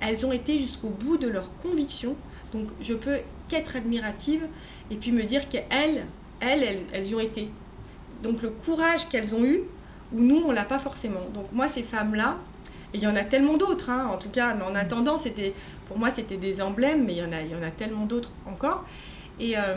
elles 0.00 0.24
ont 0.24 0.32
été 0.32 0.58
jusqu'au 0.58 0.90
bout 0.90 1.16
de 1.16 1.26
leurs 1.26 1.56
convictions. 1.58 2.14
Donc 2.52 2.68
je 2.80 2.94
peux 2.94 3.18
qu'être 3.48 3.74
admirative 3.74 4.46
et 4.92 4.96
puis 4.96 5.10
me 5.10 5.24
dire 5.24 5.48
qu'elles, 5.48 6.06
elles, 6.40 6.62
elles, 6.62 6.86
elles 6.92 7.06
y 7.06 7.14
ont 7.14 7.20
été. 7.20 7.50
Donc 8.22 8.42
le 8.42 8.50
courage 8.50 9.08
qu'elles 9.08 9.34
ont 9.34 9.44
eu, 9.44 9.60
où 10.12 10.20
nous, 10.20 10.42
on 10.46 10.52
l'a 10.52 10.64
pas 10.64 10.78
forcément. 10.78 11.28
Donc 11.34 11.46
moi, 11.52 11.68
ces 11.68 11.82
femmes-là, 11.82 12.36
et 12.94 12.98
il 12.98 13.02
y 13.02 13.06
en 13.06 13.16
a 13.16 13.24
tellement 13.24 13.56
d'autres, 13.56 13.90
hein, 13.90 14.08
en 14.12 14.16
tout 14.16 14.30
cas, 14.30 14.54
mais 14.54 14.64
en 14.64 14.74
attendant, 14.74 15.18
c'était, 15.18 15.54
pour 15.88 15.98
moi, 15.98 16.10
c'était 16.10 16.36
des 16.36 16.62
emblèmes, 16.62 17.04
mais 17.04 17.14
il 17.14 17.18
y 17.18 17.24
en 17.24 17.32
a, 17.32 17.40
il 17.42 17.50
y 17.50 17.54
en 17.54 17.62
a 17.62 17.70
tellement 17.70 18.06
d'autres 18.06 18.30
encore. 18.46 18.84
Et, 19.40 19.58
euh, 19.58 19.76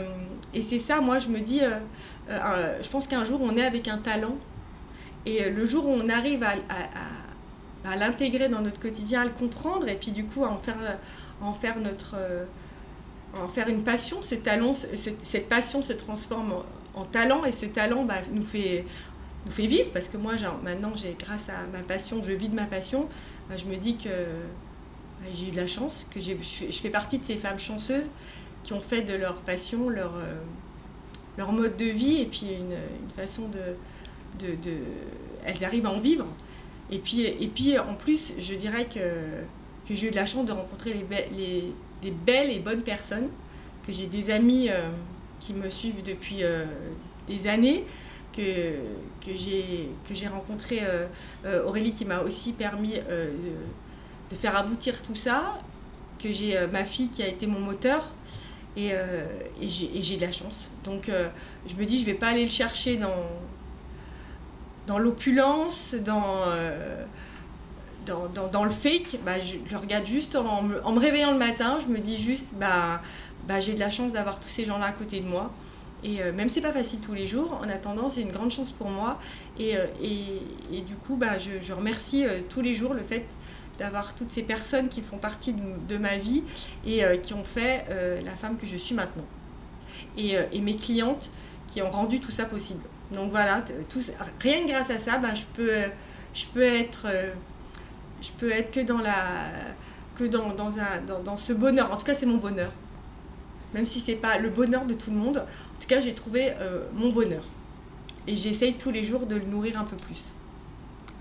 et 0.54 0.62
c'est 0.62 0.78
ça, 0.78 1.00
moi, 1.00 1.18
je 1.18 1.28
me 1.28 1.40
dis, 1.40 1.60
euh, 1.60 1.78
euh, 2.30 2.78
je 2.82 2.88
pense 2.88 3.06
qu'un 3.06 3.24
jour, 3.24 3.40
on 3.42 3.56
est 3.56 3.64
avec 3.64 3.88
un 3.88 3.98
talent, 3.98 4.36
et 5.26 5.50
le 5.50 5.66
jour 5.66 5.86
où 5.86 5.92
on 5.92 6.08
arrive 6.08 6.42
à, 6.42 6.52
à, 6.52 7.90
à, 7.90 7.96
l'intégrer 7.96 8.48
dans 8.48 8.62
notre 8.62 8.80
quotidien, 8.80 9.22
à 9.22 9.24
le 9.24 9.30
comprendre, 9.30 9.88
et 9.88 9.96
puis 9.96 10.12
du 10.12 10.24
coup, 10.24 10.44
à 10.44 10.48
en 10.48 10.56
faire, 10.56 10.78
à 11.42 11.44
en 11.44 11.52
faire 11.52 11.78
notre... 11.78 12.16
en 13.36 13.48
faire 13.48 13.68
une 13.68 13.82
passion, 13.82 14.22
ce 14.22 14.34
talent, 14.34 14.72
cette 14.74 15.48
passion 15.48 15.82
se 15.82 15.92
transforme 15.92 16.52
en, 16.52 16.64
en 16.94 17.04
talent, 17.04 17.44
et 17.44 17.52
ce 17.52 17.66
talent 17.66 18.04
bah, 18.04 18.16
nous 18.32 18.44
fait 18.44 18.84
nous 19.46 19.52
fait 19.52 19.66
vivre 19.66 19.90
parce 19.92 20.08
que 20.08 20.16
moi 20.16 20.36
genre, 20.36 20.60
maintenant 20.62 20.92
j'ai 20.94 21.16
grâce 21.18 21.48
à 21.48 21.66
ma 21.72 21.82
passion 21.82 22.22
je 22.22 22.32
vis 22.32 22.48
de 22.48 22.54
ma 22.54 22.66
passion 22.66 23.08
bah, 23.48 23.56
je 23.56 23.64
me 23.64 23.76
dis 23.76 23.96
que 23.96 24.08
bah, 24.08 25.28
j'ai 25.34 25.48
eu 25.48 25.50
de 25.50 25.56
la 25.56 25.66
chance 25.66 26.06
que 26.10 26.20
j'ai, 26.20 26.36
je, 26.38 26.72
fais 26.72 26.90
partie 26.90 27.18
de 27.18 27.24
ces 27.24 27.36
femmes 27.36 27.58
chanceuses 27.58 28.10
qui 28.64 28.74
ont 28.74 28.80
fait 28.80 29.02
de 29.02 29.14
leur 29.14 29.36
passion 29.36 29.88
leur, 29.88 30.14
euh, 30.16 30.34
leur 31.38 31.52
mode 31.52 31.76
de 31.76 31.86
vie 31.86 32.20
et 32.20 32.26
puis 32.26 32.48
une, 32.52 32.76
façon 33.16 33.48
de, 33.48 34.46
de, 34.46 34.54
de, 34.56 34.76
elles 35.44 35.64
arrivent 35.64 35.86
à 35.86 35.90
en 35.90 36.00
vivre. 36.00 36.26
Et 36.90 36.98
puis, 36.98 37.22
et 37.22 37.48
puis 37.48 37.78
en 37.78 37.94
plus 37.94 38.34
je 38.38 38.54
dirais 38.54 38.86
que, 38.86 38.98
que 39.88 39.94
j'ai 39.94 40.08
eu 40.08 40.10
de 40.10 40.16
la 40.16 40.26
chance 40.26 40.44
de 40.44 40.52
rencontrer 40.52 40.92
les, 40.92 41.72
les 42.02 42.10
belles 42.10 42.50
et 42.50 42.58
bonnes 42.58 42.82
personnes 42.82 43.28
que 43.86 43.92
j'ai 43.92 44.06
des 44.06 44.30
amis 44.30 44.68
euh, 44.68 44.90
qui 45.40 45.54
me 45.54 45.68
suivent 45.70 46.02
depuis 46.04 46.44
euh, 46.44 46.64
des 47.26 47.48
années 47.48 47.84
que, 48.32 48.74
que 49.20 49.32
j'ai 49.34 50.28
rencontré 50.28 50.80
euh, 50.82 51.06
euh, 51.44 51.64
Aurélie 51.64 51.90
qui 51.90 52.04
m'a 52.04 52.20
aussi 52.20 52.52
permis 52.52 52.92
de, 52.92 54.36
faire 54.36 54.56
aboutir 54.56 55.02
tout 55.02 55.16
ça, 55.16 55.58
que 56.22 56.30
j'ai 56.30 56.56
ma 56.68 56.84
fille 56.84 57.08
qui 57.08 57.22
a 57.24 57.26
été 57.26 57.48
mon 57.48 57.58
moteur 57.58 58.08
et, 58.76 58.90
et 58.90 59.68
j'ai 59.68 60.16
de 60.16 60.20
la 60.20 60.30
chance. 60.30 60.68
Donc 60.84 61.10
je 61.66 61.74
me 61.74 61.84
dis 61.84 61.98
je 61.98 62.06
vais 62.06 62.14
pas 62.14 62.28
aller 62.28 62.44
le 62.44 62.50
chercher 62.50 62.96
dans, 62.96 63.26
dans 64.86 64.98
l'opulence, 64.98 65.96
dans, 65.96 66.44
dans, 68.06 68.28
dans, 68.28 68.46
dans, 68.46 68.64
le 68.64 68.70
fake, 68.70 69.18
bah, 69.24 69.40
je, 69.40 69.56
le 69.68 69.76
regarde 69.76 70.06
juste 70.06 70.36
en 70.36 70.46
en 70.84 70.92
me, 70.92 71.00
réveillant 71.00 71.32
le 71.32 71.38
matin, 71.38 71.78
je 71.80 71.88
me 71.88 71.98
dis 71.98 72.16
juste 72.16 72.54
bah, 72.54 73.02
bah 73.46 73.60
j'ai 73.60 73.74
de 73.74 73.80
la 73.80 73.90
chance 73.90 74.12
d'avoir 74.12 74.40
tous 74.40 74.48
ces 74.48 74.64
gens-là 74.64 74.86
à 74.86 74.92
côté 74.92 75.20
de 75.20 75.26
moi. 75.26 75.50
Et 76.02 76.22
euh, 76.22 76.32
même 76.32 76.48
si 76.48 76.56
c'est 76.56 76.60
pas 76.60 76.72
facile 76.72 77.00
tous 77.00 77.12
les 77.12 77.26
jours, 77.26 77.58
en 77.62 77.68
attendant, 77.68 78.08
c'est 78.08 78.22
une 78.22 78.30
grande 78.30 78.50
chance 78.50 78.70
pour 78.70 78.88
moi. 78.88 79.18
Et, 79.58 79.76
euh, 79.76 79.86
et, 80.02 80.42
et 80.72 80.80
du 80.80 80.94
coup, 80.94 81.16
bah, 81.16 81.38
je, 81.38 81.60
je 81.60 81.72
remercie 81.72 82.26
euh, 82.26 82.40
tous 82.48 82.62
les 82.62 82.74
jours 82.74 82.94
le 82.94 83.02
fait 83.02 83.26
d'avoir 83.78 84.14
toutes 84.14 84.30
ces 84.30 84.42
personnes 84.42 84.88
qui 84.88 85.00
font 85.00 85.18
partie 85.18 85.54
de, 85.54 85.96
ma 85.96 86.18
vie 86.18 86.42
et 86.86 87.02
qui 87.22 87.32
ont 87.32 87.44
fait 87.44 87.86
la 88.22 88.32
femme 88.32 88.58
que 88.58 88.66
je 88.66 88.76
suis 88.76 88.94
maintenant. 88.94 89.24
Et, 90.18 90.34
et, 90.52 90.60
mes 90.60 90.76
clientes 90.76 91.30
qui 91.66 91.80
ont 91.80 91.88
rendu 91.88 92.20
tout 92.20 92.30
ça 92.30 92.44
possible. 92.44 92.82
Donc 93.10 93.30
voilà, 93.30 93.64
tout, 93.88 94.00
rien 94.42 94.66
que 94.66 94.70
grâce 94.70 94.90
à 94.90 94.98
ça, 94.98 95.16
bah, 95.16 95.32
je, 95.32 95.44
peux, 95.54 95.70
je 96.34 96.44
peux 96.52 96.62
être, 96.62 97.06
je 98.20 98.28
peux 98.32 98.50
être 98.50 98.70
que 98.70 98.80
dans 98.80 98.98
la 98.98 99.14
que 100.18 100.24
dans, 100.24 100.50
dans, 100.50 100.78
un, 100.78 101.00
dans, 101.08 101.20
dans 101.20 101.38
ce 101.38 101.54
bonheur. 101.54 101.90
En 101.90 101.96
tout 101.96 102.04
cas, 102.04 102.12
c'est 102.12 102.26
mon 102.26 102.36
bonheur. 102.36 102.72
Même 103.74 103.86
si 103.86 104.00
c'est 104.00 104.16
pas 104.16 104.38
le 104.38 104.50
bonheur 104.50 104.86
de 104.86 104.94
tout 104.94 105.10
le 105.10 105.16
monde, 105.16 105.38
en 105.38 105.80
tout 105.80 105.88
cas, 105.88 106.00
j'ai 106.00 106.14
trouvé 106.14 106.50
euh, 106.58 106.84
mon 106.94 107.10
bonheur. 107.12 107.44
Et 108.26 108.36
j'essaye 108.36 108.74
tous 108.74 108.90
les 108.90 109.04
jours 109.04 109.26
de 109.26 109.36
le 109.36 109.44
nourrir 109.44 109.78
un 109.78 109.84
peu 109.84 109.96
plus. 109.96 110.32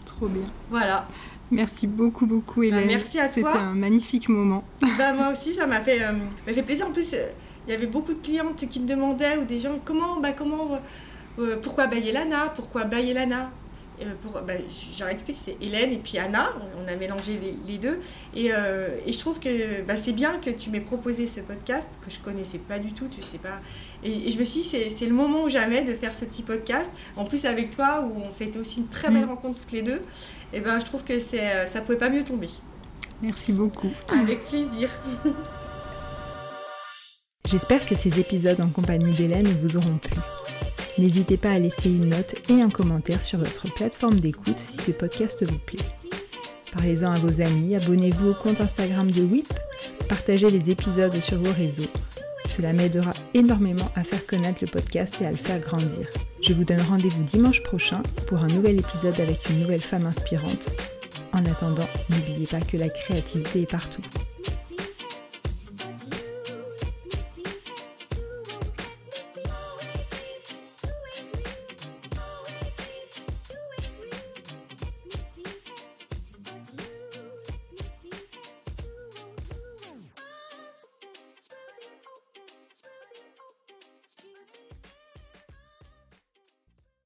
Trop 0.06 0.28
bien. 0.28 0.46
Voilà. 0.70 1.08
Merci 1.52 1.88
beaucoup, 1.88 2.26
beaucoup, 2.26 2.64
Hélène. 2.64 2.82
Bah, 2.82 2.94
merci 2.96 3.20
à 3.20 3.28
toi. 3.28 3.34
C'était 3.34 3.64
un 3.64 3.74
magnifique 3.74 4.30
moment. 4.30 4.64
Bah, 4.98 5.14
moi 5.14 5.32
aussi, 5.32 5.54
ça 5.54 5.66
m'a 5.66 5.80
fait, 5.80 6.02
euh, 6.04 6.14
fait 6.46 6.64
plaisir. 6.64 6.88
En 6.88 6.92
plus, 6.92 7.14
euh, 7.14 7.30
il 7.68 7.72
y 7.72 7.76
avait 7.76 7.88
beaucoup 7.88 8.14
de 8.14 8.20
clientes 8.20 8.68
qui 8.68 8.80
me 8.80 8.88
demandaient, 8.88 9.38
ou 9.38 9.46
des 9.46 9.60
gens, 9.60 9.80
comment, 9.86 10.20
bah, 10.20 10.34
comment, 10.34 10.80
pourquoi 11.62 11.88
bailler 11.88 12.12
Lana? 12.12 12.52
Pourquoi 12.54 12.84
bailler 12.84 13.14
Lana? 13.14 13.52
Pour, 14.22 14.42
bah, 14.42 14.54
j'aurais 14.98 15.14
expliqué, 15.14 15.40
c'est 15.44 15.58
Hélène 15.62 15.92
et 15.92 15.98
puis 15.98 16.18
Anna, 16.18 16.54
on 16.78 16.88
a 16.88 16.96
mélangé 16.96 17.40
les, 17.40 17.56
les 17.68 17.78
deux. 17.78 18.00
Et, 18.36 18.52
euh, 18.54 18.90
et, 19.06 19.14
je 19.14 19.20
trouve 19.20 19.40
que 19.40 19.82
bah, 19.84 19.96
c'est 19.98 20.12
bien 20.12 20.38
que 20.40 20.50
tu 20.50 20.70
m'aies 20.70 20.80
proposé 20.80 21.28
ce 21.28 21.42
podcast, 21.42 21.88
que 22.04 22.12
je 22.12 22.20
connaissais 22.20 22.60
pas 22.60 22.80
du 22.80 22.94
tout, 22.94 23.08
tu 23.08 23.22
sais 23.22 23.38
pas. 23.38 23.60
Et, 24.04 24.28
et 24.28 24.32
je 24.32 24.40
me 24.40 24.44
suis 24.44 24.62
dit, 24.62 24.90
c'est 24.90 25.06
le 25.06 25.14
moment 25.14 25.44
ou 25.44 25.50
jamais 25.50 25.84
de 25.84 25.94
faire 25.94 26.16
ce 26.16 26.26
petit 26.26 26.44
podcast. 26.44 26.90
En 27.16 27.26
plus, 27.26 27.46
avec 27.46 27.72
toi, 27.72 28.02
où 28.02 28.22
on 28.22 28.34
s'était 28.34 28.60
aussi 28.60 28.80
une 28.80 28.88
très 28.88 29.10
belle 29.10 29.26
mmh. 29.26 29.30
rencontre 29.30 29.60
toutes 29.60 29.72
les 29.72 29.82
deux, 29.82 30.02
et 30.54 30.62
ben, 30.62 30.80
je 30.80 30.86
trouve 30.86 31.04
que 31.04 31.20
ça 31.20 31.82
pouvait 31.82 31.98
pas 31.98 32.10
mieux 32.10 32.24
tomber. 32.24 32.50
Merci 33.22 33.52
beaucoup. 33.52 33.92
Avec 34.10 34.46
plaisir. 34.46 34.90
J'espère 37.46 37.86
que 37.86 37.96
ces 37.96 38.20
épisodes 38.20 38.62
en 38.62 38.70
compagnie 38.70 39.14
d'Hélène 39.14 39.48
vous 39.62 39.76
auront 39.76 39.98
plu. 39.98 40.18
N'hésitez 41.00 41.38
pas 41.38 41.52
à 41.52 41.60
laisser 41.60 41.90
une 41.90 42.10
note 42.10 42.36
et 42.50 42.62
un 42.62 42.70
commentaire 42.70 43.22
sur 43.22 43.40
votre 43.40 43.74
plateforme 43.74 44.20
d'écoute 44.20 44.60
si 44.60 44.78
ce 44.78 44.92
podcast 44.92 45.50
vous 45.50 45.58
plaît. 45.58 45.80
Parlez-en 46.74 47.12
à 47.12 47.18
vos 47.18 47.40
amis, 47.40 47.74
abonnez-vous 47.78 48.32
au 48.32 48.34
compte 48.34 48.60
Instagram 48.60 49.10
de 49.10 49.22
WIP, 49.22 49.48
partagez 50.10 50.52
les 50.52 50.70
épisodes 50.70 51.18
sur 51.22 51.38
vos 51.38 51.54
réseaux. 51.54 51.90
Cela 52.54 52.74
m'aidera 52.74 53.12
énormément 53.34 53.90
à 53.96 54.04
faire 54.04 54.26
connaître 54.26 54.62
le 54.62 54.70
podcast 54.70 55.16
et 55.22 55.26
à 55.26 55.32
le 55.32 55.38
faire 55.38 55.62
grandir. 55.62 56.10
Je 56.42 56.52
vous 56.52 56.66
donne 56.66 56.82
rendez-vous 56.82 57.24
dimanche 57.24 57.64
prochain 57.64 58.04
pour 58.28 58.40
un 58.40 58.48
nouvel 58.48 58.78
épisode 58.78 59.22
avec 59.22 59.50
une 59.50 59.62
nouvelle 59.62 59.80
femme 59.80 60.06
inspirante. 60.06 60.72
En 61.32 61.46
attendant, 61.46 61.88
n'oubliez 62.10 62.46
pas 62.46 62.60
que 62.60 62.76
la 62.76 62.90
créativité 62.90 63.62
est 63.62 63.72
partout. 63.72 64.04